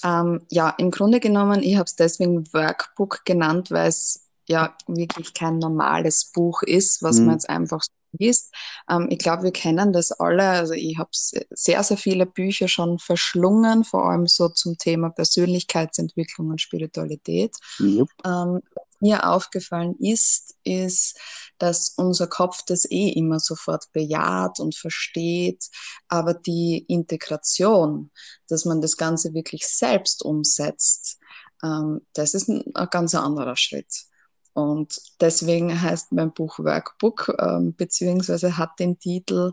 Ähm, 0.04 0.40
ja, 0.50 0.70
im 0.78 0.90
Grunde 0.90 1.20
genommen, 1.20 1.62
ich 1.62 1.76
habe 1.76 1.84
es 1.84 1.96
deswegen 1.96 2.52
Workbook 2.52 3.24
genannt, 3.24 3.70
weil 3.70 3.88
es 3.88 4.28
ja 4.48 4.76
wirklich 4.86 5.34
kein 5.34 5.58
normales 5.58 6.32
Buch 6.32 6.62
ist, 6.62 7.02
was 7.02 7.18
mhm. 7.18 7.26
man 7.26 7.34
jetzt 7.36 7.48
einfach 7.48 7.82
so 7.82 7.90
liest. 8.18 8.54
Ähm, 8.90 9.06
ich 9.10 9.18
glaube, 9.18 9.44
wir 9.44 9.52
kennen 9.52 9.92
das 9.92 10.12
alle. 10.12 10.48
Also 10.48 10.74
ich 10.74 10.98
habe 10.98 11.10
sehr, 11.12 11.82
sehr 11.82 11.96
viele 11.96 12.26
Bücher 12.26 12.68
schon 12.68 12.98
verschlungen, 12.98 13.84
vor 13.84 14.06
allem 14.06 14.26
so 14.26 14.48
zum 14.48 14.76
Thema 14.76 15.10
Persönlichkeitsentwicklung 15.10 16.50
und 16.50 16.60
Spiritualität. 16.60 17.56
Yep. 17.80 18.08
Ähm, 18.24 18.60
mir 19.02 19.28
aufgefallen 19.28 19.96
ist, 19.98 20.54
ist, 20.64 21.18
dass 21.58 21.94
unser 21.96 22.26
Kopf 22.26 22.62
das 22.66 22.90
eh 22.90 23.10
immer 23.10 23.40
sofort 23.40 23.92
bejaht 23.92 24.60
und 24.60 24.74
versteht, 24.74 25.68
aber 26.08 26.34
die 26.34 26.84
Integration, 26.88 28.10
dass 28.48 28.64
man 28.64 28.80
das 28.80 28.96
Ganze 28.96 29.34
wirklich 29.34 29.66
selbst 29.66 30.24
umsetzt, 30.24 31.18
ähm, 31.62 32.00
das 32.14 32.34
ist 32.34 32.48
ein, 32.48 32.64
ein 32.74 32.88
ganz 32.90 33.14
anderer 33.14 33.56
Schritt. 33.56 34.06
Und 34.54 35.00
deswegen 35.20 35.80
heißt 35.80 36.12
mein 36.12 36.32
Buch 36.32 36.58
Workbook, 36.58 37.34
ähm, 37.38 37.74
beziehungsweise 37.74 38.58
hat 38.58 38.78
den 38.78 38.98
Titel 38.98 39.52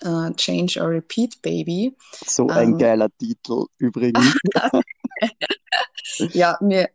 äh, 0.00 0.32
Change 0.34 0.80
or 0.80 0.90
Repeat 0.90 1.40
Baby. 1.42 1.96
So 2.26 2.48
ein 2.48 2.72
ähm, 2.72 2.78
geiler 2.78 3.08
Titel 3.18 3.64
übrigens. 3.78 4.36
ja, 6.32 6.58
mir, 6.60 6.90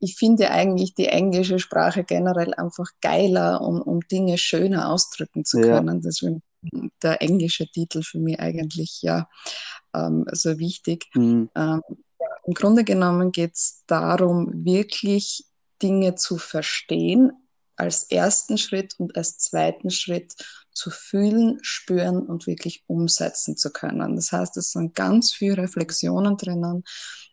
ich 0.00 0.16
finde 0.16 0.50
eigentlich 0.50 0.94
die 0.94 1.06
englische 1.06 1.58
Sprache 1.58 2.04
generell 2.04 2.54
einfach 2.54 2.88
geiler, 3.00 3.60
um, 3.60 3.82
um 3.82 4.00
Dinge 4.00 4.38
schöner 4.38 4.90
ausdrücken 4.90 5.44
zu 5.44 5.60
können. 5.60 5.96
Ja. 5.96 6.02
Deswegen 6.02 6.42
der 7.02 7.20
englische 7.20 7.66
Titel 7.66 8.02
für 8.02 8.18
mich 8.18 8.40
eigentlich 8.40 9.02
ja 9.02 9.28
ähm, 9.94 10.24
so 10.32 10.58
wichtig. 10.58 11.06
Mhm. 11.14 11.50
Ähm, 11.54 11.82
Im 12.46 12.54
Grunde 12.54 12.84
genommen 12.84 13.32
geht 13.32 13.54
es 13.54 13.84
darum, 13.86 14.64
wirklich 14.64 15.44
Dinge 15.82 16.14
zu 16.14 16.38
verstehen 16.38 17.32
als 17.76 18.04
ersten 18.04 18.58
Schritt 18.58 18.94
und 18.98 19.16
als 19.16 19.38
zweiten 19.38 19.90
Schritt 19.90 20.34
zu 20.72 20.90
fühlen, 20.90 21.58
spüren 21.62 22.26
und 22.26 22.46
wirklich 22.46 22.84
umsetzen 22.86 23.56
zu 23.56 23.70
können. 23.70 24.16
Das 24.16 24.32
heißt, 24.32 24.56
es 24.56 24.72
sind 24.72 24.94
ganz 24.94 25.32
viele 25.32 25.58
Reflexionen 25.58 26.36
drinnen, 26.36 26.84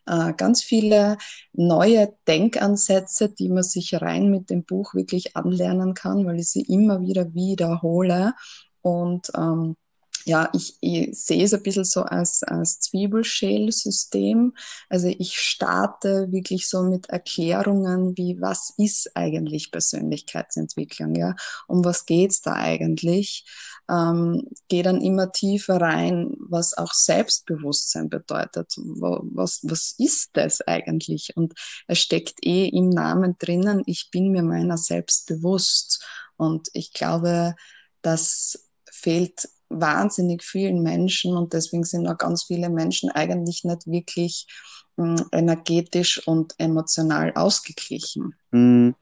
äh, 0.06 0.32
ganz 0.34 0.62
viele 0.62 1.18
neue 1.52 2.14
Denkansätze, 2.26 3.28
die 3.28 3.48
man 3.48 3.64
sich 3.64 3.94
rein 4.00 4.30
mit 4.30 4.50
dem 4.50 4.64
Buch 4.64 4.94
wirklich 4.94 5.36
anlernen 5.36 5.94
kann, 5.94 6.24
weil 6.26 6.38
ich 6.38 6.50
sie 6.50 6.62
immer 6.62 7.00
wieder 7.00 7.34
wiederhole 7.34 8.34
und 8.80 9.30
ähm, 9.36 9.76
ja, 10.24 10.50
ich, 10.52 10.76
ich 10.80 11.14
sehe 11.18 11.44
es 11.44 11.54
ein 11.54 11.62
bisschen 11.62 11.84
so 11.84 12.02
als, 12.02 12.42
als 12.42 12.80
Zwiebelschälsystem. 12.80 14.54
Also 14.88 15.08
ich 15.08 15.38
starte 15.38 16.30
wirklich 16.30 16.68
so 16.68 16.82
mit 16.82 17.08
Erklärungen 17.08 18.16
wie, 18.16 18.40
was 18.40 18.72
ist 18.76 19.16
eigentlich 19.16 19.70
Persönlichkeitsentwicklung, 19.70 21.14
ja? 21.14 21.34
Um 21.66 21.84
was 21.84 22.06
geht's 22.06 22.40
da 22.42 22.54
eigentlich? 22.54 23.44
Ähm, 23.90 24.48
gehe 24.68 24.82
dann 24.82 25.00
immer 25.00 25.32
tiefer 25.32 25.80
rein, 25.80 26.34
was 26.38 26.76
auch 26.76 26.92
Selbstbewusstsein 26.92 28.08
bedeutet. 28.08 28.72
Was, 28.76 29.60
was 29.62 29.94
ist 29.98 30.30
das 30.34 30.60
eigentlich? 30.62 31.36
Und 31.36 31.54
es 31.88 31.98
steckt 31.98 32.44
eh 32.44 32.68
im 32.68 32.88
Namen 32.88 33.36
drinnen, 33.38 33.82
ich 33.86 34.10
bin 34.10 34.30
mir 34.30 34.42
meiner 34.42 34.78
selbst 34.78 35.26
bewusst. 35.26 36.04
Und 36.36 36.68
ich 36.72 36.92
glaube, 36.92 37.54
das 38.02 38.68
fehlt 38.90 39.48
wahnsinnig 39.80 40.42
vielen 40.42 40.82
Menschen 40.82 41.36
und 41.36 41.52
deswegen 41.52 41.84
sind 41.84 42.06
auch 42.06 42.18
ganz 42.18 42.44
viele 42.44 42.68
Menschen 42.68 43.10
eigentlich 43.10 43.64
nicht 43.64 43.86
wirklich 43.86 44.46
äh, 44.96 45.16
energetisch 45.32 46.26
und 46.26 46.54
emotional 46.58 47.32
ausgeglichen. 47.34 48.34
Mhm. 48.50 48.94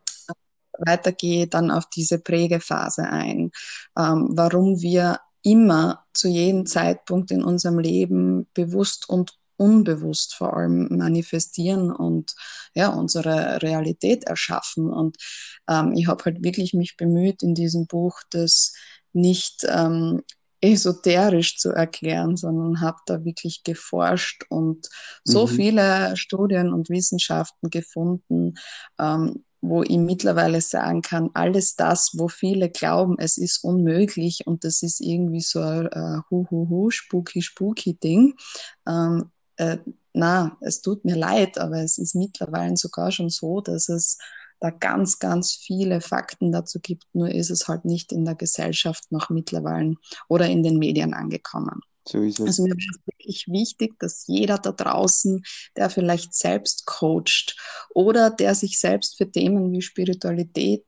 Weiter 0.87 1.13
gehe 1.13 1.47
dann 1.47 1.71
auf 1.71 1.87
diese 1.87 2.19
Prägephase 2.19 3.03
ein, 3.03 3.51
ähm, 3.99 4.29
warum 4.31 4.81
wir 4.81 5.21
immer 5.43 6.05
zu 6.13 6.29
jedem 6.29 6.67
Zeitpunkt 6.67 7.31
in 7.31 7.45
unserem 7.45 7.79
Leben 7.79 8.47
bewusst 8.55 9.09
und 9.09 9.37
unbewusst 9.57 10.35
vor 10.35 10.57
allem 10.57 10.89
manifestieren 10.97 11.93
und 11.93 12.35
ja 12.75 12.89
unsere 12.89 13.61
Realität 13.61 14.25
erschaffen 14.25 14.91
und 14.91 15.19
ähm, 15.69 15.93
ich 15.93 16.07
habe 16.07 16.25
halt 16.25 16.43
wirklich 16.43 16.73
mich 16.73 16.97
bemüht 16.97 17.43
in 17.43 17.55
diesem 17.55 17.87
Buch 17.87 18.21
das 18.31 18.73
nicht 19.13 19.67
ähm, 19.69 20.23
esoterisch 20.61 21.57
zu 21.57 21.71
erklären, 21.71 22.37
sondern 22.37 22.81
habe 22.81 22.99
da 23.07 23.25
wirklich 23.25 23.63
geforscht 23.65 24.45
und 24.49 24.89
so 25.25 25.47
mhm. 25.47 25.51
viele 25.51 26.17
Studien 26.17 26.73
und 26.73 26.91
Wissenschaften 26.91 27.71
gefunden, 27.71 28.55
ähm, 28.99 29.45
wo 29.63 29.83
ich 29.83 29.99
mittlerweile 29.99 30.61
sagen 30.61 31.03
kann, 31.03 31.31
alles 31.35 31.77
das, 31.77 32.13
wo 32.15 32.29
viele 32.29 32.71
glauben, 32.71 33.17
es 33.19 33.37
ist 33.37 33.63
unmöglich 33.63 34.47
und 34.47 34.65
das 34.65 34.83
ist 34.83 35.01
irgendwie 35.01 35.43
so 35.43 35.61
ein 35.61 35.87
äh, 35.87 36.21
hu 36.31 36.47
hu 36.51 36.69
hu 36.69 36.91
spooky 36.91 37.43
spooky 37.43 37.95
Ding. 37.95 38.35
Ähm, 38.89 39.31
äh, 39.57 39.79
na, 40.13 40.57
es 40.61 40.81
tut 40.81 41.05
mir 41.05 41.17
leid, 41.17 41.59
aber 41.59 41.83
es 41.83 41.99
ist 41.99 42.15
mittlerweile 42.15 42.77
sogar 42.77 43.13
schon 43.13 43.29
so, 43.29 43.61
dass 43.61 43.89
es 43.89 44.19
da 44.61 44.71
ganz, 44.71 45.19
ganz 45.19 45.53
viele 45.53 46.01
Fakten 46.01 46.53
dazu 46.53 46.79
gibt, 46.81 47.05
nur 47.13 47.31
ist 47.31 47.51
es 47.51 47.67
halt 47.67 47.85
nicht 47.85 48.13
in 48.13 48.25
der 48.25 48.35
Gesellschaft 48.35 49.11
noch 49.11 49.31
mittlerweile 49.31 49.95
oder 50.29 50.47
in 50.47 50.63
den 50.63 50.79
Medien 50.79 51.15
angekommen. 51.15 51.81
So 52.11 52.23
ist 52.23 52.41
es. 52.41 52.47
Also 52.47 52.65
mir 52.65 52.75
ist 52.75 53.07
wirklich 53.07 53.47
wichtig, 53.49 53.99
dass 54.01 54.27
jeder 54.27 54.59
da 54.59 54.73
draußen, 54.73 55.45
der 55.77 55.91
vielleicht 55.91 56.35
selbst 56.35 56.85
coacht 56.87 57.57
oder 57.95 58.31
der 58.31 58.57
sich 58.57 58.81
selbst 58.81 59.17
für 59.17 59.31
Themen 59.31 59.71
wie 59.71 59.81
Spiritualität, 59.81 60.87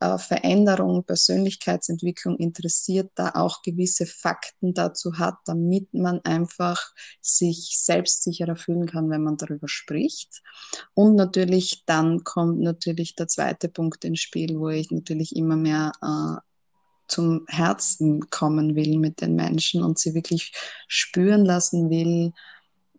äh, 0.00 0.16
Veränderung, 0.16 1.04
Persönlichkeitsentwicklung 1.04 2.38
interessiert, 2.38 3.10
da 3.16 3.32
auch 3.34 3.60
gewisse 3.62 4.06
Fakten 4.06 4.72
dazu 4.72 5.18
hat, 5.18 5.34
damit 5.44 5.92
man 5.92 6.20
einfach 6.24 6.80
sich 7.20 7.78
selbstsicherer 7.78 8.56
fühlen 8.56 8.86
kann, 8.86 9.10
wenn 9.10 9.22
man 9.22 9.36
darüber 9.36 9.68
spricht. 9.68 10.40
Und 10.94 11.16
natürlich 11.16 11.84
dann 11.84 12.24
kommt 12.24 12.60
natürlich 12.60 13.14
der 13.14 13.28
zweite 13.28 13.68
Punkt 13.68 14.06
ins 14.06 14.20
Spiel, 14.20 14.58
wo 14.58 14.70
ich 14.70 14.90
natürlich 14.90 15.36
immer 15.36 15.56
mehr 15.56 15.92
äh, 16.00 16.51
zum 17.12 17.44
Herzen 17.46 18.30
kommen 18.30 18.74
will 18.74 18.98
mit 18.98 19.20
den 19.20 19.34
Menschen 19.34 19.82
und 19.82 19.98
sie 19.98 20.14
wirklich 20.14 20.54
spüren 20.88 21.44
lassen 21.44 21.90
will, 21.90 22.32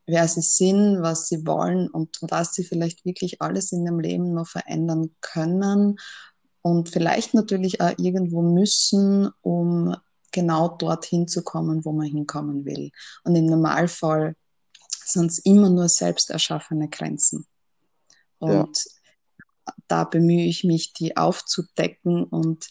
wer 0.05 0.27
sie 0.27 0.41
sind, 0.41 1.01
was 1.01 1.27
sie 1.27 1.47
wollen 1.47 1.87
und 1.87 2.19
was 2.21 2.53
sie 2.53 2.63
vielleicht 2.63 3.05
wirklich 3.05 3.41
alles 3.41 3.71
in 3.71 3.83
ihrem 3.83 3.99
Leben 3.99 4.33
noch 4.33 4.47
verändern 4.47 5.15
können 5.19 5.97
und 6.61 6.89
vielleicht 6.89 7.33
natürlich 7.33 7.81
auch 7.81 7.97
irgendwo 7.97 8.43
müssen, 8.43 9.29
um 9.41 9.95
genau 10.31 10.67
dorthin 10.67 11.27
zu 11.27 11.43
kommen, 11.43 11.83
wo 11.83 11.91
man 11.91 12.05
hinkommen 12.05 12.65
will. 12.65 12.91
Und 13.23 13.35
im 13.35 13.47
Normalfall 13.47 14.35
sind 15.05 15.31
es 15.31 15.39
immer 15.39 15.71
nur 15.71 15.89
selbst 15.89 16.29
erschaffene 16.29 16.87
Grenzen. 16.87 17.47
Und 18.37 18.77
ja. 19.65 19.73
da 19.87 20.03
bemühe 20.03 20.45
ich 20.45 20.63
mich, 20.63 20.93
die 20.93 21.17
aufzudecken 21.17 22.25
und 22.25 22.67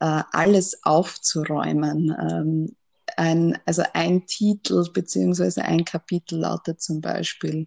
äh, 0.00 0.22
alles 0.32 0.84
aufzuräumen. 0.84 2.14
Ähm, 2.18 2.76
ein, 3.16 3.58
also 3.64 3.82
ein 3.92 4.26
Titel 4.26 4.84
beziehungsweise 4.92 5.64
ein 5.64 5.84
Kapitel 5.84 6.40
lautet 6.40 6.80
zum 6.80 7.00
Beispiel 7.00 7.66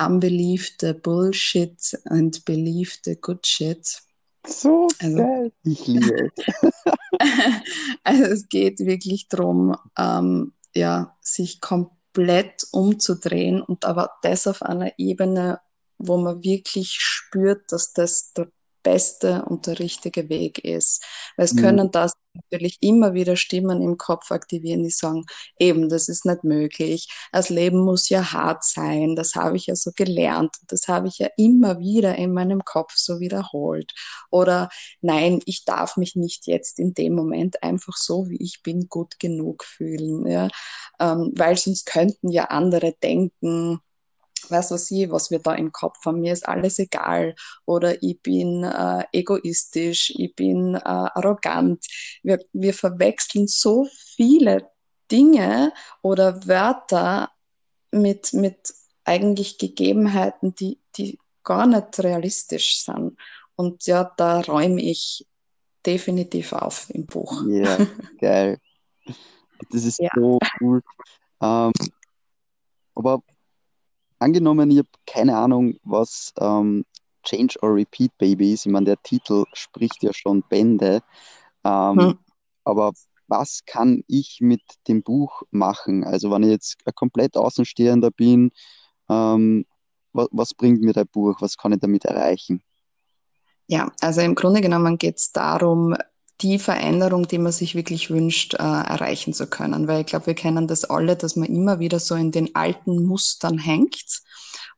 unbelieve 0.00 0.70
the 0.80 0.94
bullshit 0.94 1.78
and 2.06 2.44
believe 2.44 2.92
the 3.04 3.16
good 3.20 3.46
shit. 3.46 4.02
So 4.46 4.88
also, 4.98 5.16
geil. 5.16 5.52
Ich 5.64 5.86
liebe 5.86 6.30
es. 6.34 6.82
also 8.04 8.24
es 8.24 8.48
geht 8.48 8.80
wirklich 8.80 9.28
darum, 9.28 9.76
ähm, 9.98 10.54
ja, 10.74 11.16
sich 11.20 11.60
komplett 11.60 12.66
umzudrehen 12.72 13.60
und 13.60 13.84
aber 13.84 14.12
das 14.22 14.46
auf 14.46 14.62
einer 14.62 14.98
Ebene, 14.98 15.60
wo 15.98 16.16
man 16.16 16.42
wirklich 16.42 16.96
spürt, 16.98 17.70
dass 17.70 17.92
das 17.92 18.32
der 18.32 18.50
beste 18.82 19.44
und 19.44 19.66
der 19.66 19.78
richtige 19.78 20.28
Weg 20.28 20.64
ist. 20.64 21.04
Weil 21.36 21.44
es 21.44 21.54
mhm. 21.54 21.60
können 21.60 21.90
das 21.90 22.14
natürlich 22.34 22.78
immer 22.80 23.14
wieder 23.14 23.36
Stimmen 23.36 23.82
im 23.82 23.96
Kopf 23.96 24.30
aktivieren, 24.30 24.84
die 24.84 24.90
sagen, 24.90 25.24
eben, 25.58 25.88
das 25.88 26.08
ist 26.08 26.24
nicht 26.24 26.44
möglich. 26.44 27.08
Das 27.32 27.48
Leben 27.48 27.80
muss 27.80 28.08
ja 28.08 28.32
hart 28.32 28.64
sein. 28.64 29.16
Das 29.16 29.34
habe 29.34 29.56
ich 29.56 29.66
ja 29.66 29.76
so 29.76 29.90
gelernt. 29.94 30.54
Das 30.68 30.88
habe 30.88 31.08
ich 31.08 31.18
ja 31.18 31.28
immer 31.36 31.78
wieder 31.78 32.16
in 32.16 32.32
meinem 32.32 32.64
Kopf 32.64 32.94
so 32.96 33.20
wiederholt. 33.20 33.92
Oder 34.30 34.68
nein, 35.00 35.40
ich 35.46 35.64
darf 35.64 35.96
mich 35.96 36.16
nicht 36.16 36.46
jetzt 36.46 36.78
in 36.78 36.94
dem 36.94 37.14
Moment 37.14 37.62
einfach 37.62 37.96
so, 37.96 38.28
wie 38.28 38.42
ich 38.42 38.62
bin, 38.62 38.88
gut 38.88 39.18
genug 39.18 39.64
fühlen. 39.64 40.26
Ja? 40.26 40.48
Ähm, 41.00 41.32
weil 41.36 41.56
sonst 41.56 41.86
könnten 41.86 42.28
ja 42.30 42.44
andere 42.44 42.94
denken, 43.02 43.80
weiß 44.48 44.70
was 44.70 44.90
ich, 44.90 45.10
was 45.10 45.30
wir 45.30 45.40
da 45.40 45.54
im 45.54 45.72
Kopf 45.72 46.04
haben, 46.04 46.20
mir 46.20 46.32
ist 46.32 46.48
alles 46.48 46.78
egal 46.78 47.34
oder 47.66 48.02
ich 48.02 48.20
bin 48.22 48.64
äh, 48.64 49.04
egoistisch, 49.12 50.12
ich 50.16 50.34
bin 50.34 50.74
äh, 50.74 50.80
arrogant. 50.84 51.84
Wir, 52.22 52.38
wir 52.52 52.74
verwechseln 52.74 53.46
so 53.46 53.88
viele 54.16 54.70
Dinge 55.10 55.72
oder 56.02 56.46
Wörter 56.46 57.30
mit, 57.90 58.32
mit 58.32 58.72
eigentlich 59.04 59.58
Gegebenheiten, 59.58 60.54
die, 60.54 60.78
die 60.96 61.18
gar 61.42 61.66
nicht 61.66 61.98
realistisch 62.02 62.82
sind. 62.84 63.18
Und 63.56 63.86
ja, 63.86 64.12
da 64.16 64.40
räume 64.40 64.80
ich 64.80 65.26
definitiv 65.84 66.52
auf 66.52 66.88
im 66.90 67.06
Buch. 67.06 67.42
Ja, 67.48 67.76
geil. 68.20 68.58
Das 69.70 69.84
ist 69.84 69.98
ja. 69.98 70.10
so 70.14 70.38
cool. 70.60 70.82
Ähm, 71.40 71.72
aber 72.94 73.22
angenommen, 74.20 74.70
ich 74.70 74.78
habe 74.78 74.88
keine 75.06 75.36
Ahnung, 75.36 75.74
was 75.82 76.32
ähm, 76.38 76.84
Change 77.24 77.58
or 77.62 77.74
Repeat 77.74 78.16
Baby 78.18 78.52
ist. 78.52 78.66
Ich 78.66 78.72
meine, 78.72 78.86
der 78.86 79.02
Titel 79.02 79.44
spricht 79.52 80.02
ja 80.02 80.12
schon 80.12 80.42
Bände. 80.48 81.02
Ähm, 81.64 81.98
hm. 82.00 82.18
Aber 82.64 82.92
was 83.26 83.60
kann 83.66 84.02
ich 84.06 84.38
mit 84.40 84.62
dem 84.88 85.02
Buch 85.02 85.42
machen? 85.50 86.04
Also, 86.04 86.30
wenn 86.30 86.42
ich 86.42 86.50
jetzt 86.50 86.78
ein 86.84 86.94
komplett 86.94 87.36
Außenstehender 87.36 88.10
bin, 88.10 88.50
ähm, 89.08 89.66
was, 90.12 90.28
was 90.32 90.54
bringt 90.54 90.82
mir 90.82 90.92
das 90.92 91.06
Buch? 91.06 91.36
Was 91.40 91.56
kann 91.56 91.72
ich 91.72 91.80
damit 91.80 92.04
erreichen? 92.04 92.62
Ja, 93.66 93.92
also 94.00 94.20
im 94.20 94.34
Grunde 94.34 94.60
genommen 94.60 94.98
geht 94.98 95.18
es 95.18 95.30
darum, 95.30 95.94
die 96.42 96.58
Veränderung, 96.58 97.28
die 97.28 97.38
man 97.38 97.52
sich 97.52 97.74
wirklich 97.74 98.10
wünscht, 98.10 98.54
äh, 98.54 98.58
erreichen 98.58 99.32
zu 99.32 99.46
können. 99.46 99.88
Weil 99.88 100.00
ich 100.00 100.06
glaube, 100.06 100.26
wir 100.26 100.34
kennen 100.34 100.66
das 100.66 100.84
alle, 100.84 101.16
dass 101.16 101.36
man 101.36 101.48
immer 101.48 101.78
wieder 101.78 101.98
so 101.98 102.14
in 102.14 102.30
den 102.30 102.54
alten 102.54 103.04
Mustern 103.04 103.58
hängt. 103.58 104.22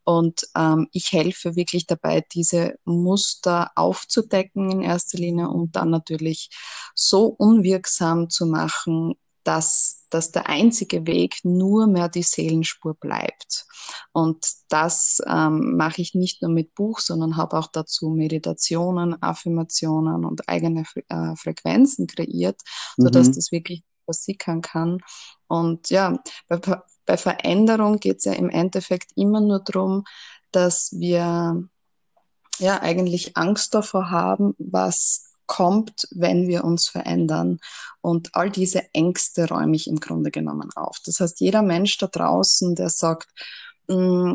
Und 0.05 0.49
ähm, 0.57 0.89
ich 0.93 1.13
helfe 1.13 1.55
wirklich 1.55 1.87
dabei, 1.87 2.25
diese 2.33 2.75
Muster 2.85 3.71
aufzudecken 3.77 4.71
in 4.71 4.83
erster 4.83 5.19
Linie 5.19 5.49
und 5.49 5.77
dann 5.77 5.91
natürlich 5.91 6.51
so 6.95 7.27
unwirksam 7.27 8.29
zu 8.29 8.47
machen, 8.47 9.15
dass, 9.45 10.07
dass 10.11 10.31
der 10.31 10.49
einzige 10.49 11.07
Weg 11.07 11.41
nur 11.43 11.87
mehr 11.87 12.09
die 12.09 12.23
Seelenspur 12.23 12.95
bleibt. 12.95 13.67
Und 14.13 14.47
das 14.69 15.21
ähm, 15.27 15.77
mache 15.77 16.03
ich 16.03 16.15
nicht 16.15 16.43
nur 16.43 16.51
mit 16.51 16.75
Buch, 16.75 17.01
sondern 17.01 17.37
habe 17.37 17.59
auch 17.59 17.69
dazu 17.69 18.11
Meditationen, 18.11 19.21
Affirmationen 19.23 20.25
und 20.25 20.49
eigene 20.49 20.85
äh, 21.09 21.37
Frequenzen 21.37 22.07
kreiert, 22.07 22.61
mhm. 22.97 23.05
sodass 23.05 23.33
das 23.33 23.53
wirklich 23.53 23.83
versickern 24.05 24.61
kann. 24.63 24.99
Und 25.49 25.91
ja, 25.91 26.19
bei, 26.49 26.59
bei 27.07 27.17
Veränderung 27.17 27.99
geht 27.99 28.19
es 28.19 28.25
ja 28.25 28.33
im 28.33 28.51
Endeffekt 28.51 29.13
immer 29.17 29.41
nur 29.41 29.61
darum, 29.61 30.05
dass 30.51 30.93
wir 30.93 31.69
ja 32.59 32.81
eigentlich 32.81 33.37
Angst 33.37 33.75
davor 33.75 34.11
haben, 34.11 34.55
was 34.59 35.32
kommt, 35.53 36.09
wenn 36.13 36.49
wir 36.49 36.65
uns 36.65 36.89
verändern. 36.89 37.59
Und 38.01 38.31
all 38.33 38.51
diese 38.51 38.83
Ängste 38.95 39.51
räume 39.51 39.77
ich 39.77 39.87
im 39.87 40.01
Grunde 40.01 40.31
genommen 40.31 40.71
auf. 40.77 40.97
Das 41.05 41.21
heißt, 41.21 41.41
jeder 41.41 41.61
Mensch 41.61 41.99
da 41.99 42.07
draußen, 42.07 42.75
der 42.75 42.89
sagt, 42.89 43.29
mm, 43.87 44.33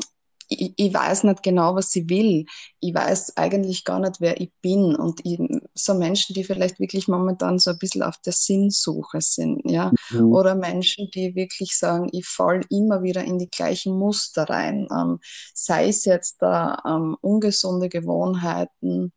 ich, 0.47 0.73
ich, 0.77 0.93
weiß 0.93 1.23
nicht 1.23 1.41
genau, 1.41 1.73
was 1.73 1.91
sie 1.91 2.07
will. 2.07 2.45
Ich 2.79 2.93
weiß 2.93 3.35
eigentlich 3.35 3.83
gar 3.83 3.99
nicht, 3.99 4.21
wer 4.21 4.39
ich 4.39 4.51
bin. 4.61 4.95
Und 4.95 5.21
ich, 5.25 5.39
so 5.73 5.95
Menschen, 5.95 6.35
die 6.35 6.43
vielleicht 6.43 6.79
wirklich 6.79 7.07
momentan 7.07 7.57
so 7.57 7.71
ein 7.71 7.79
bisschen 7.79 8.03
auf 8.03 8.17
der 8.23 8.33
Sinnsuche 8.33 9.19
sind, 9.19 9.61
ja. 9.65 9.91
Mhm. 10.11 10.31
Oder 10.31 10.53
Menschen, 10.53 11.09
die 11.15 11.33
wirklich 11.33 11.75
sagen, 11.75 12.09
ich 12.11 12.27
fall 12.27 12.61
immer 12.69 13.01
wieder 13.01 13.23
in 13.23 13.39
die 13.39 13.49
gleichen 13.49 13.97
Muster 13.97 14.43
rein. 14.43 14.87
Ähm, 14.91 15.19
sei 15.55 15.89
es 15.89 16.05
jetzt 16.05 16.43
da 16.43 16.77
ähm, 16.85 17.17
ungesunde 17.21 17.89
Gewohnheiten, 17.89 19.11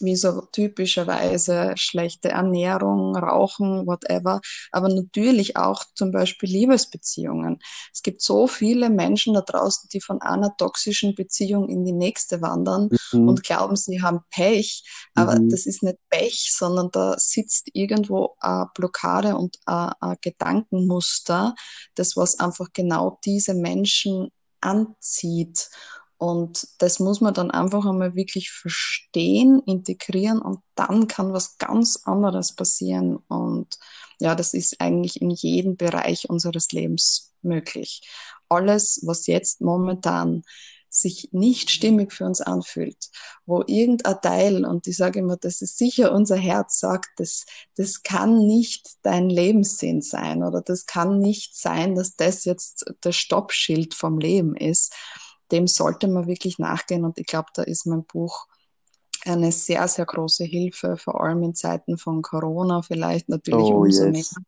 wie 0.00 0.16
so 0.16 0.42
typischerweise 0.52 1.74
schlechte 1.76 2.30
Ernährung, 2.30 3.16
Rauchen, 3.16 3.86
whatever, 3.86 4.40
aber 4.72 4.88
natürlich 4.88 5.56
auch 5.56 5.84
zum 5.94 6.10
Beispiel 6.10 6.48
Liebesbeziehungen. 6.48 7.58
Es 7.92 8.02
gibt 8.02 8.22
so 8.22 8.46
viele 8.46 8.90
Menschen 8.90 9.34
da 9.34 9.42
draußen, 9.42 9.88
die 9.92 10.00
von 10.00 10.20
einer 10.20 10.56
toxischen 10.56 11.14
Beziehung 11.14 11.68
in 11.68 11.84
die 11.84 11.92
nächste 11.92 12.42
wandern 12.42 12.88
mhm. 13.12 13.28
und 13.28 13.42
glauben, 13.42 13.76
sie 13.76 14.02
haben 14.02 14.20
Pech, 14.30 14.84
aber 15.14 15.38
mhm. 15.38 15.48
das 15.48 15.66
ist 15.66 15.82
nicht 15.82 15.98
Pech, 16.08 16.52
sondern 16.56 16.90
da 16.90 17.16
sitzt 17.18 17.68
irgendwo 17.72 18.36
eine 18.40 18.68
Blockade 18.74 19.36
und 19.36 19.58
ein, 19.66 19.92
ein 20.00 20.16
Gedankenmuster, 20.20 21.54
das 21.94 22.16
was 22.16 22.38
einfach 22.38 22.68
genau 22.72 23.18
diese 23.24 23.54
Menschen 23.54 24.30
anzieht. 24.60 25.70
Und 26.20 26.68
das 26.76 27.00
muss 27.00 27.22
man 27.22 27.32
dann 27.32 27.50
einfach 27.50 27.86
einmal 27.86 28.14
wirklich 28.14 28.50
verstehen, 28.50 29.62
integrieren 29.64 30.42
und 30.42 30.60
dann 30.74 31.08
kann 31.08 31.32
was 31.32 31.56
ganz 31.56 32.02
anderes 32.04 32.54
passieren. 32.54 33.16
Und 33.28 33.78
ja, 34.18 34.34
das 34.34 34.52
ist 34.52 34.82
eigentlich 34.82 35.22
in 35.22 35.30
jedem 35.30 35.78
Bereich 35.78 36.28
unseres 36.28 36.72
Lebens 36.72 37.32
möglich. 37.40 38.02
Alles, 38.50 39.00
was 39.02 39.28
jetzt 39.28 39.62
momentan 39.62 40.42
sich 40.90 41.30
nicht 41.32 41.70
stimmig 41.70 42.12
für 42.12 42.26
uns 42.26 42.42
anfühlt, 42.42 43.08
wo 43.46 43.64
irgendein 43.66 44.20
Teil, 44.20 44.66
und 44.66 44.86
ich 44.86 44.98
sage 44.98 45.20
immer, 45.20 45.38
das 45.38 45.62
ist 45.62 45.78
sicher 45.78 46.12
unser 46.12 46.36
Herz, 46.36 46.80
sagt, 46.80 47.08
das, 47.16 47.46
das 47.76 48.02
kann 48.02 48.46
nicht 48.46 48.90
dein 49.02 49.30
Lebenssinn 49.30 50.02
sein 50.02 50.42
oder 50.42 50.60
das 50.60 50.84
kann 50.84 51.18
nicht 51.18 51.56
sein, 51.56 51.94
dass 51.94 52.16
das 52.16 52.44
jetzt 52.44 52.92
das 53.00 53.16
Stoppschild 53.16 53.94
vom 53.94 54.18
Leben 54.18 54.54
ist 54.54 54.92
dem 55.52 55.66
sollte 55.66 56.08
man 56.08 56.26
wirklich 56.26 56.58
nachgehen. 56.58 57.04
Und 57.04 57.18
ich 57.18 57.26
glaube, 57.26 57.48
da 57.54 57.62
ist 57.62 57.86
mein 57.86 58.04
Buch 58.04 58.46
eine 59.24 59.52
sehr, 59.52 59.86
sehr 59.88 60.06
große 60.06 60.44
Hilfe, 60.44 60.96
vor 60.96 61.22
allem 61.22 61.42
in 61.42 61.54
Zeiten 61.54 61.98
von 61.98 62.22
Corona 62.22 62.82
vielleicht 62.82 63.28
natürlich 63.28 63.64
oh, 63.64 63.82
umso 63.82 64.06
yes. 64.06 64.12
mehr. 64.12 64.44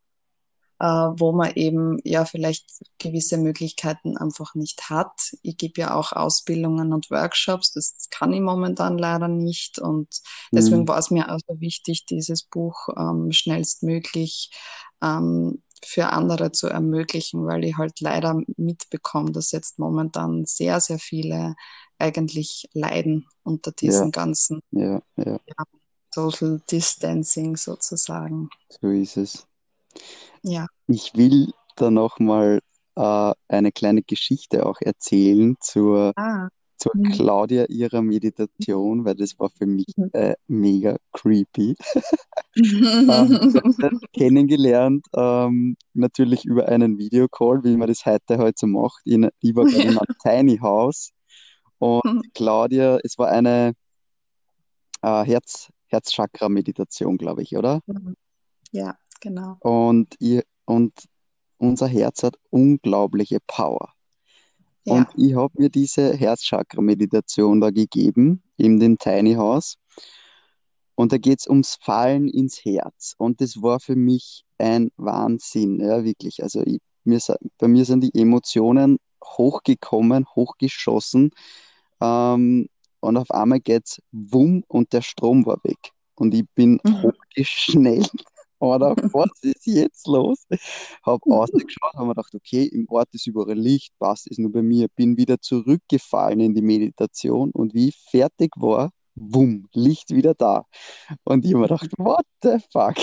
Äh, 0.83 1.13
wo 1.17 1.31
man 1.31 1.53
eben 1.53 1.97
ja 2.03 2.25
vielleicht 2.25 2.65
gewisse 2.97 3.37
Möglichkeiten 3.37 4.17
einfach 4.17 4.53
nicht 4.53 4.89
hat. 4.89 5.31
Ich 5.41 5.55
gebe 5.55 5.79
ja 5.79 5.93
auch 5.93 6.11
Ausbildungen 6.11 6.91
und 6.91 7.09
Workshops, 7.09 7.71
das 7.71 8.09
kann 8.09 8.33
ich 8.33 8.41
momentan 8.41 8.97
leider 8.97 9.29
nicht 9.29 9.79
und 9.79 10.09
deswegen 10.51 10.81
mhm. 10.81 10.87
war 10.89 10.97
es 10.97 11.09
mir 11.09 11.29
also 11.29 11.61
wichtig, 11.61 12.05
dieses 12.07 12.43
Buch 12.43 12.89
ähm, 12.97 13.31
schnellstmöglich 13.31 14.51
ähm, 15.01 15.63
für 15.85 16.07
andere 16.07 16.51
zu 16.51 16.67
ermöglichen, 16.67 17.45
weil 17.45 17.63
ich 17.63 17.77
halt 17.77 17.99
leider 17.99 18.41
mitbekomme, 18.57 19.31
dass 19.31 19.51
jetzt 19.51 19.79
momentan 19.79 20.45
sehr, 20.45 20.79
sehr 20.79 20.99
viele 20.99 21.55
eigentlich 21.99 22.67
leiden 22.73 23.27
unter 23.43 23.71
diesen 23.71 24.05
ja. 24.05 24.11
ganzen 24.11 24.61
ja, 24.71 25.01
ja. 25.15 25.39
Social 26.11 26.61
Distancing 26.69 27.57
sozusagen. 27.57 28.49
So 28.69 28.89
ist 28.89 29.17
es. 29.17 29.47
Ja. 30.41 30.67
Ich 30.87 31.13
will 31.15 31.53
da 31.75 31.89
nochmal 31.89 32.59
äh, 32.95 33.33
eine 33.47 33.71
kleine 33.71 34.03
Geschichte 34.03 34.65
auch 34.65 34.79
erzählen 34.81 35.55
zur, 35.59 36.13
ah. 36.15 36.49
Zur 36.77 36.91
mhm. 36.95 37.11
Claudia 37.11 37.65
ihrer 37.65 38.01
Meditation, 38.01 39.05
weil 39.05 39.15
das 39.15 39.39
war 39.39 39.49
für 39.49 39.65
mich 39.65 39.87
mhm. 39.95 40.09
äh, 40.13 40.35
mega 40.47 40.97
creepy. 41.11 41.75
ähm, 42.55 43.99
kennengelernt, 44.13 45.05
ähm, 45.15 45.75
natürlich 45.93 46.45
über 46.45 46.67
einen 46.67 46.97
Videocall, 46.97 47.63
wie 47.63 47.77
man 47.77 47.87
das 47.87 48.05
heute 48.05 48.37
halt 48.37 48.57
so 48.57 48.67
macht. 48.67 49.01
In, 49.05 49.29
ich 49.39 49.55
war 49.55 49.67
in 49.67 49.89
einem 49.89 49.97
Tiny 50.23 50.57
House 50.57 51.11
und 51.79 52.05
mhm. 52.05 52.21
Claudia, 52.33 52.99
es 53.03 53.17
war 53.17 53.29
eine 53.29 53.73
äh, 55.01 55.23
Herz, 55.25 55.69
Herzchakra-Meditation, 55.87 57.17
glaube 57.17 57.43
ich, 57.43 57.55
oder? 57.55 57.81
Mhm. 57.85 58.15
Ja, 58.71 58.95
genau. 59.21 59.57
Und, 59.59 60.15
ihr, 60.19 60.43
und 60.65 60.93
unser 61.57 61.87
Herz 61.87 62.23
hat 62.23 62.37
unglaubliche 62.49 63.39
Power. 63.45 63.92
Ja. 64.85 64.93
Und 64.95 65.07
ich 65.15 65.35
habe 65.35 65.53
mir 65.57 65.69
diese 65.69 66.13
Herzchakra-Meditation 66.13 67.61
da 67.61 67.69
gegeben, 67.69 68.43
in 68.57 68.79
dem 68.79 68.97
Tiny 68.97 69.35
House. 69.35 69.77
Und 70.95 71.11
da 71.11 71.17
geht 71.17 71.39
es 71.39 71.47
ums 71.47 71.77
Fallen 71.81 72.27
ins 72.27 72.63
Herz. 72.63 73.15
Und 73.17 73.41
das 73.41 73.61
war 73.61 73.79
für 73.79 73.95
mich 73.95 74.43
ein 74.57 74.91
Wahnsinn, 74.97 75.79
ja, 75.79 76.03
wirklich. 76.03 76.43
Also 76.43 76.61
ich, 76.65 76.79
mir, 77.03 77.19
bei 77.57 77.67
mir 77.67 77.85
sind 77.85 78.01
die 78.01 78.13
Emotionen 78.19 78.97
hochgekommen, 79.23 80.25
hochgeschossen. 80.35 81.31
Ähm, 82.01 82.67
und 82.99 83.17
auf 83.17 83.31
einmal 83.31 83.59
geht's 83.59 84.01
wumm 84.11 84.63
und 84.67 84.93
der 84.93 85.01
Strom 85.01 85.45
war 85.45 85.57
weg. 85.63 85.91
Und 86.15 86.33
ich 86.33 86.45
bin 86.55 86.79
mhm. 86.83 87.03
hochgeschnellt. 87.03 88.11
Oder 88.63 88.95
was 89.13 89.31
ist 89.41 89.65
jetzt 89.65 90.07
los? 90.07 90.45
Habe 91.05 91.19
ausgeschaut, 91.29 91.93
habe 91.95 92.05
mir 92.05 92.15
gedacht, 92.15 92.33
okay, 92.33 92.63
im 92.63 92.87
Ort 92.89 93.09
ist 93.11 93.27
überall 93.27 93.59
Licht, 93.59 93.91
passt 93.99 94.31
es 94.31 94.37
nur 94.37 94.53
bei 94.53 94.61
mir. 94.61 94.87
Bin 94.95 95.17
wieder 95.17 95.41
zurückgefallen 95.41 96.39
in 96.39 96.55
die 96.55 96.61
Meditation 96.61 97.51
und 97.51 97.73
wie 97.73 97.89
ich 97.89 97.97
fertig 98.09 98.51
war, 98.55 98.91
wumm, 99.15 99.67
Licht 99.73 100.11
wieder 100.11 100.33
da. 100.33 100.65
Und 101.23 101.45
ich 101.45 101.51
habe 101.51 101.61
mir 101.61 101.67
gedacht, 101.67 101.89
what 101.97 102.25
the 102.41 102.57
fuck? 102.71 102.95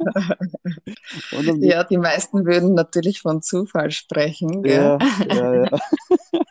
ja, 1.62 1.84
die 1.84 1.96
meisten 1.96 2.44
würden 2.44 2.74
natürlich 2.74 3.20
von 3.20 3.42
Zufall 3.42 3.92
sprechen. 3.92 4.64
Ja, 4.64 4.98
ja, 5.28 5.64
ja. 5.64 5.78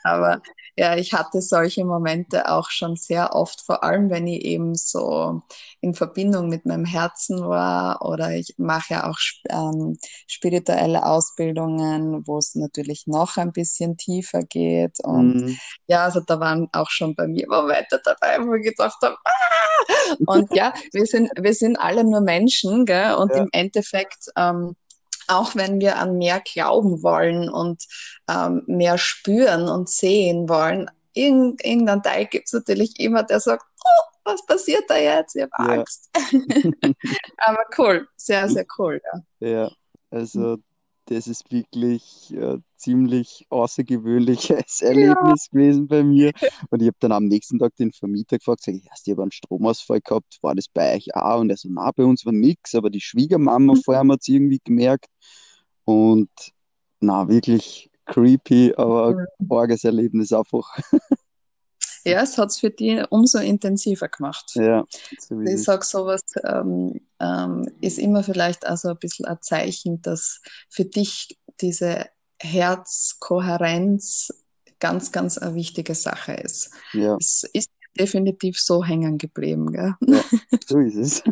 Aber 0.03 0.41
ja, 0.75 0.95
ich 0.95 1.13
hatte 1.13 1.41
solche 1.41 1.85
Momente 1.85 2.49
auch 2.49 2.69
schon 2.69 2.95
sehr 2.95 3.35
oft, 3.35 3.61
vor 3.61 3.83
allem 3.83 4.09
wenn 4.09 4.27
ich 4.27 4.43
eben 4.43 4.75
so 4.75 5.41
in 5.81 5.93
Verbindung 5.93 6.49
mit 6.49 6.65
meinem 6.65 6.85
Herzen 6.85 7.47
war 7.47 8.01
oder 8.01 8.31
ich 8.35 8.55
mache 8.57 8.93
ja 8.95 9.09
auch 9.09 9.17
ähm, 9.49 9.97
spirituelle 10.27 11.05
Ausbildungen, 11.05 12.25
wo 12.27 12.37
es 12.37 12.55
natürlich 12.55 13.07
noch 13.07 13.37
ein 13.37 13.51
bisschen 13.51 13.97
tiefer 13.97 14.41
geht. 14.43 14.99
Und 15.03 15.35
mhm. 15.35 15.57
ja, 15.87 16.05
also 16.05 16.21
da 16.21 16.39
waren 16.39 16.67
auch 16.73 16.89
schon 16.89 17.15
bei 17.15 17.27
mir 17.27 17.47
Momente 17.47 18.01
dabei, 18.03 18.39
wo 18.45 18.55
ich 18.55 18.63
gedacht 18.63 18.97
habe, 19.01 19.15
ah! 19.23 20.15
und 20.27 20.53
ja, 20.55 20.73
wir 20.91 21.05
sind, 21.05 21.29
wir 21.39 21.53
sind 21.53 21.77
alle 21.77 22.03
nur 22.03 22.21
Menschen, 22.21 22.85
gell? 22.85 23.13
Und 23.15 23.31
ja. 23.31 23.37
im 23.37 23.49
Endeffekt, 23.51 24.25
ähm, 24.35 24.75
auch 25.33 25.55
wenn 25.55 25.79
wir 25.79 25.97
an 25.97 26.17
mehr 26.17 26.41
glauben 26.41 27.03
wollen 27.03 27.49
und 27.49 27.83
ähm, 28.29 28.63
mehr 28.67 28.97
spüren 28.97 29.69
und 29.69 29.89
sehen 29.89 30.49
wollen, 30.49 30.89
irgend, 31.13 31.63
irgendein 31.63 32.03
Teil 32.03 32.25
gibt 32.25 32.47
es 32.47 32.53
natürlich 32.53 32.99
immer, 32.99 33.23
der 33.23 33.39
sagt, 33.39 33.65
oh, 33.83 34.03
was 34.25 34.45
passiert 34.45 34.83
da 34.87 34.97
jetzt? 34.97 35.35
Ich 35.35 35.43
habe 35.43 35.51
ja. 35.59 35.79
Angst. 35.79 36.09
Aber 37.37 37.65
cool, 37.77 38.07
sehr, 38.15 38.47
sehr 38.49 38.65
cool. 38.77 39.01
Ja, 39.39 39.47
ja 39.47 39.71
also 40.11 40.57
das 41.05 41.27
ist 41.27 41.51
wirklich 41.51 42.33
äh, 42.33 42.57
ziemlich 42.77 43.45
außergewöhnliches 43.49 44.81
Erlebnis 44.81 45.49
ja. 45.51 45.51
gewesen 45.51 45.87
bei 45.87 46.03
mir. 46.03 46.31
Und 46.69 46.81
ich 46.81 46.87
habe 46.87 46.97
dann 46.99 47.11
am 47.11 47.25
nächsten 47.25 47.59
Tag 47.59 47.75
den 47.75 47.91
Vermieter 47.91 48.37
gefragt, 48.37 48.63
sag 48.63 48.75
ich, 48.75 48.89
hast 48.89 49.07
du 49.07 49.11
aber 49.11 49.23
einen 49.23 49.31
Stromausfall 49.31 50.01
gehabt? 50.01 50.37
War 50.41 50.55
das 50.55 50.67
bei 50.67 50.95
euch 50.95 51.15
auch? 51.15 51.41
Und 51.41 51.49
er 51.49 51.57
so, 51.57 51.69
na, 51.71 51.91
bei 51.91 52.03
uns 52.03 52.25
war 52.25 52.33
nichts, 52.33 52.75
aber 52.75 52.89
die 52.89 53.01
Schwiegermama 53.01 53.73
mhm. 53.73 53.81
vorher 53.83 54.07
hat 54.07 54.19
es 54.21 54.27
irgendwie 54.27 54.59
gemerkt. 54.63 55.07
Und 55.85 56.29
na, 56.99 57.27
wirklich 57.27 57.89
creepy, 58.05 58.73
aber 58.75 59.25
arges 59.49 59.83
Erlebnis 59.83 60.31
einfach. 60.31 60.77
Ja, 62.05 62.21
es 62.21 62.37
hat 62.37 62.49
es 62.49 62.59
für 62.59 62.69
die 62.69 63.03
umso 63.09 63.39
intensiver 63.39 64.09
gemacht. 64.09 64.51
Ja, 64.55 64.83
so 65.19 65.39
ich 65.41 65.63
sage, 65.63 65.85
sowas 65.85 66.21
ähm, 66.43 67.01
ähm, 67.19 67.71
ist 67.81 67.97
immer 67.99 68.23
vielleicht 68.23 68.65
also 68.65 68.89
ein 68.89 68.97
bisschen 68.99 69.25
ein 69.25 69.41
Zeichen, 69.41 70.01
dass 70.01 70.41
für 70.69 70.85
dich 70.85 71.39
diese 71.61 72.07
Herzkohärenz 72.39 74.33
ganz, 74.79 75.11
ganz 75.11 75.37
eine 75.37 75.55
wichtige 75.55 75.95
Sache 75.95 76.33
ist. 76.33 76.71
Ja. 76.91 77.15
Es 77.19 77.43
ist 77.53 77.71
definitiv 77.97 78.59
so 78.59 78.83
hängen 78.83 79.17
geblieben. 79.17 79.71
Gell? 79.71 79.95
Ja, 80.01 80.23
so 80.67 80.79
ist 80.79 80.95
es. 80.95 81.23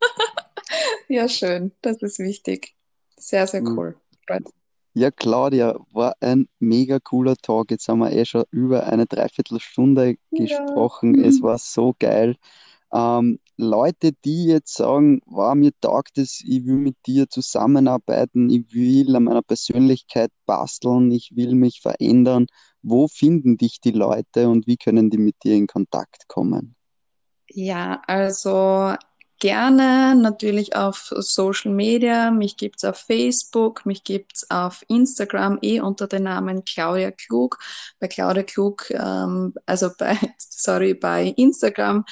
ja, 1.08 1.28
schön. 1.28 1.72
Das 1.82 2.02
ist 2.02 2.18
wichtig. 2.18 2.74
Sehr, 3.16 3.46
sehr 3.46 3.62
mhm. 3.62 3.78
cool. 3.78 3.96
Mhm. 4.28 4.57
Ja, 4.94 5.10
Claudia, 5.10 5.78
war 5.92 6.14
ein 6.20 6.48
mega 6.58 6.98
cooler 6.98 7.36
Talk. 7.36 7.70
Jetzt 7.70 7.88
haben 7.88 8.00
wir 8.00 8.12
eh 8.12 8.24
schon 8.24 8.44
über 8.50 8.86
eine 8.86 9.06
Dreiviertelstunde 9.06 10.16
gesprochen. 10.30 11.20
Ja. 11.20 11.26
Es 11.26 11.42
war 11.42 11.58
so 11.58 11.94
geil. 11.98 12.36
Ähm, 12.92 13.38
Leute, 13.56 14.12
die 14.24 14.44
jetzt 14.44 14.74
sagen, 14.74 15.20
wow, 15.26 15.54
mir 15.54 15.72
taugt 15.80 16.16
es, 16.16 16.42
ich 16.44 16.64
will 16.64 16.76
mit 16.76 16.96
dir 17.06 17.28
zusammenarbeiten, 17.28 18.48
ich 18.50 18.72
will 18.72 19.14
an 19.14 19.24
meiner 19.24 19.42
Persönlichkeit 19.42 20.30
basteln, 20.46 21.10
ich 21.10 21.32
will 21.34 21.54
mich 21.54 21.80
verändern, 21.80 22.46
wo 22.82 23.08
finden 23.08 23.58
dich 23.58 23.80
die 23.80 23.90
Leute 23.90 24.48
und 24.48 24.66
wie 24.66 24.76
können 24.76 25.10
die 25.10 25.18
mit 25.18 25.36
dir 25.42 25.54
in 25.54 25.66
Kontakt 25.66 26.28
kommen? 26.28 26.76
Ja, 27.50 28.02
also 28.06 28.94
gerne 29.38 30.14
natürlich 30.14 30.74
auf 30.74 31.12
Social 31.16 31.72
Media. 31.72 32.30
Mich 32.30 32.56
gibt's 32.56 32.84
auf 32.84 32.96
Facebook, 32.98 33.86
mich 33.86 34.04
gibt's 34.04 34.50
auf 34.50 34.84
Instagram 34.88 35.58
eh 35.62 35.80
unter 35.80 36.06
dem 36.06 36.24
Namen 36.24 36.64
Claudia 36.64 37.10
Klug. 37.10 37.58
Bei 38.00 38.08
Claudia 38.08 38.42
Klug, 38.42 38.90
ähm, 38.90 39.54
also 39.66 39.90
bei, 39.96 40.16
sorry, 40.38 40.94
bei 40.94 41.34
Instagram 41.36 42.04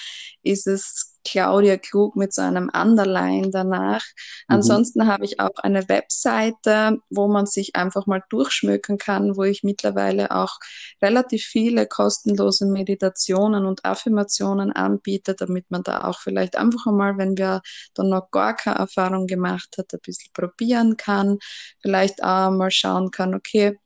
ist 0.42 0.66
es 0.66 1.15
Claudia 1.26 1.76
Klug 1.76 2.14
mit 2.14 2.32
so 2.32 2.42
einem 2.42 2.70
Underline 2.72 3.50
danach. 3.50 4.04
Mhm. 4.04 4.56
Ansonsten 4.56 5.06
habe 5.06 5.24
ich 5.24 5.40
auch 5.40 5.56
eine 5.56 5.88
Webseite, 5.88 6.98
wo 7.10 7.26
man 7.26 7.46
sich 7.46 7.74
einfach 7.74 8.06
mal 8.06 8.22
durchschmücken 8.30 8.96
kann, 8.96 9.36
wo 9.36 9.42
ich 9.42 9.64
mittlerweile 9.64 10.30
auch 10.30 10.58
relativ 11.02 11.44
viele 11.44 11.86
kostenlose 11.86 12.66
Meditationen 12.66 13.66
und 13.66 13.84
Affirmationen 13.84 14.70
anbiete, 14.72 15.34
damit 15.34 15.70
man 15.70 15.82
da 15.82 16.04
auch 16.04 16.20
vielleicht 16.20 16.56
einfach 16.56 16.86
einmal, 16.86 17.18
wenn 17.18 17.36
wir 17.36 17.60
dann 17.94 18.08
noch 18.08 18.30
gar 18.30 18.54
keine 18.54 18.78
Erfahrung 18.78 19.26
gemacht 19.26 19.76
hat, 19.78 19.92
ein 19.92 20.00
bisschen 20.04 20.32
probieren 20.32 20.96
kann. 20.96 21.38
Vielleicht 21.80 22.22
auch 22.22 22.50
mal 22.50 22.70
schauen 22.70 23.10
kann, 23.10 23.34
okay, 23.34 23.78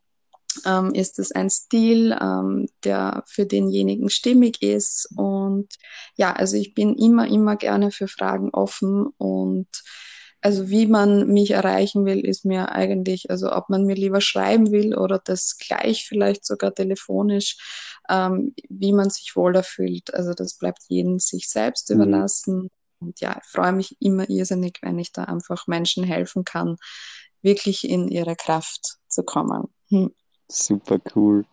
ähm, 0.67 0.95
ist 0.95 1.19
es 1.19 1.33
ein 1.33 1.51
Stil, 1.51 2.17
ähm, 2.21 2.67
der 2.85 3.25
für 3.27 3.47
denjenigen 3.47 4.11
stimmig 4.11 4.63
ist. 4.63 5.09
Und 5.17 5.69
ja, 6.17 6.33
also 6.33 6.57
ich 6.57 6.75
bin 6.75 6.95
immer, 6.95 7.27
immer 7.29 7.57
gerne 7.57 7.91
für 7.91 8.09
Fragen 8.09 8.51
offen 8.51 9.07
und 9.19 9.69
also 10.43 10.71
wie 10.71 10.87
man 10.87 11.27
mich 11.29 11.51
erreichen 11.51 12.07
will, 12.07 12.25
ist 12.25 12.47
mir 12.47 12.73
eigentlich, 12.73 13.31
also 13.31 13.53
ob 13.53 13.69
man 13.69 13.85
mir 13.85 13.95
lieber 13.95 14.23
schreiben 14.23 14.73
will 14.73 14.97
oder 14.97 15.21
das 15.23 15.59
gleich 15.59 16.07
vielleicht 16.07 16.47
sogar 16.47 16.75
telefonisch, 16.75 17.59
ähm, 18.09 18.55
wie 18.69 18.93
man 18.93 19.11
sich 19.11 19.37
wohler 19.37 19.63
fühlt. 19.63 20.15
Also 20.15 20.33
das 20.33 20.57
bleibt 20.57 20.81
jedem 20.89 21.19
sich 21.19 21.49
selbst 21.51 21.91
mhm. 21.91 21.97
überlassen. 21.97 22.71
Und 23.01 23.21
ja, 23.21 23.39
ich 23.43 23.51
freue 23.51 23.73
mich 23.73 23.97
immer 24.01 24.29
irrsinnig, 24.31 24.79
wenn 24.83 24.99
ich 24.99 25.13
da 25.13 25.25
einfach 25.25 25.67
Menschen 25.67 26.05
helfen 26.05 26.45
kann, 26.45 26.77
wirklich 27.43 27.89
in 27.89 28.09
ihre 28.09 28.37
Kraft 28.37 28.97
zu 29.09 29.23
kommen. 29.23 29.69
Hm. 29.89 30.11
Super 30.51 30.99
cool. 31.15 31.45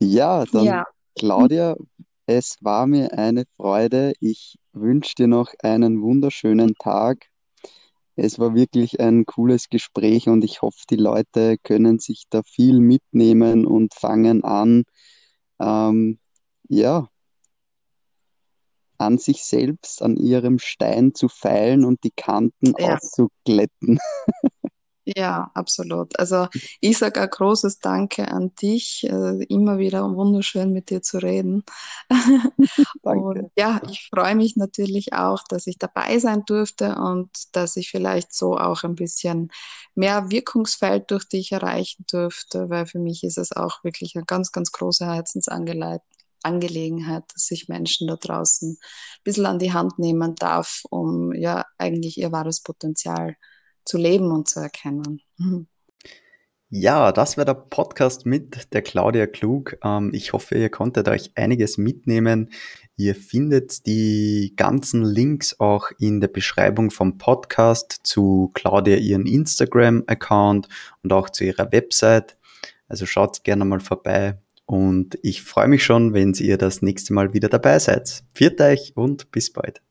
Ja, 0.00 0.44
dann 0.44 0.64
Ja. 0.66 0.84
Claudia, 1.18 1.74
es 2.26 2.58
war 2.60 2.86
mir 2.86 3.12
eine 3.14 3.44
Freude. 3.56 4.12
Ich 4.20 4.58
wünsche 4.72 5.14
dir 5.14 5.26
noch 5.26 5.52
einen 5.62 6.02
wunderschönen 6.02 6.74
Tag. 6.74 7.26
Es 8.14 8.38
war 8.38 8.54
wirklich 8.54 9.00
ein 9.00 9.24
cooles 9.24 9.68
Gespräch 9.70 10.28
und 10.28 10.44
ich 10.44 10.60
hoffe, 10.60 10.84
die 10.90 10.96
Leute 10.96 11.56
können 11.62 11.98
sich 11.98 12.24
da 12.28 12.42
viel 12.42 12.80
mitnehmen 12.80 13.66
und 13.66 13.94
fangen 13.94 14.44
an, 14.44 14.84
ähm, 15.58 16.18
ja, 16.68 17.08
an 18.98 19.18
sich 19.18 19.44
selbst, 19.44 20.02
an 20.02 20.16
ihrem 20.16 20.58
Stein 20.58 21.14
zu 21.14 21.28
feilen 21.28 21.84
und 21.84 22.04
die 22.04 22.12
Kanten 22.12 22.74
Ja. 22.78 22.94
auszuglätten. 22.94 23.98
Ja, 25.08 25.52
absolut. 25.54 26.18
Also 26.18 26.48
ich 26.80 26.98
sage 26.98 27.20
ein 27.20 27.30
großes 27.30 27.78
Danke 27.78 28.26
an 28.28 28.52
dich. 28.60 29.04
Äh, 29.04 29.44
immer 29.44 29.78
wieder 29.78 30.02
wunderschön 30.16 30.72
mit 30.72 30.90
dir 30.90 31.00
zu 31.00 31.18
reden. 31.18 31.64
Danke. 33.04 33.40
Und 33.40 33.50
ja, 33.56 33.80
ich 33.88 34.08
freue 34.12 34.34
mich 34.34 34.56
natürlich 34.56 35.12
auch, 35.12 35.44
dass 35.48 35.66
ich 35.68 35.78
dabei 35.78 36.18
sein 36.18 36.44
durfte 36.46 36.96
und 36.96 37.30
dass 37.52 37.76
ich 37.76 37.90
vielleicht 37.90 38.34
so 38.34 38.58
auch 38.58 38.82
ein 38.82 38.96
bisschen 38.96 39.50
mehr 39.94 40.30
Wirkungsfeld 40.30 41.10
durch 41.12 41.24
dich 41.28 41.52
erreichen 41.52 42.04
durfte, 42.10 42.68
weil 42.68 42.86
für 42.86 42.98
mich 42.98 43.22
ist 43.22 43.38
es 43.38 43.52
auch 43.52 43.84
wirklich 43.84 44.16
eine 44.16 44.24
ganz, 44.24 44.50
ganz 44.52 44.72
große 44.72 45.06
Herzensangelegenheit, 45.06 46.02
dass 47.32 47.50
ich 47.52 47.68
Menschen 47.68 48.08
da 48.08 48.16
draußen 48.16 48.72
ein 48.72 49.22
bisschen 49.24 49.46
an 49.46 49.58
die 49.60 49.72
Hand 49.72 49.98
nehmen 50.00 50.34
darf, 50.34 50.82
um 50.90 51.32
ja 51.32 51.64
eigentlich 51.78 52.18
ihr 52.18 52.32
wahres 52.32 52.60
Potenzial 52.62 53.34
zu 53.34 53.55
leben 53.94 54.30
und 54.32 54.48
zu 54.48 54.60
erkennen. 54.60 55.20
Mhm. 55.38 55.66
Ja, 56.68 57.12
das 57.12 57.38
war 57.38 57.44
der 57.44 57.54
Podcast 57.54 58.26
mit 58.26 58.72
der 58.72 58.82
Claudia 58.82 59.28
Klug. 59.28 59.76
Ähm, 59.84 60.10
ich 60.12 60.32
hoffe, 60.32 60.56
ihr 60.56 60.68
konntet 60.68 61.08
euch 61.08 61.30
einiges 61.36 61.78
mitnehmen. 61.78 62.50
Ihr 62.96 63.14
findet 63.14 63.86
die 63.86 64.52
ganzen 64.56 65.04
Links 65.04 65.60
auch 65.60 65.92
in 66.00 66.20
der 66.20 66.28
Beschreibung 66.28 66.90
vom 66.90 67.18
Podcast 67.18 68.00
zu 68.02 68.50
Claudia 68.54 68.96
ihren 68.96 69.26
Instagram-Account 69.26 70.68
und 71.04 71.12
auch 71.12 71.30
zu 71.30 71.44
ihrer 71.44 71.70
Website. 71.70 72.36
Also 72.88 73.06
schaut 73.06 73.44
gerne 73.44 73.64
mal 73.64 73.80
vorbei 73.80 74.38
und 74.64 75.18
ich 75.22 75.42
freue 75.42 75.68
mich 75.68 75.84
schon, 75.84 76.14
wenn 76.14 76.32
ihr 76.34 76.58
das 76.58 76.82
nächste 76.82 77.14
Mal 77.14 77.32
wieder 77.32 77.48
dabei 77.48 77.78
seid. 77.78 78.24
Viert 78.34 78.60
euch 78.60 78.92
und 78.96 79.30
bis 79.30 79.52
bald. 79.52 79.85